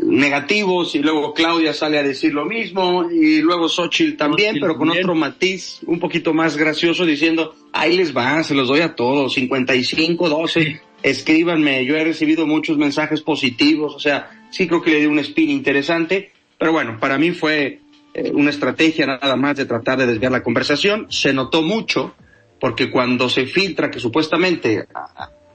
negativos 0.04 0.94
y 0.94 1.00
luego 1.00 1.34
Claudia 1.34 1.74
sale 1.74 1.98
a 1.98 2.02
decir 2.02 2.32
lo 2.32 2.44
mismo 2.44 3.10
y 3.10 3.40
luego 3.40 3.68
Xochitl 3.68 4.16
también, 4.16 4.58
pero 4.60 4.76
con 4.76 4.90
otro 4.90 5.14
matiz 5.14 5.80
un 5.86 5.98
poquito 5.98 6.32
más 6.32 6.56
gracioso 6.56 7.04
diciendo, 7.04 7.54
ahí 7.72 7.96
les 7.96 8.16
va, 8.16 8.42
se 8.42 8.54
los 8.54 8.68
doy 8.68 8.80
a 8.80 8.94
todos, 8.94 9.34
55, 9.34 10.28
12, 10.28 10.80
escríbanme, 11.02 11.84
yo 11.84 11.96
he 11.96 12.04
recibido 12.04 12.46
muchos 12.46 12.78
mensajes 12.78 13.22
positivos, 13.22 13.94
o 13.94 14.00
sea, 14.00 14.30
sí 14.50 14.66
creo 14.66 14.82
que 14.82 14.90
le 14.90 15.00
di 15.00 15.06
un 15.06 15.18
spin 15.20 15.50
interesante, 15.50 16.32
pero 16.58 16.72
bueno, 16.72 16.98
para 16.98 17.18
mí 17.18 17.30
fue 17.32 17.80
eh, 18.14 18.30
una 18.34 18.50
estrategia 18.50 19.06
nada 19.06 19.36
más 19.36 19.56
de 19.56 19.66
tratar 19.66 19.98
de 19.98 20.06
desviar 20.06 20.32
la 20.32 20.42
conversación, 20.42 21.06
se 21.10 21.32
notó 21.32 21.62
mucho, 21.62 22.14
porque 22.60 22.90
cuando 22.90 23.28
se 23.28 23.46
filtra 23.46 23.90
que 23.90 24.00
supuestamente 24.00 24.86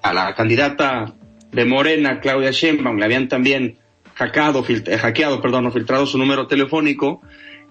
a 0.01 0.13
la 0.13 0.33
candidata 0.35 1.13
de 1.51 1.65
Morena, 1.65 2.19
Claudia 2.21 2.51
Sheinbaum, 2.51 2.97
le 2.97 3.05
habían 3.05 3.27
también 3.27 3.77
hackeado, 4.15 4.63
eh, 4.67 4.97
hackeado, 4.97 5.41
perdón, 5.41 5.71
filtrado 5.71 6.05
su 6.05 6.17
número 6.17 6.47
telefónico, 6.47 7.21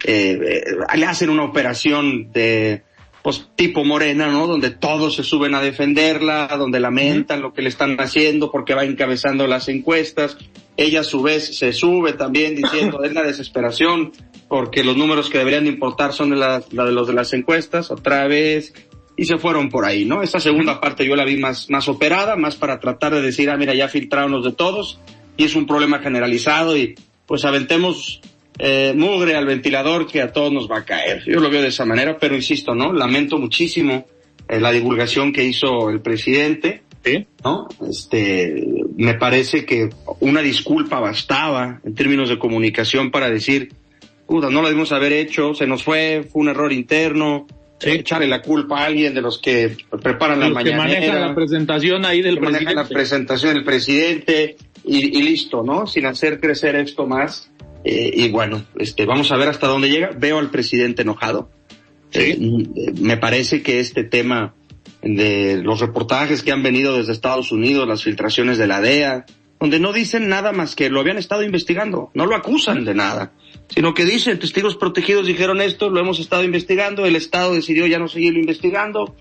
eh, 0.05 0.65
le 0.95 1.07
hacen 1.07 1.31
una 1.31 1.45
operación 1.45 2.31
de, 2.33 2.83
pues, 3.23 3.49
tipo 3.55 3.85
Morena, 3.85 4.29
¿no? 4.29 4.47
Donde 4.47 4.71
todos 4.71 5.15
se 5.15 5.23
suben 5.23 5.55
a 5.55 5.61
defenderla, 5.61 6.49
donde 6.59 6.81
lamentan 6.81 7.41
lo 7.41 7.53
que 7.53 7.63
le 7.63 7.69
están 7.69 7.97
haciendo 8.01 8.51
porque 8.51 8.75
va 8.75 8.85
encabezando 8.85 9.47
las 9.47 9.69
encuestas. 9.69 10.37
Ella 10.77 11.01
a 11.01 11.05
su 11.05 11.23
vez 11.23 11.57
se 11.57 11.73
sube 11.73 12.15
también 12.15 12.57
diciendo 12.57 13.05
es 13.05 13.13
la 13.13 13.23
desesperación 13.23 14.13
porque 14.49 14.85
los 14.85 14.97
números 14.97 15.31
que 15.31 15.39
deberían 15.39 15.67
importar 15.67 16.13
son 16.13 16.31
de, 16.31 16.37
la, 16.37 16.63
la 16.73 16.85
de 16.85 16.93
los 16.93 17.07
de 17.07 17.15
las 17.15 17.33
encuestas. 17.33 17.91
Otra 17.91 18.27
vez 18.27 18.73
y 19.17 19.25
se 19.25 19.39
fueron 19.39 19.69
por 19.69 19.85
ahí, 19.85 20.05
¿no? 20.05 20.23
Esa 20.23 20.41
segunda 20.41 20.81
parte 20.81 21.07
yo 21.07 21.15
la 21.15 21.25
vi 21.25 21.37
más, 21.37 21.71
más 21.71 21.89
operada, 21.89 22.37
más 22.37 22.57
para 22.57 22.81
tratar 22.81 23.15
de 23.15 23.21
decir, 23.21 23.51
ah, 23.51 23.57
mira, 23.57 23.75
ya 23.75 23.89
filtraron 23.89 24.33
los 24.33 24.45
de 24.45 24.53
todos 24.53 24.99
y 25.37 25.45
es 25.45 25.55
un 25.55 25.67
problema 25.67 25.99
generalizado 25.99 26.77
y 26.77 26.95
pues 27.27 27.45
aventemos 27.45 28.21
eh, 28.59 28.93
mugre 28.97 29.37
al 29.37 29.47
ventilador 29.47 30.07
que 30.07 30.21
a 30.21 30.33
todos 30.33 30.53
nos 30.53 30.71
va 30.71 30.79
a 30.79 30.85
caer. 30.85 31.23
Yo 31.27 31.41
lo 31.41 31.51
veo 31.51 31.63
de 31.63 31.69
esa 31.69 31.85
manera, 31.85 32.19
pero 32.19 32.35
insisto, 32.35 32.75
¿no? 32.75 32.93
Lamento 32.93 33.39
muchísimo 33.39 34.07
eh, 34.49 34.61
la 34.61 34.73
divulgación 34.73 35.33
que 35.33 35.45
hizo 35.45 35.91
el 35.91 36.01
presidente, 36.01 36.83
¿Sí? 37.05 37.27
¿no? 37.45 37.69
Este, 37.89 38.65
me 38.97 39.15
parece 39.15 39.65
que 39.65 39.91
una 40.21 40.41
disculpa 40.41 41.01
bastaba 41.01 41.81
en 41.85 41.95
términos 41.95 42.29
de 42.29 42.39
comunicación 42.39 43.11
para 43.11 43.29
decir, 43.29 43.73
puta, 44.27 44.51
no 44.51 44.63
lo 44.63 44.69
debimos 44.69 44.93
haber 44.93 45.13
hecho, 45.13 45.55
se 45.55 45.67
nos 45.67 45.83
fue, 45.83 46.25
fue 46.31 46.43
un 46.43 46.49
error 46.49 46.73
interno, 46.73 47.47
echarle 47.85 48.29
la 48.29 48.43
culpa 48.43 48.81
a 48.81 48.87
alguien 48.87 49.15
de 49.15 49.21
los 49.21 49.39
que 49.39 49.77
preparan 50.03 50.41
la 50.41 50.49
mañana. 50.51 50.87
Que 50.87 50.95
maneja 50.95 51.19
la 51.19 51.35
presentación 51.35 52.05
ahí 52.05 52.23
del 52.23 52.39
presidente. 52.39 52.75
la 52.75 52.89
presentación 52.89 53.55
del 53.55 53.65
presidente 53.65 54.57
y, 54.85 55.23
listo, 55.23 55.63
¿no? 55.63 55.87
Sin 55.87 56.07
hacer 56.07 56.41
crecer 56.41 56.77
esto 56.77 57.07
más. 57.07 57.51
Eh, 57.85 58.11
y 58.15 58.31
bueno, 58.31 58.65
este, 58.79 59.07
vamos 59.07 59.33
a 59.33 59.37
ver 59.37 59.49
hasta 59.49 59.67
dónde 59.67 59.91
llega. 59.91 60.11
Veo 60.17 60.39
al 60.39 60.51
presidente 60.51 61.03
enojado. 61.03 61.51
Eh, 62.13 62.37
me 63.01 63.17
parece 63.17 63.63
que 63.63 63.81
este 63.81 64.05
tema 64.05 64.55
de 65.03 65.61
los 65.63 65.81
reportajes 65.81 66.43
que 66.43 66.53
han 66.53 66.63
venido 66.63 66.97
desde 66.97 67.13
Estados 67.13 67.53
Unidos, 67.53 67.89
las 67.89 68.03
filtraciones 68.03 68.59
de 68.59 68.67
la 68.67 68.81
DEA, 68.81 69.27
donde 69.59 69.81
no 69.81 69.93
dicen 69.93 70.29
nada 70.29 70.53
más 70.53 70.75
que 70.75 70.91
lo 70.91 71.01
habían 71.01 71.19
estado 71.19 71.43
investigando, 71.43 72.11
no 72.15 72.27
lo 72.27 72.37
acusan 72.37 72.85
de 72.85 72.95
nada 72.95 73.33
sino 73.75 73.95
que 73.95 74.05
dicen, 74.05 74.39
testigos 74.39 74.77
protegidos 74.77 75.27
dijeron 75.27 75.61
esto, 75.61 75.89
lo 75.89 76.01
hemos 76.01 76.21
estado 76.21 76.45
investigando, 76.45 77.07
el 77.07 77.17
Estado 77.17 77.55
decidió 77.55 77.87
ya 77.87 77.99
no 77.99 78.09
seguirlo 78.09 78.39
investigando, 78.39 79.15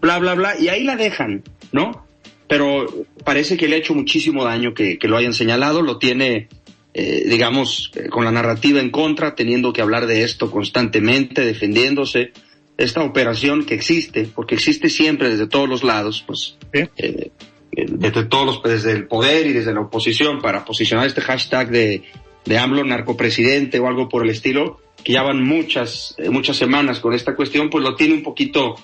bla, 0.00 0.18
bla, 0.18 0.34
bla, 0.34 0.58
y 0.58 0.68
ahí 0.68 0.84
la 0.84 0.96
dejan, 0.96 1.42
¿no? 1.72 2.06
Pero 2.48 2.86
parece 3.24 3.56
que 3.56 3.66
le 3.66 3.76
ha 3.76 3.78
hecho 3.78 3.94
muchísimo 3.94 4.44
daño 4.44 4.74
que, 4.74 4.98
que 4.98 5.08
lo 5.08 5.16
hayan 5.16 5.34
señalado, 5.34 5.82
lo 5.82 5.98
tiene, 5.98 6.48
eh, 6.98 7.24
digamos, 7.26 7.90
eh, 7.94 8.08
con 8.08 8.24
la 8.24 8.32
narrativa 8.32 8.80
en 8.80 8.90
contra, 8.90 9.34
teniendo 9.34 9.72
que 9.72 9.82
hablar 9.82 10.06
de 10.06 10.22
esto 10.22 10.50
constantemente, 10.50 11.44
defendiéndose. 11.44 12.32
Esta 12.78 13.02
operación 13.02 13.64
que 13.64 13.74
existe, 13.74 14.28
porque 14.34 14.54
existe 14.54 14.88
siempre 14.88 15.30
desde 15.30 15.46
todos 15.46 15.68
los 15.68 15.82
lados, 15.82 16.24
pues, 16.26 16.56
eh, 16.72 17.30
desde 17.72 18.24
todos 18.24 18.46
los, 18.46 18.62
desde 18.62 18.92
el 18.92 19.06
poder 19.06 19.46
y 19.46 19.52
desde 19.52 19.72
la 19.72 19.80
oposición 19.80 20.40
para 20.40 20.64
posicionar 20.64 21.06
este 21.06 21.20
hashtag 21.20 21.70
de 21.70 22.02
de 22.46 22.58
AMLO 22.58 22.84
narcopresidente 22.84 23.78
o 23.78 23.88
algo 23.88 24.08
por 24.08 24.24
el 24.24 24.30
estilo, 24.30 24.80
que 25.04 25.12
ya 25.12 25.22
van 25.22 25.42
muchas, 25.42 26.14
eh, 26.16 26.30
muchas 26.30 26.56
semanas 26.56 27.00
con 27.00 27.12
esta 27.12 27.36
cuestión, 27.36 27.68
pues 27.68 27.84
lo 27.84 27.96
tiene 27.96 28.14
un 28.14 28.22
poquito, 28.22 28.76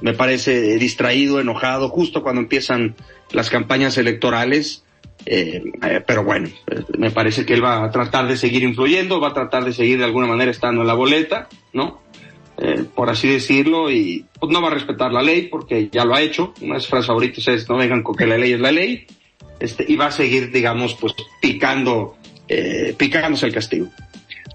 me 0.00 0.14
parece, 0.14 0.78
distraído, 0.78 1.40
enojado, 1.40 1.88
justo 1.90 2.22
cuando 2.22 2.40
empiezan 2.40 2.96
las 3.30 3.50
campañas 3.50 3.96
electorales. 3.98 4.84
Eh, 5.26 5.62
eh, 5.82 6.02
pero 6.06 6.24
bueno, 6.24 6.48
me 6.96 7.10
parece 7.10 7.44
que 7.44 7.54
él 7.54 7.64
va 7.64 7.84
a 7.84 7.90
tratar 7.90 8.26
de 8.26 8.36
seguir 8.36 8.62
influyendo, 8.62 9.20
va 9.20 9.28
a 9.28 9.34
tratar 9.34 9.64
de 9.64 9.72
seguir 9.72 9.98
de 9.98 10.04
alguna 10.04 10.26
manera 10.26 10.50
estando 10.50 10.80
en 10.80 10.86
la 10.86 10.94
boleta, 10.94 11.48
¿no? 11.72 12.00
por 12.94 13.08
así 13.08 13.26
decirlo, 13.26 13.90
y 13.90 14.26
pues 14.38 14.52
no 14.52 14.60
va 14.60 14.68
a 14.68 14.74
respetar 14.74 15.10
la 15.10 15.22
ley 15.22 15.48
porque 15.50 15.88
ya 15.90 16.04
lo 16.04 16.14
ha 16.14 16.20
hecho. 16.20 16.52
Una 16.60 16.74
de 16.74 16.80
sus 16.80 16.90
frases 16.90 17.06
favoritas 17.06 17.48
es 17.48 17.66
no 17.70 17.78
vengan 17.78 18.02
con 18.02 18.14
que 18.14 18.26
la 18.26 18.36
ley 18.36 18.52
es 18.52 18.60
la 18.60 18.70
ley. 18.70 19.06
Este, 19.58 19.86
y 19.88 19.96
va 19.96 20.08
a 20.08 20.10
seguir, 20.10 20.52
digamos, 20.52 20.94
pues 20.94 21.14
picando 21.40 22.18
eh, 22.52 22.94
picándose 22.98 23.46
el 23.46 23.54
castigo. 23.54 23.86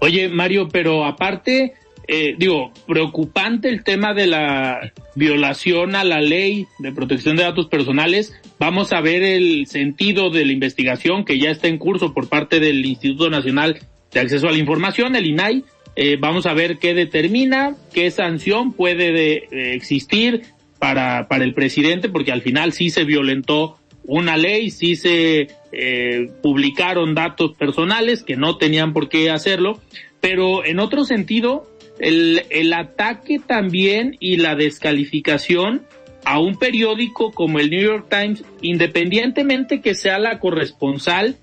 Oye, 0.02 0.28
Mario, 0.28 0.68
pero 0.68 1.06
aparte, 1.06 1.72
eh, 2.08 2.34
digo, 2.38 2.72
preocupante 2.86 3.68
el 3.68 3.82
tema 3.82 4.14
de 4.14 4.26
la 4.26 4.92
violación 5.14 5.96
a 5.96 6.04
la 6.04 6.20
ley 6.20 6.66
de 6.78 6.92
protección 6.92 7.36
de 7.36 7.42
datos 7.42 7.66
personales. 7.66 8.34
Vamos 8.58 8.92
a 8.92 9.00
ver 9.00 9.22
el 9.22 9.66
sentido 9.66 10.30
de 10.30 10.44
la 10.44 10.52
investigación 10.52 11.24
que 11.24 11.38
ya 11.38 11.50
está 11.50 11.68
en 11.68 11.78
curso 11.78 12.14
por 12.14 12.28
parte 12.28 12.60
del 12.60 12.84
Instituto 12.84 13.30
Nacional 13.30 13.80
de 14.12 14.20
Acceso 14.20 14.48
a 14.48 14.52
la 14.52 14.58
Información, 14.58 15.16
el 15.16 15.26
INAI. 15.26 15.64
Eh, 15.96 16.16
vamos 16.20 16.46
a 16.46 16.54
ver 16.54 16.78
qué 16.78 16.94
determina, 16.94 17.74
qué 17.92 18.10
sanción 18.10 18.72
puede 18.72 19.12
de, 19.12 19.74
existir 19.74 20.42
para, 20.78 21.26
para 21.26 21.44
el 21.44 21.54
presidente, 21.54 22.08
porque 22.08 22.32
al 22.32 22.42
final 22.42 22.72
sí 22.72 22.90
se 22.90 23.04
violentó 23.04 23.78
una 24.06 24.36
ley, 24.36 24.70
sí 24.70 24.96
se 24.96 25.48
eh, 25.72 26.30
publicaron 26.42 27.14
datos 27.14 27.54
personales 27.56 28.22
que 28.22 28.36
no 28.36 28.56
tenían 28.56 28.92
por 28.92 29.08
qué 29.08 29.30
hacerlo, 29.30 29.80
pero 30.20 30.64
en 30.64 30.78
otro 30.78 31.04
sentido, 31.04 31.66
el, 31.98 32.44
el 32.50 32.72
ataque 32.72 33.38
también 33.38 34.16
y 34.20 34.36
la 34.36 34.54
descalificación 34.54 35.82
a 36.24 36.40
un 36.40 36.58
periódico 36.58 37.30
como 37.30 37.60
el 37.60 37.70
New 37.70 37.82
York 37.82 38.06
Times, 38.10 38.44
independientemente 38.60 39.80
que 39.80 39.94
sea 39.94 40.18
la 40.18 40.40
corresponsal, 40.40 41.36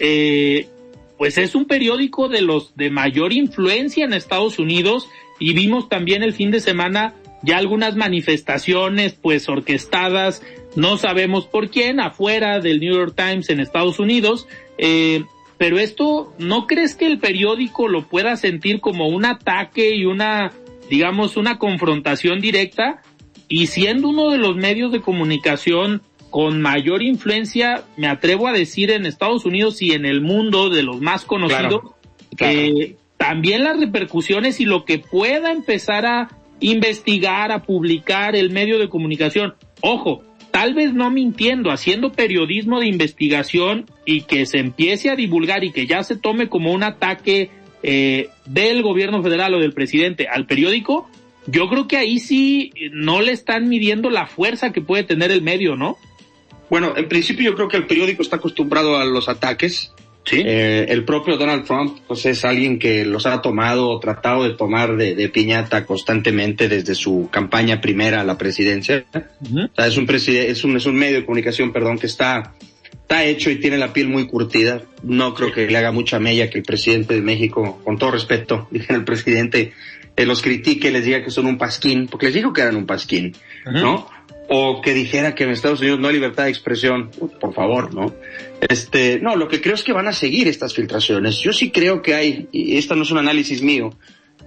eh, 0.00 0.66
pues 1.16 1.38
es 1.38 1.54
un 1.54 1.66
periódico 1.66 2.28
de 2.28 2.42
los 2.42 2.74
de 2.76 2.90
mayor 2.90 3.32
influencia 3.32 4.04
en 4.04 4.12
Estados 4.12 4.58
Unidos 4.58 5.08
y 5.38 5.52
vimos 5.52 5.88
también 5.88 6.24
el 6.24 6.32
fin 6.32 6.50
de 6.50 6.58
semana 6.58 7.14
ya 7.42 7.58
algunas 7.58 7.94
manifestaciones 7.94 9.14
pues 9.14 9.48
orquestadas, 9.48 10.42
no 10.74 10.96
sabemos 10.96 11.46
por 11.46 11.70
quién, 11.70 12.00
afuera 12.00 12.58
del 12.58 12.80
New 12.80 12.94
York 12.94 13.14
Times 13.16 13.50
en 13.50 13.60
Estados 13.60 14.00
Unidos, 14.00 14.48
eh, 14.78 15.24
pero 15.58 15.78
esto, 15.78 16.32
¿no 16.38 16.66
crees 16.66 16.94
que 16.94 17.06
el 17.06 17.18
periódico 17.18 17.88
lo 17.88 18.06
pueda 18.08 18.36
sentir 18.36 18.80
como 18.80 19.08
un 19.08 19.24
ataque 19.24 19.94
y 19.94 20.04
una, 20.04 20.52
digamos, 20.90 21.36
una 21.36 21.58
confrontación 21.58 22.40
directa? 22.40 23.02
Y 23.48 23.68
siendo 23.68 24.08
uno 24.08 24.30
de 24.30 24.38
los 24.38 24.56
medios 24.56 24.90
de 24.90 25.00
comunicación 25.00 26.02
con 26.30 26.60
mayor 26.60 27.02
influencia, 27.02 27.84
me 27.96 28.08
atrevo 28.08 28.48
a 28.48 28.52
decir, 28.52 28.90
en 28.90 29.06
Estados 29.06 29.44
Unidos 29.44 29.80
y 29.82 29.92
en 29.92 30.04
el 30.04 30.20
mundo 30.20 30.70
de 30.70 30.82
los 30.82 31.00
más 31.00 31.24
conocidos, 31.24 31.82
eh, 32.40 32.96
también 33.16 33.62
las 33.62 33.78
repercusiones 33.78 34.58
y 34.58 34.64
lo 34.64 34.84
que 34.84 34.98
pueda 34.98 35.52
empezar 35.52 36.06
a 36.06 36.28
investigar, 36.58 37.52
a 37.52 37.62
publicar 37.62 38.34
el 38.34 38.50
medio 38.50 38.78
de 38.78 38.88
comunicación. 38.88 39.54
Ojo, 39.80 40.22
tal 40.64 40.72
vez 40.72 40.94
no 40.94 41.10
mintiendo, 41.10 41.70
haciendo 41.70 42.12
periodismo 42.12 42.80
de 42.80 42.86
investigación 42.86 43.84
y 44.06 44.22
que 44.22 44.46
se 44.46 44.60
empiece 44.60 45.10
a 45.10 45.14
divulgar 45.14 45.62
y 45.62 45.72
que 45.72 45.86
ya 45.86 46.02
se 46.02 46.16
tome 46.16 46.48
como 46.48 46.72
un 46.72 46.82
ataque 46.82 47.50
eh, 47.82 48.30
del 48.46 48.82
gobierno 48.82 49.22
federal 49.22 49.52
o 49.52 49.58
del 49.58 49.74
presidente 49.74 50.26
al 50.26 50.46
periódico, 50.46 51.06
yo 51.46 51.68
creo 51.68 51.86
que 51.86 51.98
ahí 51.98 52.18
sí 52.18 52.72
no 52.92 53.20
le 53.20 53.32
están 53.32 53.68
midiendo 53.68 54.08
la 54.08 54.24
fuerza 54.24 54.72
que 54.72 54.80
puede 54.80 55.04
tener 55.04 55.30
el 55.30 55.42
medio, 55.42 55.76
¿no? 55.76 55.98
Bueno, 56.70 56.94
en 56.96 57.08
principio 57.08 57.50
yo 57.50 57.56
creo 57.56 57.68
que 57.68 57.76
el 57.76 57.86
periódico 57.86 58.22
está 58.22 58.36
acostumbrado 58.36 58.96
a 58.96 59.04
los 59.04 59.28
ataques 59.28 59.92
¿Sí? 60.24 60.42
Eh, 60.44 60.86
el 60.88 61.04
propio 61.04 61.36
Donald 61.36 61.64
Trump 61.64 61.98
pues 62.06 62.24
es 62.24 62.44
alguien 62.46 62.78
que 62.78 63.04
los 63.04 63.26
ha 63.26 63.42
tomado 63.42 63.90
o 63.90 64.00
tratado 64.00 64.44
de 64.44 64.54
tomar 64.54 64.96
de, 64.96 65.28
piñata 65.28 65.84
constantemente 65.84 66.68
desde 66.68 66.94
su 66.94 67.28
campaña 67.30 67.80
primera 67.80 68.22
a 68.22 68.24
la 68.24 68.38
presidencia. 68.38 69.04
o 69.12 69.74
sea, 69.74 69.86
es 69.86 69.96
un, 69.98 70.08
es 70.10 70.64
un 70.64 70.76
es 70.76 70.86
un 70.86 70.94
medio 70.94 71.16
de 71.16 71.24
comunicación, 71.26 71.72
perdón, 71.72 71.98
que 71.98 72.06
está 72.06 72.54
está 73.04 73.22
hecho 73.24 73.50
y 73.50 73.56
tiene 73.56 73.76
la 73.76 73.92
piel 73.92 74.08
muy 74.08 74.26
curtida. 74.26 74.82
No 75.02 75.34
creo 75.34 75.52
que 75.52 75.66
le 75.66 75.76
haga 75.76 75.92
mucha 75.92 76.18
mella 76.18 76.48
que 76.48 76.58
el 76.58 76.64
presidente 76.64 77.14
de 77.14 77.20
México, 77.20 77.80
con 77.84 77.98
todo 77.98 78.12
respeto, 78.12 78.66
dije 78.70 78.94
el 78.94 79.04
presidente, 79.04 79.72
eh, 80.16 80.26
los 80.26 80.40
critique, 80.40 80.90
les 80.90 81.04
diga 81.04 81.22
que 81.22 81.30
son 81.30 81.46
un 81.46 81.58
pasquín, 81.58 82.06
porque 82.06 82.26
les 82.26 82.34
dijo 82.36 82.52
que 82.52 82.62
eran 82.62 82.76
un 82.76 82.86
pasquín, 82.86 83.34
¿no? 83.66 84.08
O 84.48 84.80
que 84.82 84.92
dijera 84.92 85.34
que 85.34 85.44
en 85.44 85.50
Estados 85.50 85.80
Unidos 85.80 86.00
no 86.00 86.08
hay 86.08 86.14
libertad 86.14 86.44
de 86.44 86.50
expresión, 86.50 87.10
por 87.40 87.54
favor, 87.54 87.94
¿no? 87.94 88.14
Este, 88.60 89.18
no, 89.20 89.36
lo 89.36 89.48
que 89.48 89.60
creo 89.60 89.74
es 89.74 89.82
que 89.82 89.92
van 89.92 90.08
a 90.08 90.12
seguir 90.12 90.48
estas 90.48 90.74
filtraciones. 90.74 91.38
Yo 91.38 91.52
sí 91.52 91.70
creo 91.70 92.02
que 92.02 92.14
hay, 92.14 92.48
y 92.52 92.76
esto 92.76 92.94
no 92.94 93.02
es 93.02 93.10
un 93.10 93.18
análisis 93.18 93.62
mío, 93.62 93.90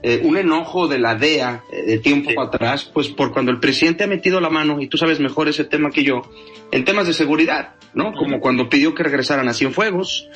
eh, 0.03 0.21
un 0.23 0.37
enojo 0.37 0.87
de 0.87 0.99
la 0.99 1.15
DEA 1.15 1.63
eh, 1.71 1.83
de 1.83 1.97
tiempo 1.97 2.39
atrás, 2.39 2.89
pues 2.93 3.07
por 3.07 3.31
cuando 3.31 3.51
el 3.51 3.59
presidente 3.59 4.03
ha 4.03 4.07
metido 4.07 4.39
la 4.39 4.49
mano, 4.49 4.79
y 4.79 4.87
tú 4.87 4.97
sabes 4.97 5.19
mejor 5.19 5.47
ese 5.47 5.63
tema 5.63 5.89
que 5.89 6.03
yo, 6.03 6.21
en 6.71 6.85
temas 6.85 7.07
de 7.07 7.13
seguridad, 7.13 7.75
¿no? 7.95 8.13
Como 8.13 8.39
cuando 8.39 8.69
pidió 8.69 8.93
que 8.93 9.03
regresaran 9.03 9.49
a 9.49 9.53
Cienfuegos, 9.53 10.29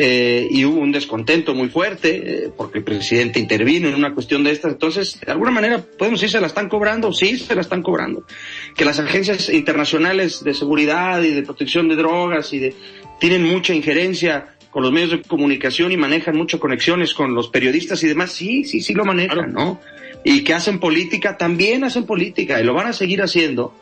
eh, 0.00 0.46
y 0.48 0.64
hubo 0.64 0.78
un 0.78 0.92
descontento 0.92 1.54
muy 1.54 1.70
fuerte 1.70 2.22
eh, 2.44 2.52
porque 2.56 2.78
el 2.78 2.84
presidente 2.84 3.40
intervino 3.40 3.88
en 3.88 3.96
una 3.96 4.14
cuestión 4.14 4.44
de 4.44 4.52
estas. 4.52 4.74
Entonces, 4.74 5.18
de 5.18 5.32
alguna 5.32 5.50
manera, 5.50 5.84
podemos 5.98 6.20
decir, 6.20 6.30
se 6.30 6.40
la 6.40 6.46
están 6.46 6.68
cobrando, 6.68 7.12
sí, 7.12 7.36
se 7.36 7.52
la 7.56 7.62
están 7.62 7.82
cobrando. 7.82 8.24
Que 8.76 8.84
las 8.84 9.00
agencias 9.00 9.48
internacionales 9.48 10.44
de 10.44 10.54
seguridad 10.54 11.20
y 11.22 11.32
de 11.32 11.42
protección 11.42 11.88
de 11.88 11.96
drogas 11.96 12.52
y 12.52 12.60
de, 12.60 12.74
tienen 13.18 13.42
mucha 13.42 13.74
injerencia 13.74 14.54
con 14.70 14.84
los 14.84 14.92
medios 14.92 15.10
de 15.10 15.22
comunicación 15.22 15.90
y 15.90 15.96
manejan 15.96 16.36
mucho 16.36 16.60
conexiones 16.60 17.12
con 17.12 17.34
los 17.34 17.48
periodistas 17.48 18.00
y 18.04 18.06
demás, 18.06 18.30
sí, 18.30 18.62
sí, 18.62 18.80
sí 18.80 18.94
lo 18.94 19.04
manejan, 19.04 19.52
¿no? 19.52 19.80
Y 20.22 20.44
que 20.44 20.54
hacen 20.54 20.78
política, 20.78 21.36
también 21.36 21.82
hacen 21.82 22.06
política 22.06 22.60
y 22.60 22.64
lo 22.64 22.72
van 22.72 22.86
a 22.86 22.92
seguir 22.92 23.20
haciendo. 23.20 23.74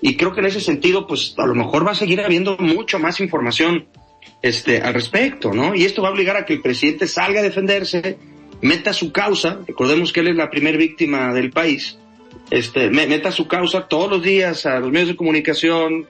Y 0.00 0.14
creo 0.14 0.32
que 0.34 0.38
en 0.40 0.46
ese 0.46 0.60
sentido, 0.60 1.08
pues 1.08 1.34
a 1.36 1.46
lo 1.46 1.56
mejor 1.56 1.84
va 1.84 1.90
a 1.90 1.96
seguir 1.96 2.20
habiendo 2.20 2.56
mucho 2.58 3.00
más 3.00 3.18
información 3.18 3.86
este, 4.42 4.80
al 4.80 4.94
respecto, 4.94 5.52
¿no? 5.52 5.74
Y 5.74 5.84
esto 5.84 6.02
va 6.02 6.08
a 6.08 6.12
obligar 6.12 6.36
a 6.36 6.44
que 6.44 6.54
el 6.54 6.60
presidente 6.60 7.06
salga 7.06 7.40
a 7.40 7.42
defenderse, 7.42 8.18
meta 8.60 8.92
su 8.92 9.12
causa, 9.12 9.60
recordemos 9.66 10.12
que 10.12 10.20
él 10.20 10.28
es 10.28 10.36
la 10.36 10.50
primer 10.50 10.76
víctima 10.76 11.32
del 11.32 11.50
país, 11.50 11.98
este, 12.50 12.90
meta 12.90 13.32
su 13.32 13.46
causa 13.48 13.88
todos 13.88 14.10
los 14.10 14.22
días 14.22 14.66
a 14.66 14.78
los 14.80 14.90
medios 14.90 15.08
de 15.08 15.16
comunicación, 15.16 16.06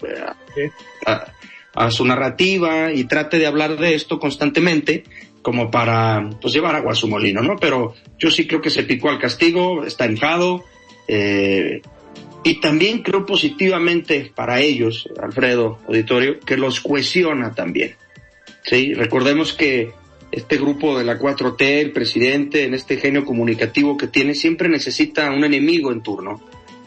a, 1.06 1.90
su 1.90 2.04
narrativa 2.04 2.92
y 2.92 3.04
trate 3.04 3.38
de 3.38 3.46
hablar 3.46 3.76
de 3.76 3.94
esto 3.94 4.20
constantemente 4.20 5.04
como 5.42 5.70
para 5.70 6.30
pues 6.40 6.54
llevar 6.54 6.76
agua 6.76 6.92
a 6.92 6.96
su 6.96 7.08
molino, 7.08 7.42
¿no? 7.42 7.56
Pero 7.56 7.94
yo 8.18 8.30
sí 8.30 8.46
creo 8.46 8.60
que 8.60 8.70
se 8.70 8.84
picó 8.84 9.10
al 9.10 9.18
castigo, 9.18 9.84
está 9.84 10.06
enojado, 10.06 10.64
eh, 11.06 11.82
y 12.44 12.60
también 12.60 13.02
creo 13.02 13.24
positivamente 13.24 14.30
para 14.34 14.60
ellos, 14.60 15.08
Alfredo 15.20 15.78
Auditorio, 15.88 16.38
que 16.40 16.56
los 16.56 16.80
cohesiona 16.80 17.54
también. 17.54 17.96
Sí, 18.64 18.94
recordemos 18.94 19.52
que 19.52 19.92
este 20.32 20.56
grupo 20.56 20.98
de 20.98 21.04
la 21.04 21.18
4T, 21.18 21.60
el 21.60 21.92
presidente, 21.92 22.64
en 22.64 22.74
este 22.74 22.96
genio 22.96 23.24
comunicativo 23.24 23.96
que 23.96 24.08
tiene, 24.08 24.34
siempre 24.34 24.68
necesita 24.68 25.30
un 25.30 25.44
enemigo 25.44 25.92
en 25.92 26.02
turno. 26.02 26.40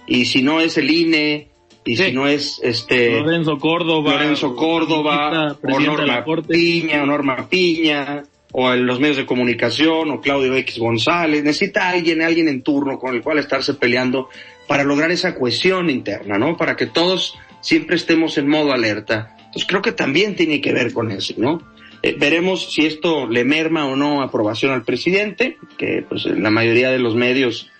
Y 0.05 0.25
si 0.25 0.41
no 0.41 0.59
es 0.59 0.77
el 0.77 0.91
INE, 0.91 1.47
y 1.85 1.95
si 1.95 2.11
no 2.11 2.27
es 2.27 2.59
este 2.63 3.21
Lorenzo 3.21 3.57
Córdoba, 3.57 4.13
Lorenzo 4.13 4.55
Córdoba, 4.55 5.57
o 5.61 5.79
Norma 5.79 6.25
Piña, 6.45 7.03
o 7.03 7.05
Norma 7.05 7.47
Piña, 7.47 8.23
o 8.51 8.73
en 8.73 8.85
los 8.85 8.99
medios 8.99 9.17
de 9.17 9.25
comunicación, 9.25 10.11
o 10.11 10.19
Claudio 10.19 10.53
X 10.55 10.79
González, 10.79 11.43
necesita 11.43 11.89
alguien, 11.89 12.21
alguien 12.21 12.49
en 12.49 12.61
turno 12.61 12.99
con 12.99 13.15
el 13.15 13.21
cual 13.21 13.39
estarse 13.39 13.75
peleando 13.75 14.29
para 14.67 14.83
lograr 14.83 15.11
esa 15.11 15.35
cohesión 15.35 15.89
interna, 15.89 16.37
¿no? 16.37 16.57
Para 16.57 16.75
que 16.75 16.87
todos 16.87 17.37
siempre 17.61 17.95
estemos 17.95 18.37
en 18.37 18.49
modo 18.49 18.73
alerta. 18.73 19.36
Entonces 19.47 19.65
creo 19.67 19.81
que 19.81 19.91
también 19.91 20.35
tiene 20.35 20.61
que 20.61 20.73
ver 20.73 20.93
con 20.93 21.11
eso, 21.11 21.33
¿no? 21.37 21.61
Eh, 22.03 22.15
veremos 22.17 22.71
si 22.71 22.85
esto 22.85 23.27
le 23.27 23.43
merma 23.43 23.87
o 23.87 23.95
no 23.95 24.21
aprobación 24.21 24.71
al 24.71 24.83
presidente, 24.83 25.57
que 25.77 26.05
pues 26.07 26.25
la 26.25 26.51
mayoría 26.51 26.91
de 26.91 26.99
los 26.99 27.15
medios 27.15 27.71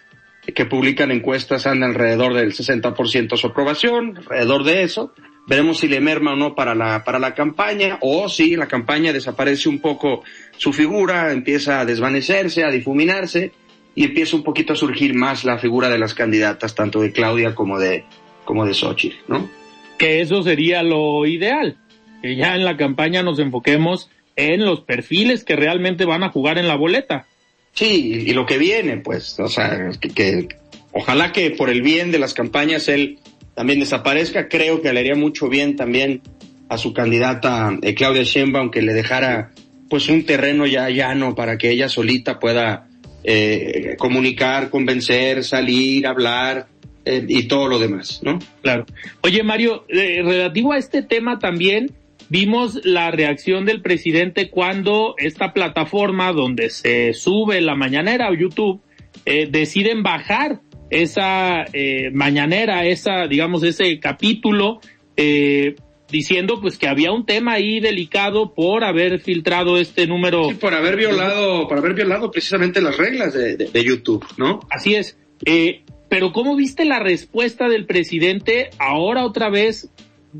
que 0.53 0.65
publican 0.65 1.11
encuestas 1.11 1.67
anda 1.67 1.87
alrededor 1.87 2.33
del 2.33 2.53
60% 2.53 3.37
su 3.37 3.47
aprobación, 3.47 4.17
alrededor 4.17 4.63
de 4.63 4.83
eso. 4.83 5.13
Veremos 5.45 5.79
si 5.79 5.87
le 5.87 6.01
merma 6.01 6.33
o 6.33 6.35
no 6.35 6.55
para 6.55 6.73
la, 6.73 7.03
para 7.03 7.19
la 7.19 7.33
campaña, 7.33 7.99
o 8.01 8.27
si 8.27 8.55
la 8.55 8.67
campaña 8.67 9.13
desaparece 9.13 9.69
un 9.69 9.79
poco 9.79 10.23
su 10.57 10.73
figura, 10.73 11.31
empieza 11.31 11.79
a 11.79 11.85
desvanecerse, 11.85 12.63
a 12.63 12.71
difuminarse, 12.71 13.51
y 13.95 14.05
empieza 14.05 14.35
un 14.35 14.43
poquito 14.43 14.73
a 14.73 14.75
surgir 14.75 15.15
más 15.15 15.43
la 15.43 15.57
figura 15.57 15.89
de 15.89 15.97
las 15.97 16.13
candidatas, 16.13 16.75
tanto 16.75 17.01
de 17.01 17.11
Claudia 17.11 17.55
como 17.55 17.79
de, 17.79 18.05
como 18.45 18.65
de 18.65 18.73
Xochitl, 18.73 19.15
¿no? 19.27 19.49
Que 19.97 20.21
eso 20.21 20.43
sería 20.43 20.83
lo 20.83 21.25
ideal, 21.25 21.77
que 22.21 22.35
ya 22.35 22.55
en 22.55 22.63
la 22.63 22.77
campaña 22.77 23.23
nos 23.23 23.39
enfoquemos 23.39 24.09
en 24.35 24.63
los 24.63 24.81
perfiles 24.81 25.43
que 25.43 25.55
realmente 25.55 26.05
van 26.05 26.23
a 26.23 26.29
jugar 26.29 26.57
en 26.57 26.67
la 26.67 26.75
boleta. 26.75 27.25
Sí, 27.73 28.23
y 28.25 28.33
lo 28.33 28.45
que 28.45 28.57
viene, 28.57 28.97
pues, 28.97 29.39
o 29.39 29.47
sea, 29.47 29.91
que, 29.99 30.47
ojalá 30.91 31.31
que 31.31 31.51
por 31.51 31.69
el 31.69 31.81
bien 31.81 32.11
de 32.11 32.19
las 32.19 32.33
campañas 32.33 32.87
él 32.87 33.19
también 33.55 33.79
desaparezca, 33.79 34.47
creo 34.47 34.81
que 34.81 34.93
le 34.93 34.99
haría 34.99 35.15
mucho 35.15 35.49
bien 35.49 35.75
también 35.75 36.21
a 36.69 36.77
su 36.77 36.93
candidata 36.93 37.77
eh, 37.81 37.93
Claudia 37.95 38.23
Sheinbaum 38.23 38.71
que 38.71 38.81
le 38.81 38.93
dejara 38.93 39.51
pues 39.89 40.09
un 40.09 40.25
terreno 40.25 40.65
ya 40.65 40.89
llano 40.89 41.33
para 41.33 41.57
que 41.57 41.69
ella 41.71 41.87
solita 41.87 42.39
pueda 42.39 42.87
eh, 43.23 43.95
comunicar, 43.97 44.69
convencer, 44.69 45.43
salir, 45.43 46.05
hablar 46.07 46.67
eh, 47.07 47.25
y 47.27 47.47
todo 47.47 47.67
lo 47.67 47.79
demás, 47.79 48.21
¿no? 48.23 48.39
Claro. 48.61 48.85
Oye, 49.21 49.43
Mario, 49.43 49.85
eh, 49.89 50.21
relativo 50.23 50.73
a 50.73 50.77
este 50.77 51.01
tema 51.01 51.39
también, 51.39 51.91
vimos 52.29 52.85
la 52.85 53.11
reacción 53.11 53.65
del 53.65 53.81
presidente 53.81 54.49
cuando 54.49 55.15
esta 55.17 55.53
plataforma 55.53 56.31
donde 56.33 56.69
se 56.69 57.13
sube 57.13 57.61
la 57.61 57.75
mañanera 57.75 58.29
o 58.29 58.33
YouTube 58.33 58.81
eh, 59.25 59.47
deciden 59.49 60.03
bajar 60.03 60.61
esa 60.89 61.65
eh, 61.73 62.11
mañanera, 62.13 62.85
esa, 62.85 63.27
digamos, 63.27 63.63
ese 63.63 63.99
capítulo, 63.99 64.79
eh, 65.17 65.75
diciendo 66.09 66.61
pues 66.61 66.77
que 66.77 66.87
había 66.87 67.11
un 67.11 67.25
tema 67.25 67.53
ahí 67.53 67.79
delicado 67.79 68.53
por 68.53 68.83
haber 68.83 69.19
filtrado 69.19 69.77
este 69.77 70.07
número. 70.07 70.49
Sí, 70.49 70.55
por 70.55 70.73
haber 70.73 70.95
violado, 70.95 71.67
por 71.67 71.77
haber 71.77 71.93
violado 71.93 72.31
precisamente 72.31 72.81
las 72.81 72.97
reglas 72.97 73.33
de, 73.33 73.57
de, 73.57 73.65
de 73.65 73.83
YouTube, 73.83 74.25
¿no? 74.37 74.61
Así 74.69 74.95
es. 74.95 75.17
Eh, 75.45 75.83
pero 76.09 76.31
¿cómo 76.31 76.55
viste 76.55 76.85
la 76.85 76.99
respuesta 76.99 77.67
del 77.67 77.85
presidente 77.85 78.69
ahora 78.79 79.25
otra 79.25 79.49
vez, 79.49 79.89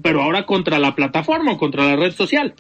pero 0.02 0.22
ahora 0.22 0.46
contra 0.46 0.80
la 0.80 0.96
plataforma 0.96 1.54
o 1.54 1.58
contra 1.58 1.86
la 1.86 1.96
red 1.96 2.14
social? 2.14 2.54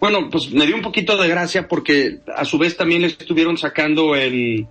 Bueno, 0.00 0.28
pues 0.30 0.52
me 0.52 0.66
dio 0.66 0.76
un 0.76 0.82
poquito 0.82 1.16
de 1.16 1.28
gracia 1.28 1.66
porque 1.66 2.18
a 2.36 2.44
su 2.44 2.58
vez 2.58 2.76
también 2.76 3.00
le 3.02 3.08
estuvieron 3.08 3.56
sacando 3.56 4.14
el... 4.14 4.66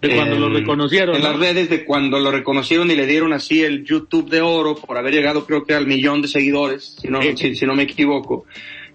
De 0.00 0.14
cuando 0.14 0.38
lo 0.38 0.50
reconocieron. 0.50 1.16
En 1.16 1.22
¿no? 1.22 1.30
las 1.30 1.38
redes 1.38 1.70
de 1.70 1.84
cuando 1.84 2.20
lo 2.20 2.30
reconocieron 2.30 2.90
y 2.90 2.94
le 2.94 3.06
dieron 3.06 3.32
así 3.32 3.64
el 3.64 3.84
YouTube 3.84 4.28
de 4.28 4.42
oro 4.42 4.76
por 4.76 4.98
haber 4.98 5.14
llegado 5.14 5.46
creo 5.46 5.64
que 5.64 5.74
al 5.74 5.86
millón 5.86 6.20
de 6.22 6.28
seguidores, 6.28 6.96
si 7.00 7.08
no, 7.08 7.20
si, 7.22 7.56
si 7.56 7.66
no 7.66 7.74
me 7.74 7.84
equivoco, 7.84 8.44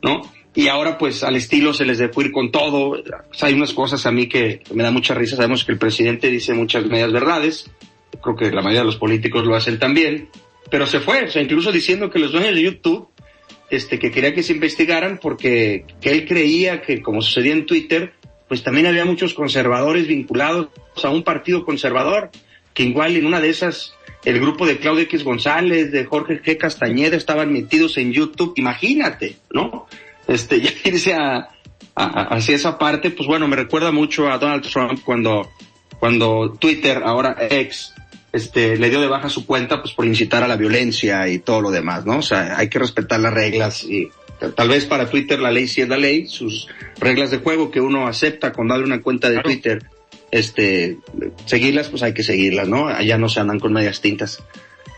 ¿no? 0.03 0.21
Y 0.53 0.67
ahora 0.67 0.97
pues 0.97 1.23
al 1.23 1.35
estilo 1.35 1.73
se 1.73 1.85
les 1.85 1.97
dejó 1.97 2.21
ir 2.21 2.31
con 2.31 2.51
todo. 2.51 2.91
O 2.91 3.33
sea, 3.33 3.47
hay 3.49 3.53
unas 3.53 3.73
cosas 3.73 4.05
a 4.05 4.11
mí 4.11 4.27
que 4.27 4.61
me 4.73 4.83
da 4.83 4.91
mucha 4.91 5.13
risa. 5.13 5.37
Sabemos 5.37 5.63
que 5.63 5.71
el 5.71 5.77
presidente 5.77 6.29
dice 6.29 6.53
muchas 6.53 6.85
medias 6.85 7.11
verdades. 7.11 7.69
Creo 8.21 8.35
que 8.35 8.45
la 8.51 8.61
mayoría 8.61 8.79
de 8.81 8.85
los 8.85 8.97
políticos 8.97 9.45
lo 9.45 9.55
hacen 9.55 9.79
también. 9.79 10.29
Pero 10.69 10.85
se 10.87 10.99
fue, 10.99 11.23
o 11.25 11.29
sea, 11.29 11.41
incluso 11.41 11.71
diciendo 11.71 12.09
que 12.09 12.19
los 12.19 12.31
dueños 12.31 12.55
de 12.55 12.61
YouTube 12.61 13.09
este, 13.69 13.99
que 13.99 14.11
quería 14.11 14.33
que 14.33 14.43
se 14.43 14.53
investigaran 14.53 15.17
porque 15.21 15.85
que 16.01 16.11
él 16.11 16.27
creía 16.27 16.81
que, 16.81 17.01
como 17.01 17.21
sucedía 17.21 17.53
en 17.53 17.65
Twitter, 17.65 18.13
pues 18.47 18.63
también 18.63 18.85
había 18.87 19.05
muchos 19.05 19.33
conservadores 19.33 20.07
vinculados 20.07 20.67
a 21.03 21.09
un 21.09 21.23
partido 21.23 21.63
conservador, 21.65 22.29
que 22.73 22.83
igual 22.83 23.15
en 23.15 23.25
una 23.25 23.39
de 23.39 23.49
esas, 23.49 23.93
el 24.25 24.39
grupo 24.41 24.65
de 24.65 24.77
Claudio 24.77 25.03
X 25.03 25.23
González, 25.23 25.91
de 25.91 26.03
Jorge 26.05 26.41
G. 26.41 26.57
Castañeda 26.57 27.15
estaban 27.15 27.51
metidos 27.51 27.97
en 27.97 28.11
YouTube, 28.11 28.53
imagínate, 28.57 29.37
¿no? 29.53 29.87
Este, 30.27 30.59
ya 30.61 30.71
irse 30.83 31.13
a, 31.13 31.49
a- 31.95 32.23
hacia 32.35 32.55
esa 32.55 32.77
parte, 32.77 33.09
pues 33.11 33.25
bueno, 33.27 33.47
me 33.47 33.55
recuerda 33.55 33.91
mucho 33.91 34.29
a 34.29 34.37
Donald 34.37 34.63
Trump 34.69 34.99
cuando, 35.03 35.49
cuando 35.99 36.57
Twitter, 36.59 37.01
ahora 37.05 37.37
ex, 37.49 37.93
este, 38.33 38.77
le 38.77 38.89
dio 38.89 39.01
de 39.01 39.07
baja 39.07 39.29
su 39.29 39.45
cuenta 39.45 39.81
pues 39.81 39.93
por 39.93 40.05
incitar 40.05 40.43
a 40.43 40.47
la 40.47 40.55
violencia 40.55 41.27
y 41.27 41.39
todo 41.39 41.61
lo 41.61 41.71
demás, 41.71 42.05
¿no? 42.05 42.17
O 42.19 42.21
sea, 42.21 42.57
hay 42.57 42.69
que 42.69 42.79
respetar 42.79 43.19
las 43.19 43.33
reglas 43.33 43.83
y 43.83 44.09
tal 44.55 44.69
vez 44.69 44.85
para 44.85 45.09
Twitter 45.09 45.39
la 45.39 45.51
ley 45.51 45.67
sí 45.67 45.81
es 45.81 45.89
la 45.89 45.97
ley, 45.97 46.27
sus 46.27 46.67
reglas 46.99 47.31
de 47.31 47.37
juego 47.37 47.71
que 47.71 47.81
uno 47.81 48.07
acepta 48.07 48.53
cuando 48.53 48.73
abre 48.73 48.85
una 48.85 49.01
cuenta 49.01 49.27
de 49.29 49.35
Claro. 49.35 49.49
Twitter, 49.49 49.83
este, 50.31 50.97
seguirlas, 51.45 51.89
pues 51.89 52.03
hay 52.03 52.13
que 52.13 52.23
seguirlas, 52.23 52.67
¿no? 52.67 52.87
Allá 52.87 53.17
no 53.17 53.29
se 53.29 53.39
andan 53.39 53.59
con 53.59 53.73
medias 53.73 54.01
tintas. 54.01 54.41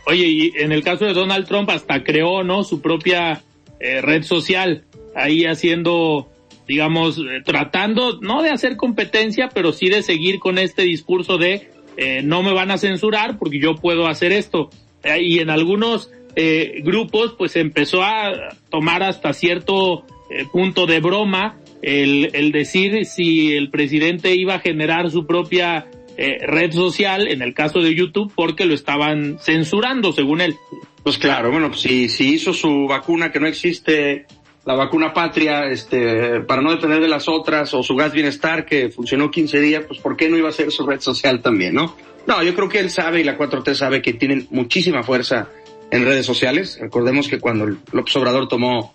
Oye, 0.05 0.27
y 0.27 0.53
en 0.57 0.71
el 0.71 0.84
caso 0.84 1.05
de 1.05 1.13
Donald 1.13 1.47
Trump 1.47 1.69
hasta 1.69 2.03
creó, 2.03 2.43
¿no? 2.43 2.63
Su 2.63 2.81
propia 2.81 3.41
eh, 3.79 4.01
red 4.01 4.23
social, 4.23 4.84
ahí 5.15 5.45
haciendo, 5.45 6.29
digamos, 6.67 7.17
eh, 7.17 7.41
tratando, 7.43 8.19
no 8.21 8.43
de 8.43 8.49
hacer 8.49 8.75
competencia, 8.75 9.49
pero 9.53 9.71
sí 9.71 9.89
de 9.89 10.03
seguir 10.03 10.39
con 10.39 10.57
este 10.57 10.84
discurso 10.84 11.38
de 11.38 11.69
eh, 11.97 12.21
no 12.23 12.43
me 12.43 12.53
van 12.53 12.71
a 12.71 12.77
censurar 12.77 13.37
porque 13.37 13.59
yo 13.59 13.75
puedo 13.75 14.07
hacer 14.07 14.31
esto. 14.31 14.69
Eh, 15.03 15.21
y 15.21 15.39
en 15.39 15.49
algunos 15.49 16.11
eh, 16.35 16.81
grupos, 16.83 17.35
pues 17.37 17.55
empezó 17.55 18.03
a 18.03 18.31
tomar 18.69 19.03
hasta 19.03 19.33
cierto 19.33 20.05
eh, 20.29 20.45
punto 20.51 20.85
de 20.87 20.99
broma 20.99 21.57
el, 21.83 22.29
el 22.33 22.51
decir 22.51 23.05
si 23.05 23.55
el 23.55 23.69
presidente 23.69 24.33
iba 24.35 24.55
a 24.55 24.59
generar 24.59 25.11
su 25.11 25.27
propia 25.27 25.85
eh, 26.17 26.37
red 26.45 26.71
social, 26.71 27.27
en 27.27 27.41
el 27.41 27.53
caso 27.53 27.79
de 27.79 27.93
YouTube, 27.93 28.31
porque 28.35 28.65
lo 28.65 28.73
estaban 28.73 29.37
censurando, 29.39 30.11
según 30.13 30.41
él. 30.41 30.55
Pues 31.03 31.17
claro, 31.17 31.51
bueno, 31.51 31.73
si, 31.73 32.07
si 32.07 32.33
hizo 32.33 32.53
su 32.53 32.87
vacuna 32.87 33.31
que 33.31 33.39
no 33.39 33.47
existe, 33.47 34.25
la 34.66 34.76
vacuna 34.76 35.14
patria, 35.14 35.68
este, 35.68 36.41
para 36.41 36.61
no 36.61 36.72
depender 36.72 37.01
de 37.01 37.07
las 37.07 37.28
otras, 37.28 37.74
o 37.74 37.84
su 37.84 37.95
gas 37.95 38.14
bienestar 38.14 38.66
que 38.66 38.89
funcionó 38.89 39.30
15 39.30 39.59
días, 39.59 39.84
pues 39.86 39.99
¿por 39.99 40.16
qué 40.16 40.30
no 40.30 40.38
iba 40.38 40.49
a 40.49 40.53
ser 40.53 40.72
su 40.72 40.86
red 40.86 41.01
social 41.01 41.41
también, 41.41 41.74
no? 41.74 41.95
No, 42.26 42.41
yo 42.41 42.55
creo 42.55 42.70
que 42.70 42.80
él 42.80 42.89
sabe 42.89 43.20
y 43.20 43.24
la 43.24 43.38
4T 43.38 43.74
sabe 43.74 44.01
que 44.01 44.14
tienen 44.14 44.47
muchísima 44.51 45.03
fuerza 45.03 45.49
en 45.91 46.05
redes 46.05 46.26
sociales. 46.26 46.78
Recordemos 46.80 47.28
que 47.28 47.39
cuando 47.39 47.68
López 47.91 48.16
Obrador 48.16 48.47
tomó 48.47 48.93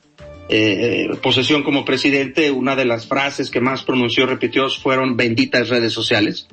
eh, 0.49 1.09
posesión 1.23 1.63
como 1.63 1.85
presidente, 1.85 2.51
una 2.51 2.75
de 2.75 2.87
las 2.87 3.07
frases 3.07 3.51
que 3.51 3.61
más 3.61 3.83
pronunció, 3.83 4.25
repitió, 4.25 4.71
fueron 4.71 5.17
benditas 5.17 5.69
redes 5.69 5.93
sociales. 5.93 6.49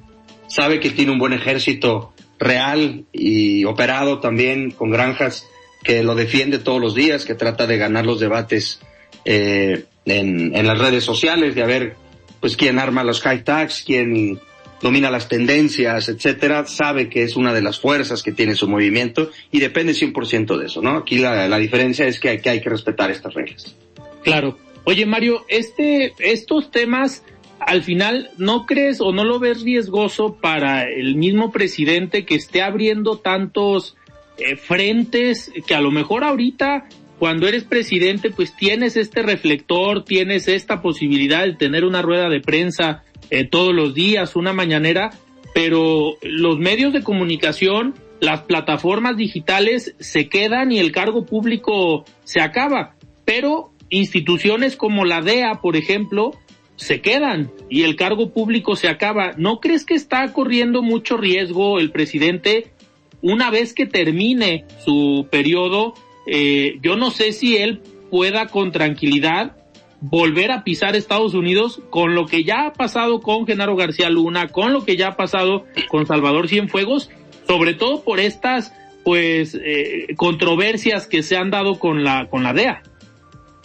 Sabe 0.47 0.81
que 0.81 0.89
tiene 0.89 1.13
un 1.13 1.17
buen 1.17 1.31
ejército 1.31 2.13
real 2.37 3.05
y 3.13 3.63
operado 3.63 4.19
también 4.19 4.71
con 4.71 4.89
granjas 4.89 5.47
que 5.83 6.03
lo 6.03 6.15
defiende 6.15 6.59
todos 6.59 6.81
los 6.81 6.93
días, 6.93 7.23
que 7.23 7.35
trata 7.35 7.67
de 7.67 7.77
ganar 7.77 8.05
los 8.05 8.19
debates 8.19 8.81
eh, 9.25 9.85
en, 10.05 10.55
en 10.55 10.67
las 10.67 10.77
redes 10.77 11.03
sociales, 11.03 11.55
de 11.55 11.63
a 11.63 11.65
ver 11.65 11.95
pues 12.39 12.55
quién 12.55 12.79
arma 12.79 13.03
los 13.03 13.21
hashtags, 13.21 13.83
quién 13.85 14.39
domina 14.81 15.09
las 15.09 15.27
tendencias, 15.27 16.09
etcétera, 16.09 16.65
sabe 16.67 17.09
que 17.09 17.23
es 17.23 17.35
una 17.35 17.53
de 17.53 17.61
las 17.61 17.79
fuerzas 17.79 18.21
que 18.21 18.31
tiene 18.31 18.55
su 18.55 18.67
movimiento 18.67 19.31
y 19.51 19.59
depende 19.59 19.93
100% 19.93 20.57
de 20.57 20.65
eso, 20.67 20.81
¿no? 20.81 20.97
Aquí 20.97 21.17
la, 21.17 21.47
la 21.47 21.57
diferencia 21.57 22.05
es 22.05 22.19
que 22.19 22.29
hay, 22.29 22.39
que 22.39 22.49
hay 22.49 22.61
que 22.61 22.69
respetar 22.69 23.09
estas 23.09 23.33
reglas. 23.33 23.75
Claro. 24.23 24.57
Oye, 24.83 25.07
Mario, 25.07 25.45
este, 25.47 26.13
estos 26.19 26.69
temas, 26.69 27.23
al 27.59 27.81
final, 27.81 28.29
¿no 28.37 28.67
crees 28.67 29.01
o 29.01 29.11
no 29.11 29.23
lo 29.23 29.39
ves 29.39 29.63
riesgoso 29.63 30.35
para 30.35 30.83
el 30.83 31.15
mismo 31.15 31.51
presidente 31.51 32.25
que 32.25 32.35
esté 32.35 32.61
abriendo 32.61 33.17
tantos 33.17 33.95
eh, 34.37 34.55
frentes 34.55 35.51
que 35.65 35.73
a 35.73 35.81
lo 35.81 35.89
mejor 35.89 36.23
ahorita, 36.23 36.87
cuando 37.19 37.47
eres 37.47 37.63
presidente, 37.63 38.29
pues 38.29 38.55
tienes 38.55 38.97
este 38.97 39.21
reflector, 39.21 40.03
tienes 40.03 40.47
esta 40.47 40.81
posibilidad 40.81 41.45
de 41.45 41.53
tener 41.53 41.85
una 41.85 42.01
rueda 42.01 42.29
de 42.29 42.41
prensa 42.41 43.03
eh, 43.29 43.47
todos 43.47 43.73
los 43.73 43.93
días, 43.93 44.35
una 44.35 44.53
mañanera, 44.53 45.11
pero 45.53 46.17
los 46.21 46.57
medios 46.57 46.91
de 46.91 47.03
comunicación, 47.03 47.95
las 48.19 48.41
plataformas 48.41 49.15
digitales 49.15 49.95
se 49.99 50.27
quedan 50.27 50.71
y 50.71 50.79
el 50.79 50.91
cargo 50.91 51.25
público 51.25 52.03
se 52.25 52.41
acaba. 52.41 52.95
Pero 53.23 53.71
instituciones 53.89 54.75
como 54.75 55.05
la 55.05 55.21
DEA, 55.21 55.61
por 55.61 55.77
ejemplo, 55.77 56.31
se 56.75 57.01
quedan 57.01 57.51
y 57.69 57.83
el 57.83 57.95
cargo 57.95 58.31
público 58.31 58.75
se 58.75 58.89
acaba. 58.89 59.31
¿No 59.37 59.59
crees 59.59 59.85
que 59.85 59.93
está 59.93 60.33
corriendo 60.33 60.81
mucho 60.81 61.15
riesgo 61.17 61.79
el 61.79 61.91
presidente 61.91 62.73
una 63.21 63.49
vez 63.49 63.73
que 63.73 63.85
termine 63.85 64.65
su 64.83 65.27
periodo? 65.31 65.93
Eh, 66.27 66.77
yo 66.81 66.95
no 66.95 67.11
sé 67.11 67.31
si 67.31 67.57
él 67.57 67.81
pueda 68.09 68.47
con 68.47 68.71
tranquilidad 68.71 69.55
volver 70.01 70.51
a 70.51 70.63
pisar 70.63 70.95
Estados 70.95 71.33
Unidos 71.33 71.81
con 71.89 72.15
lo 72.15 72.25
que 72.25 72.43
ya 72.43 72.67
ha 72.67 72.73
pasado 72.73 73.21
con 73.21 73.47
Genaro 73.47 73.75
García 73.75 74.09
Luna, 74.09 74.49
con 74.49 74.73
lo 74.73 74.85
que 74.85 74.97
ya 74.97 75.09
ha 75.09 75.15
pasado 75.15 75.65
con 75.89 76.05
Salvador 76.05 76.47
Cienfuegos, 76.47 77.09
sobre 77.47 77.73
todo 77.73 78.03
por 78.03 78.19
estas 78.19 78.73
pues 79.03 79.55
eh, 79.55 80.15
controversias 80.15 81.07
que 81.07 81.23
se 81.23 81.37
han 81.37 81.51
dado 81.51 81.79
con 81.79 82.03
la 82.03 82.27
con 82.29 82.43
la 82.43 82.53
DEA. 82.53 82.81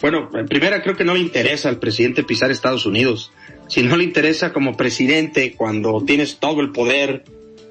Bueno, 0.01 0.29
en 0.33 0.47
primera 0.47 0.81
creo 0.81 0.95
que 0.95 1.03
no 1.03 1.13
le 1.13 1.19
interesa 1.19 1.69
al 1.69 1.79
presidente 1.79 2.23
pisar 2.23 2.49
Estados 2.49 2.85
Unidos. 2.85 3.31
Si 3.67 3.83
no 3.83 3.95
le 3.95 4.03
interesa 4.03 4.51
como 4.51 4.75
presidente 4.75 5.53
cuando 5.55 6.03
tienes 6.05 6.37
todo 6.37 6.61
el 6.61 6.71
poder, 6.71 7.23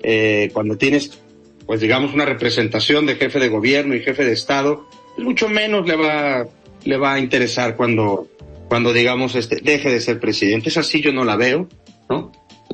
eh, 0.02 0.50
cuando 0.52 0.76
tienes, 0.76 1.20
pues 1.70 1.80
digamos, 1.80 2.12
una 2.12 2.24
representación 2.24 3.06
de 3.06 3.14
jefe 3.14 3.38
de 3.38 3.48
gobierno 3.48 3.94
y 3.94 4.00
jefe 4.00 4.24
de 4.24 4.32
Estado, 4.32 4.88
pues 5.14 5.24
mucho 5.24 5.48
menos 5.48 5.86
le 5.86 5.94
va, 5.94 6.48
le 6.82 6.96
va 6.96 7.14
a 7.14 7.20
interesar 7.20 7.76
cuando, 7.76 8.26
cuando 8.68 8.92
digamos, 8.92 9.36
este, 9.36 9.60
deje 9.62 9.88
de 9.88 10.00
ser 10.00 10.18
presidente. 10.18 10.70
Es 10.70 10.78
así, 10.78 11.00
yo 11.00 11.12
no 11.12 11.22
la 11.22 11.36
veo, 11.36 11.68
¿no? 12.08 12.32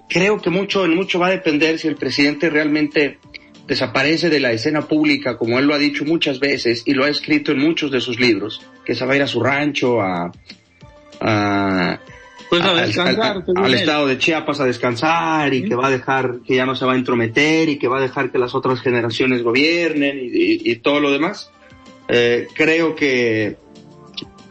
Creo 0.09 0.39
que 0.39 0.49
mucho, 0.49 0.87
en 0.87 0.95
mucho 0.95 1.19
va 1.19 1.27
a 1.27 1.31
depender 1.33 1.79
si 1.79 1.89
el 1.89 1.97
presidente 1.97 2.49
realmente 2.49 3.19
desaparece 3.67 4.31
de 4.31 4.41
la 4.41 4.53
escena 4.53 4.89
pública, 4.89 5.37
como 5.37 5.59
él 5.59 5.67
lo 5.67 5.75
ha 5.75 5.79
dicho 5.79 6.07
muchas 6.07 6.41
veces 6.41 6.83
y 6.87 6.95
lo 6.95 7.05
ha 7.05 7.11
escrito 7.11 7.53
en 7.53 7.59
muchos 7.59 7.91
de 7.91 8.01
sus 8.01 8.19
libros, 8.19 8.63
que 8.87 8.95
se 8.95 9.05
va 9.05 9.13
a 9.13 9.17
ir 9.17 9.23
a 9.23 9.27
su 9.27 9.43
rancho, 9.43 10.01
a, 10.01 10.33
a, 11.21 12.01
Pues 12.49 12.63
a 12.63 12.75
descansar, 12.75 13.45
al, 13.57 13.75
estado 13.75 14.07
de 14.07 14.19
Chiapas 14.19 14.61
a 14.61 14.65
descansar 14.67 15.53
y 15.53 15.69
que 15.69 15.75
va 15.75 15.89
a 15.89 15.91
dejar, 15.91 16.37
que 16.47 16.55
ya 16.55 16.65
no 16.65 16.77
se 16.77 16.85
va 16.85 16.93
a 16.93 16.97
intrometer 16.99 17.69
y 17.69 17.79
que 17.79 17.89
va 17.89 17.99
a 17.99 18.01
dejar 18.01 18.31
que 18.31 18.39
las 18.39 18.55
otras 18.55 18.81
generaciones 18.81 19.43
gobiernen 19.43 20.19
y, 20.19 20.27
y- 20.27 20.61
y 20.71 20.77
todo 20.77 21.01
lo 21.01 21.11
demás. 21.11 21.51
Eh, 22.09 22.47
creo 22.55 22.95
que, 22.95 23.57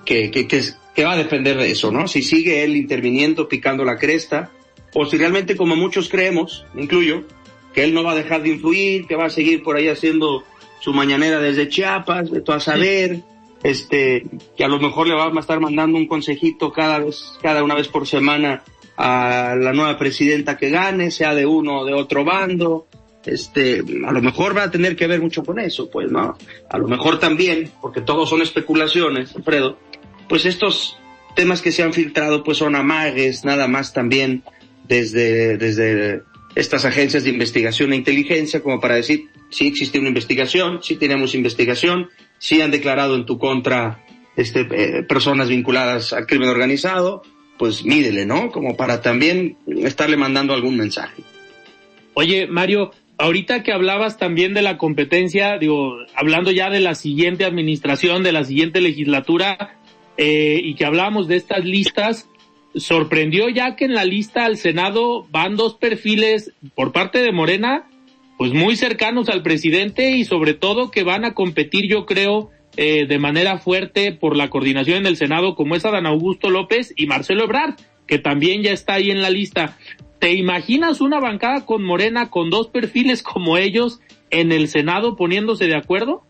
que, 0.05 0.29
que, 0.29 0.45
que, 0.47 1.03
va 1.03 1.13
a 1.13 1.17
depender 1.17 1.57
de 1.57 1.71
eso, 1.71 1.91
¿no? 1.91 2.07
Si 2.07 2.21
sigue 2.21 2.63
él 2.65 2.75
interviniendo, 2.75 3.47
picando 3.47 3.85
la 3.85 3.97
cresta, 3.97 4.51
o 4.93 5.05
si 5.05 5.17
realmente, 5.17 5.55
como 5.55 5.75
muchos 5.77 6.09
creemos, 6.09 6.65
incluyo, 6.75 7.23
que 7.73 7.83
él 7.85 7.93
no 7.93 8.03
va 8.03 8.11
a 8.11 8.15
dejar 8.15 8.43
de 8.43 8.49
influir, 8.49 9.07
que 9.07 9.15
va 9.15 9.25
a 9.25 9.29
seguir 9.29 9.63
por 9.63 9.77
ahí 9.77 9.87
haciendo 9.87 10.43
su 10.81 10.93
mañanera 10.93 11.39
desde 11.39 11.69
Chiapas, 11.69 12.29
de 12.31 12.41
todo 12.41 12.57
a 12.57 12.59
saber, 12.59 13.21
este, 13.63 14.25
que 14.55 14.63
a 14.63 14.67
lo 14.67 14.79
mejor 14.79 15.07
le 15.07 15.15
va 15.15 15.25
a 15.25 15.39
estar 15.39 15.59
mandando 15.59 15.97
un 15.97 16.07
consejito 16.07 16.71
cada 16.71 16.99
vez, 16.99 17.37
cada 17.41 17.63
una 17.63 17.75
vez 17.75 17.87
por 17.87 18.07
semana 18.07 18.63
a 18.97 19.55
la 19.59 19.73
nueva 19.73 19.97
presidenta 19.97 20.57
que 20.57 20.69
gane, 20.69 21.11
sea 21.11 21.35
de 21.35 21.45
uno 21.45 21.79
o 21.79 21.85
de 21.85 21.93
otro 21.93 22.23
bando. 22.23 22.87
Este, 23.25 23.83
a 24.05 24.11
lo 24.11 24.21
mejor 24.21 24.55
va 24.55 24.63
a 24.63 24.71
tener 24.71 24.95
que 24.95 25.07
ver 25.07 25.19
mucho 25.19 25.43
con 25.43 25.59
eso, 25.59 25.89
pues, 25.89 26.11
¿no? 26.11 26.37
A 26.69 26.77
lo 26.77 26.87
mejor 26.87 27.19
también, 27.19 27.71
porque 27.81 28.01
todos 28.01 28.29
son 28.29 28.43
especulaciones, 28.43 29.35
Alfredo, 29.35 29.79
pues 30.29 30.45
estos 30.45 30.97
temas 31.35 31.61
que 31.61 31.71
se 31.71 31.81
han 31.81 31.93
filtrado, 31.93 32.43
pues 32.43 32.59
son 32.59 32.75
amagues, 32.75 33.43
nada 33.43 33.67
más 33.67 33.93
también 33.93 34.43
desde, 34.87 35.57
desde 35.57 36.21
estas 36.55 36.85
agencias 36.85 37.23
de 37.23 37.31
investigación 37.31 37.93
e 37.93 37.97
inteligencia, 37.97 38.61
como 38.61 38.79
para 38.79 38.95
decir, 38.95 39.29
sí 39.49 39.67
existe 39.67 39.99
una 39.99 40.07
investigación, 40.07 40.81
sí 40.81 40.95
tenemos 40.95 41.35
investigación, 41.35 42.09
sí 42.45 42.61
han 42.61 42.69
declarado 42.69 43.15
en 43.15 43.25
tu 43.25 43.39
contra 43.39 44.05
este, 44.35 44.67
eh, 44.71 45.01
personas 45.01 45.49
vinculadas 45.49 46.13
al 46.13 46.27
crimen 46.27 46.49
organizado, 46.49 47.23
pues 47.57 47.83
mídele, 47.83 48.27
¿no? 48.27 48.51
Como 48.51 48.77
para 48.77 49.01
también 49.01 49.57
estarle 49.65 50.15
mandando 50.15 50.53
algún 50.53 50.77
mensaje. 50.77 51.23
Oye, 52.13 52.45
Mario, 52.45 52.91
ahorita 53.17 53.63
que 53.63 53.73
hablabas 53.73 54.19
también 54.19 54.53
de 54.53 54.61
la 54.61 54.77
competencia, 54.77 55.57
digo, 55.57 55.95
hablando 56.13 56.51
ya 56.51 56.69
de 56.69 56.81
la 56.81 56.93
siguiente 56.93 57.45
administración, 57.45 58.21
de 58.21 58.31
la 58.31 58.43
siguiente 58.43 58.79
legislatura, 58.79 59.79
eh, 60.17 60.61
y 60.63 60.75
que 60.75 60.85
hablábamos 60.85 61.27
de 61.27 61.37
estas 61.37 61.65
listas, 61.65 62.29
sorprendió 62.75 63.49
ya 63.49 63.75
que 63.75 63.85
en 63.85 63.95
la 63.95 64.05
lista 64.05 64.45
al 64.45 64.57
Senado 64.57 65.25
van 65.31 65.55
dos 65.55 65.73
perfiles 65.73 66.53
por 66.75 66.91
parte 66.91 67.23
de 67.23 67.31
Morena, 67.31 67.89
pues 68.37 68.53
muy 68.53 68.75
cercanos 68.75 69.29
al 69.29 69.43
presidente 69.43 70.11
y 70.11 70.25
sobre 70.25 70.53
todo 70.53 70.91
que 70.91 71.03
van 71.03 71.25
a 71.25 71.33
competir, 71.33 71.87
yo 71.89 72.05
creo, 72.05 72.51
eh, 72.77 73.05
de 73.07 73.19
manera 73.19 73.57
fuerte 73.57 74.11
por 74.11 74.35
la 74.35 74.49
coordinación 74.49 74.97
en 74.97 75.05
el 75.05 75.17
Senado, 75.17 75.55
como 75.55 75.75
es 75.75 75.85
Adán 75.85 76.05
Augusto 76.05 76.49
López 76.49 76.93
y 76.97 77.05
Marcelo 77.05 77.45
Ebrard, 77.45 77.75
que 78.07 78.19
también 78.19 78.63
ya 78.63 78.71
está 78.71 78.95
ahí 78.95 79.11
en 79.11 79.21
la 79.21 79.29
lista. 79.29 79.77
¿Te 80.19 80.33
imaginas 80.33 81.01
una 81.01 81.19
bancada 81.19 81.65
con 81.65 81.83
Morena 81.83 82.29
con 82.29 82.49
dos 82.49 82.67
perfiles 82.67 83.23
como 83.23 83.57
ellos 83.57 83.99
en 84.29 84.51
el 84.51 84.67
Senado 84.67 85.15
poniéndose 85.15 85.67
de 85.67 85.77
acuerdo? 85.77 86.23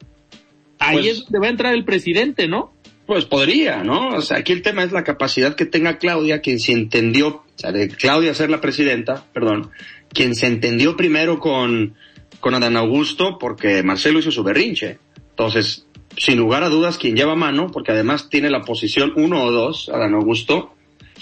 Ahí 0.77 0.97
pues 0.97 1.07
es 1.07 1.23
donde 1.23 1.39
va 1.39 1.47
a 1.47 1.49
entrar 1.49 1.73
el 1.73 1.85
presidente, 1.85 2.47
¿no? 2.47 2.73
Pues 3.05 3.25
podría, 3.25 3.83
¿no? 3.83 4.09
O 4.09 4.21
sea, 4.21 4.37
aquí 4.37 4.51
el 4.51 4.61
tema 4.61 4.83
es 4.83 4.91
la 4.91 5.03
capacidad 5.03 5.55
que 5.55 5.65
tenga 5.65 5.97
Claudia, 5.97 6.41
quien 6.41 6.59
se 6.59 6.71
entendió, 6.71 7.27
o 7.27 7.43
sea, 7.55 7.71
de 7.71 7.87
Claudia 7.87 8.33
ser 8.33 8.49
la 8.49 8.61
presidenta, 8.61 9.25
perdón, 9.31 9.69
quien 10.15 10.33
se 10.33 10.47
entendió 10.47 10.97
primero 10.97 11.39
con, 11.39 11.93
con 12.39 12.55
Adán 12.55 12.77
Augusto 12.77 13.37
porque 13.37 13.83
Marcelo 13.83 14.17
hizo 14.19 14.31
su 14.31 14.43
berrinche. 14.43 14.97
Entonces, 15.29 15.85
sin 16.17 16.37
lugar 16.37 16.63
a 16.63 16.69
dudas, 16.69 16.97
quien 16.97 17.15
lleva 17.15 17.35
mano, 17.35 17.69
porque 17.71 17.91
además 17.91 18.29
tiene 18.29 18.49
la 18.49 18.61
posición 18.61 19.13
uno 19.15 19.43
o 19.43 19.51
dos, 19.51 19.89
Adán 19.89 20.15
Augusto, 20.15 20.71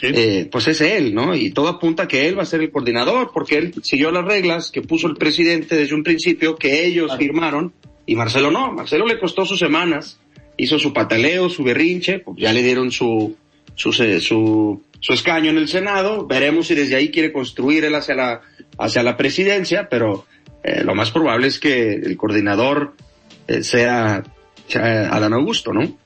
eh, 0.01 0.47
pues 0.51 0.67
es 0.67 0.81
él, 0.81 1.13
¿no? 1.13 1.35
Y 1.35 1.51
todo 1.51 1.67
apunta 1.67 2.03
a 2.03 2.07
que 2.07 2.27
él 2.27 2.37
va 2.37 2.43
a 2.43 2.45
ser 2.45 2.61
el 2.61 2.71
coordinador, 2.71 3.31
porque 3.33 3.57
él 3.57 3.73
siguió 3.81 4.11
las 4.11 4.25
reglas 4.25 4.69
que 4.71 4.81
puso 4.81 5.07
el 5.07 5.15
presidente 5.15 5.75
desde 5.75 5.95
un 5.95 6.03
principio, 6.03 6.55
que 6.55 6.85
ellos 6.85 7.15
firmaron, 7.17 7.73
y 8.05 8.15
Marcelo 8.15 8.51
no. 8.51 8.71
Marcelo 8.71 9.07
le 9.07 9.19
costó 9.19 9.45
sus 9.45 9.59
semanas, 9.59 10.19
hizo 10.57 10.77
su 10.77 10.93
pataleo, 10.93 11.49
su 11.49 11.63
berrinche, 11.63 12.19
pues 12.19 12.37
ya 12.37 12.53
le 12.53 12.61
dieron 12.61 12.91
su, 12.91 13.35
su, 13.75 13.91
su, 13.93 14.81
su 15.04 15.12
escaño 15.12 15.49
en 15.49 15.58
el 15.58 15.68
Senado, 15.68 16.26
veremos 16.26 16.68
si 16.68 16.76
desde 16.76 16.95
ahí 16.95 17.12
quiere 17.12 17.34
construir 17.34 17.84
él 17.84 17.93
hacia 17.93 18.16
la, 18.16 18.41
hacia 18.78 19.04
la 19.04 19.18
presidencia, 19.18 19.89
pero 19.89 20.26
eh, 20.64 20.82
lo 20.86 20.95
más 20.95 21.12
probable 21.12 21.47
es 21.47 21.60
que 21.60 21.91
el 21.91 22.16
coordinador 22.16 22.95
eh, 23.49 23.64
sea, 23.64 24.24
sea 24.68 25.14
Adán 25.14 25.34
Augusto, 25.34 25.74
¿no? 25.74 25.97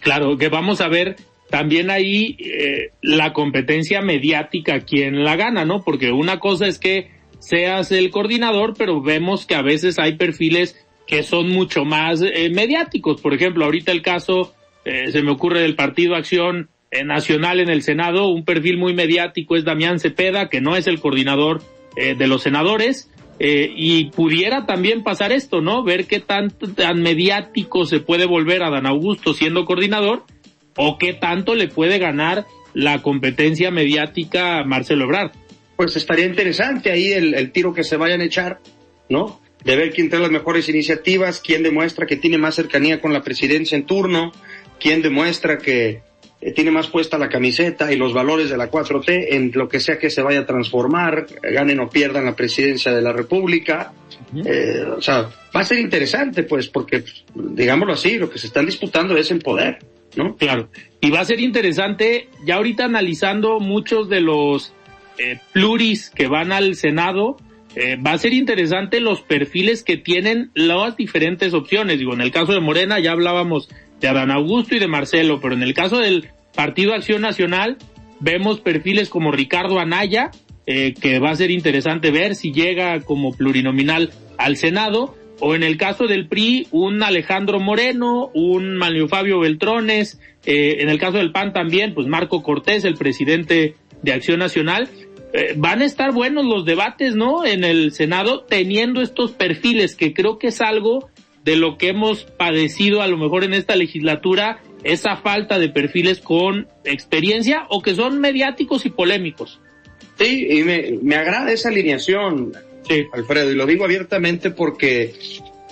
Claro, 0.00 0.38
que 0.38 0.48
vamos 0.48 0.80
a 0.80 0.88
ver 0.88 1.16
también 1.50 1.90
ahí 1.90 2.38
eh, 2.38 2.92
la 3.02 3.34
competencia 3.34 4.00
mediática, 4.00 4.80
quién 4.80 5.24
la 5.24 5.36
gana, 5.36 5.66
¿no? 5.66 5.82
Porque 5.82 6.10
una 6.10 6.40
cosa 6.40 6.66
es 6.66 6.78
que 6.78 7.10
seas 7.40 7.92
el 7.92 8.08
coordinador, 8.10 8.72
pero 8.78 9.02
vemos 9.02 9.44
que 9.44 9.56
a 9.56 9.62
veces 9.62 9.98
hay 9.98 10.16
perfiles 10.16 10.74
que 11.06 11.22
son 11.22 11.50
mucho 11.50 11.84
más 11.84 12.22
eh, 12.22 12.48
mediáticos. 12.50 13.20
Por 13.20 13.34
ejemplo, 13.34 13.66
ahorita 13.66 13.92
el 13.92 14.00
caso, 14.00 14.54
eh, 14.86 15.10
se 15.12 15.22
me 15.22 15.32
ocurre 15.32 15.60
del 15.60 15.74
Partido 15.74 16.14
Acción 16.14 16.70
Nacional 17.04 17.60
en 17.60 17.68
el 17.68 17.82
Senado, 17.82 18.28
un 18.28 18.44
perfil 18.44 18.78
muy 18.78 18.94
mediático 18.94 19.56
es 19.56 19.64
Damián 19.64 19.98
Cepeda, 20.00 20.48
que 20.48 20.60
no 20.60 20.76
es 20.76 20.86
el 20.86 21.00
coordinador 21.00 21.62
de 21.94 22.26
los 22.26 22.42
senadores, 22.42 23.10
y 23.40 24.06
pudiera 24.10 24.66
también 24.66 25.02
pasar 25.02 25.32
esto, 25.32 25.60
¿no? 25.60 25.82
Ver 25.82 26.06
qué 26.06 26.20
tan, 26.20 26.50
tan 26.50 27.02
mediático 27.02 27.84
se 27.84 28.00
puede 28.00 28.24
volver 28.24 28.62
a 28.62 28.70
Dan 28.70 28.86
Augusto 28.86 29.34
siendo 29.34 29.64
coordinador, 29.64 30.24
o 30.76 30.96
qué 30.96 31.12
tanto 31.12 31.54
le 31.54 31.68
puede 31.68 31.98
ganar 31.98 32.46
la 32.72 33.02
competencia 33.02 33.70
mediática 33.70 34.58
a 34.58 34.64
Marcelo 34.64 35.04
Ebrard. 35.04 35.32
Pues 35.76 35.96
estaría 35.96 36.24
interesante 36.24 36.90
ahí 36.90 37.12
el, 37.12 37.34
el 37.34 37.52
tiro 37.52 37.74
que 37.74 37.84
se 37.84 37.96
vayan 37.96 38.20
a 38.20 38.24
echar, 38.24 38.60
¿no? 39.08 39.40
de 39.64 39.76
ver 39.76 39.92
quién 39.92 40.08
trae 40.08 40.22
las 40.22 40.30
mejores 40.30 40.68
iniciativas, 40.68 41.40
quién 41.40 41.62
demuestra 41.62 42.06
que 42.06 42.16
tiene 42.16 42.38
más 42.38 42.54
cercanía 42.54 43.00
con 43.00 43.12
la 43.12 43.22
presidencia 43.22 43.76
en 43.76 43.84
turno, 43.84 44.32
quién 44.78 45.02
demuestra 45.02 45.58
que 45.58 46.02
eh, 46.40 46.52
tiene 46.52 46.70
más 46.70 46.86
puesta 46.86 47.18
la 47.18 47.28
camiseta 47.28 47.92
y 47.92 47.96
los 47.96 48.12
valores 48.12 48.48
de 48.50 48.56
la 48.56 48.70
4T 48.70 49.28
en 49.30 49.50
lo 49.54 49.68
que 49.68 49.80
sea 49.80 49.98
que 49.98 50.10
se 50.10 50.22
vaya 50.22 50.40
a 50.40 50.46
transformar, 50.46 51.26
ganen 51.42 51.80
o 51.80 51.90
pierdan 51.90 52.24
la 52.24 52.36
presidencia 52.36 52.92
de 52.92 53.02
la 53.02 53.12
República. 53.12 53.92
Eh, 54.44 54.84
o 54.96 55.00
sea, 55.00 55.22
va 55.54 55.60
a 55.60 55.64
ser 55.64 55.78
interesante, 55.78 56.42
pues, 56.44 56.68
porque, 56.68 57.02
digámoslo 57.34 57.94
así, 57.94 58.18
lo 58.18 58.30
que 58.30 58.38
se 58.38 58.46
están 58.46 58.66
disputando 58.66 59.16
es 59.16 59.30
el 59.30 59.40
poder, 59.40 59.78
¿no? 60.16 60.36
Claro. 60.36 60.68
Y 61.00 61.10
va 61.10 61.20
a 61.20 61.24
ser 61.24 61.40
interesante, 61.40 62.28
ya 62.44 62.56
ahorita 62.56 62.84
analizando 62.84 63.58
muchos 63.58 64.08
de 64.08 64.20
los 64.20 64.72
eh, 65.18 65.40
pluris 65.52 66.10
que 66.10 66.28
van 66.28 66.52
al 66.52 66.76
Senado, 66.76 67.36
eh, 67.74 67.96
va 67.96 68.12
a 68.12 68.18
ser 68.18 68.32
interesante 68.32 69.00
los 69.00 69.22
perfiles 69.22 69.82
que 69.82 69.96
tienen 69.96 70.50
las 70.54 70.96
diferentes 70.96 71.54
opciones. 71.54 71.98
Digo, 71.98 72.12
en 72.12 72.20
el 72.20 72.30
caso 72.30 72.52
de 72.52 72.60
Morena 72.60 72.98
ya 72.98 73.12
hablábamos 73.12 73.68
de 74.00 74.08
Adán 74.08 74.30
Augusto 74.30 74.74
y 74.74 74.78
de 74.78 74.88
Marcelo, 74.88 75.40
pero 75.40 75.54
en 75.54 75.62
el 75.62 75.74
caso 75.74 75.98
del 75.98 76.28
Partido 76.54 76.94
Acción 76.94 77.22
Nacional 77.22 77.76
vemos 78.20 78.60
perfiles 78.60 79.08
como 79.08 79.32
Ricardo 79.32 79.78
Anaya, 79.78 80.30
eh, 80.66 80.94
que 80.94 81.18
va 81.18 81.30
a 81.30 81.36
ser 81.36 81.50
interesante 81.50 82.10
ver 82.10 82.34
si 82.34 82.52
llega 82.52 83.00
como 83.00 83.32
plurinominal 83.32 84.10
al 84.36 84.56
Senado, 84.56 85.16
o 85.40 85.54
en 85.54 85.62
el 85.62 85.76
caso 85.76 86.06
del 86.06 86.28
PRI, 86.28 86.66
un 86.72 87.02
Alejandro 87.02 87.60
Moreno, 87.60 88.30
un 88.34 88.76
Manlio 88.76 89.08
Fabio 89.08 89.38
Beltrones, 89.38 90.20
eh, 90.46 90.78
en 90.80 90.88
el 90.88 90.98
caso 90.98 91.18
del 91.18 91.32
PAN 91.32 91.52
también, 91.52 91.94
pues 91.94 92.06
Marco 92.06 92.42
Cortés, 92.42 92.84
el 92.84 92.94
presidente 92.94 93.76
de 94.02 94.12
Acción 94.12 94.40
Nacional, 94.40 94.88
eh, 95.32 95.54
van 95.56 95.82
a 95.82 95.84
estar 95.84 96.12
buenos 96.12 96.44
los 96.44 96.64
debates, 96.64 97.14
¿no? 97.14 97.44
En 97.44 97.62
el 97.62 97.92
Senado, 97.92 98.44
teniendo 98.48 99.02
estos 99.02 99.32
perfiles, 99.32 99.94
que 99.94 100.12
creo 100.12 100.38
que 100.38 100.48
es 100.48 100.60
algo 100.60 101.10
de 101.48 101.56
lo 101.56 101.78
que 101.78 101.88
hemos 101.88 102.24
padecido 102.24 103.00
a 103.00 103.06
lo 103.06 103.16
mejor 103.16 103.42
en 103.42 103.54
esta 103.54 103.74
legislatura, 103.74 104.60
esa 104.84 105.16
falta 105.16 105.58
de 105.58 105.70
perfiles 105.70 106.20
con 106.20 106.68
experiencia 106.84 107.64
o 107.70 107.80
que 107.80 107.94
son 107.94 108.20
mediáticos 108.20 108.84
y 108.84 108.90
polémicos. 108.90 109.58
Sí, 110.18 110.46
y 110.50 110.62
me, 110.62 110.98
me 111.00 111.16
agrada 111.16 111.50
esa 111.50 111.70
alineación, 111.70 112.52
sí. 112.86 113.06
Alfredo, 113.14 113.50
y 113.50 113.54
lo 113.54 113.64
digo 113.64 113.86
abiertamente 113.86 114.50
porque 114.50 115.14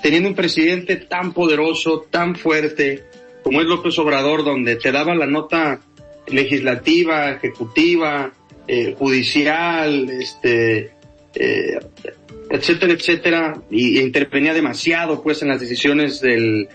teniendo 0.03 0.31
un 0.31 0.35
presidente 0.35 0.97
tan 0.97 1.35
poderoso, 1.35 2.07
tan 2.09 2.37
fuerte, 2.37 3.05
como 3.43 3.61
es 3.61 3.67
López 3.67 3.99
Obrador, 3.99 4.45
donde 4.45 4.77
te 4.77 4.91
daba 4.93 5.15
la 5.15 5.27
nota 5.27 5.83
legislativa, 6.27 7.33
ejecutiva, 7.33 8.33
eh, 8.67 8.95
judicial, 8.99 10.09
este, 10.09 10.93
eh, 11.37 11.79
etcétera, 12.51 12.93
etcétera, 12.93 13.63
y, 13.71 14.01
intervenía 14.01 14.55
demasiado 14.55 15.23
pues 15.23 15.43
en 15.43 15.49
las 15.49 15.61
decisiones 15.61 16.21
del, 16.21 16.69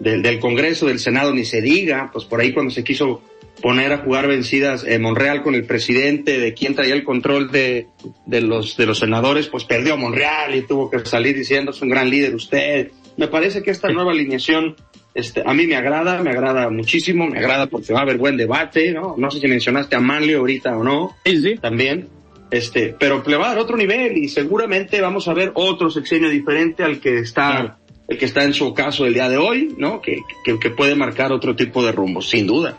del, 0.00 0.22
del, 0.22 0.38
Congreso, 0.38 0.86
del 0.86 0.98
Senado, 0.98 1.32
ni 1.34 1.44
se 1.44 1.60
diga, 1.60 2.10
pues 2.12 2.24
por 2.24 2.40
ahí 2.40 2.52
cuando 2.52 2.70
se 2.70 2.84
quiso 2.84 3.22
poner 3.60 3.92
a 3.92 3.98
jugar 3.98 4.26
vencidas 4.26 4.84
en 4.84 5.02
Monreal 5.02 5.42
con 5.42 5.54
el 5.54 5.64
presidente, 5.64 6.38
de 6.38 6.52
quien 6.52 6.74
traía 6.74 6.94
el 6.94 7.04
control 7.04 7.50
de, 7.50 7.86
de 8.26 8.40
los, 8.40 8.76
de 8.76 8.86
los 8.86 8.98
senadores, 8.98 9.46
pues 9.46 9.64
perdió 9.64 9.96
Monreal 9.96 10.54
y 10.54 10.62
tuvo 10.62 10.90
que 10.90 10.98
salir 11.00 11.36
diciendo 11.36 11.70
es 11.70 11.80
un 11.80 11.88
gran 11.88 12.10
líder 12.10 12.34
usted. 12.34 12.90
Me 13.16 13.28
parece 13.28 13.62
que 13.62 13.70
esta 13.70 13.88
nueva 13.90 14.10
alineación 14.12 14.74
este, 15.14 15.42
a 15.44 15.52
mí 15.52 15.66
me 15.66 15.76
agrada, 15.76 16.22
me 16.22 16.30
agrada 16.30 16.70
muchísimo, 16.70 17.26
me 17.26 17.38
agrada 17.38 17.66
porque 17.66 17.92
va 17.92 18.00
a 18.00 18.02
haber 18.02 18.16
buen 18.16 18.36
debate, 18.36 18.92
¿no? 18.92 19.14
No 19.18 19.30
sé 19.30 19.40
si 19.40 19.46
mencionaste 19.46 19.94
a 19.94 20.00
Manlio 20.00 20.38
ahorita 20.38 20.76
o 20.76 20.82
no. 20.82 21.16
Sí, 21.24 21.40
sí. 21.40 21.54
También. 21.56 22.08
Este, 22.52 22.94
pero 22.98 23.22
le 23.26 23.36
va 23.36 23.46
a 23.46 23.48
dar 23.48 23.58
otro 23.58 23.78
nivel 23.78 24.18
y 24.18 24.28
seguramente 24.28 25.00
vamos 25.00 25.26
a 25.26 25.32
ver 25.32 25.52
otro 25.54 25.90
sexenio 25.90 26.28
diferente 26.28 26.84
al 26.84 27.00
que 27.00 27.18
está, 27.18 27.78
el 28.06 28.18
que 28.18 28.26
está 28.26 28.44
en 28.44 28.52
su 28.52 28.74
caso 28.74 29.06
el 29.06 29.14
día 29.14 29.30
de 29.30 29.38
hoy, 29.38 29.74
¿no? 29.78 30.02
Que, 30.02 30.18
que, 30.44 30.60
que 30.60 30.70
puede 30.70 30.94
marcar 30.94 31.32
otro 31.32 31.56
tipo 31.56 31.82
de 31.84 31.92
rumbo, 31.92 32.20
sin 32.20 32.46
duda. 32.46 32.76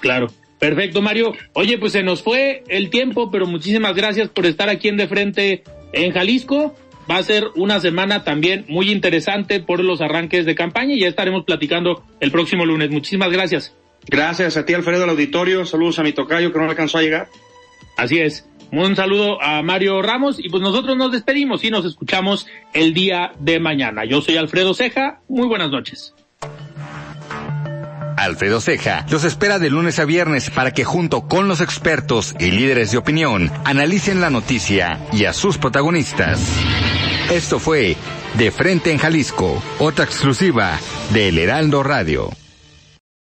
Claro. 0.00 0.26
Perfecto, 0.58 1.00
Mario. 1.00 1.32
Oye, 1.54 1.78
pues 1.78 1.92
se 1.92 2.02
nos 2.02 2.22
fue 2.22 2.62
el 2.68 2.90
tiempo, 2.90 3.30
pero 3.30 3.46
muchísimas 3.46 3.96
gracias 3.96 4.28
por 4.28 4.44
estar 4.44 4.68
aquí 4.68 4.88
en 4.88 4.98
De 4.98 5.08
Frente 5.08 5.64
en 5.92 6.12
Jalisco 6.12 6.74
va 7.10 7.18
a 7.18 7.22
ser 7.22 7.44
una 7.54 7.80
semana 7.80 8.24
también 8.24 8.64
muy 8.68 8.90
interesante 8.90 9.60
por 9.60 9.82
los 9.82 10.00
arranques 10.00 10.44
de 10.44 10.54
campaña 10.54 10.94
y 10.94 11.00
ya 11.00 11.08
estaremos 11.08 11.44
platicando 11.44 12.04
el 12.20 12.30
próximo 12.30 12.66
lunes. 12.66 12.90
Muchísimas 12.90 13.30
gracias. 13.30 13.74
Gracias 14.06 14.56
a 14.56 14.64
ti, 14.64 14.74
Alfredo, 14.74 15.04
al 15.04 15.10
auditorio. 15.10 15.64
Saludos 15.64 15.98
a 15.98 16.02
mi 16.02 16.12
tocayo 16.12 16.52
que 16.52 16.58
no 16.58 16.68
alcanzó 16.68 16.98
a 16.98 17.02
llegar. 17.02 17.28
Así 17.96 18.18
es. 18.18 18.46
Un 18.72 18.96
saludo 18.96 19.42
a 19.42 19.62
Mario 19.62 20.02
Ramos 20.02 20.38
y 20.38 20.48
pues 20.48 20.62
nosotros 20.62 20.96
nos 20.96 21.12
despedimos 21.12 21.62
y 21.64 21.70
nos 21.70 21.84
escuchamos 21.84 22.46
el 22.72 22.94
día 22.94 23.32
de 23.38 23.60
mañana. 23.60 24.04
Yo 24.04 24.20
soy 24.20 24.36
Alfredo 24.36 24.74
Ceja. 24.74 25.20
Muy 25.28 25.46
buenas 25.46 25.70
noches. 25.70 26.14
Alfredo 28.16 28.60
Ceja 28.60 29.06
los 29.10 29.24
espera 29.24 29.58
de 29.58 29.70
lunes 29.70 29.98
a 29.98 30.04
viernes 30.04 30.50
para 30.50 30.72
que 30.72 30.84
junto 30.84 31.28
con 31.28 31.48
los 31.48 31.60
expertos 31.60 32.34
y 32.40 32.50
líderes 32.50 32.90
de 32.90 32.98
opinión 32.98 33.50
analicen 33.64 34.20
la 34.20 34.30
noticia 34.30 34.98
y 35.12 35.26
a 35.26 35.32
sus 35.32 35.58
protagonistas. 35.58 36.40
Esto 37.30 37.58
fue 37.58 37.96
De 38.34 38.50
Frente 38.50 38.90
en 38.90 38.98
Jalisco, 38.98 39.62
otra 39.78 40.04
exclusiva 40.04 40.78
de 41.12 41.28
El 41.28 41.38
Heraldo 41.38 41.82
Radio. 41.82 42.30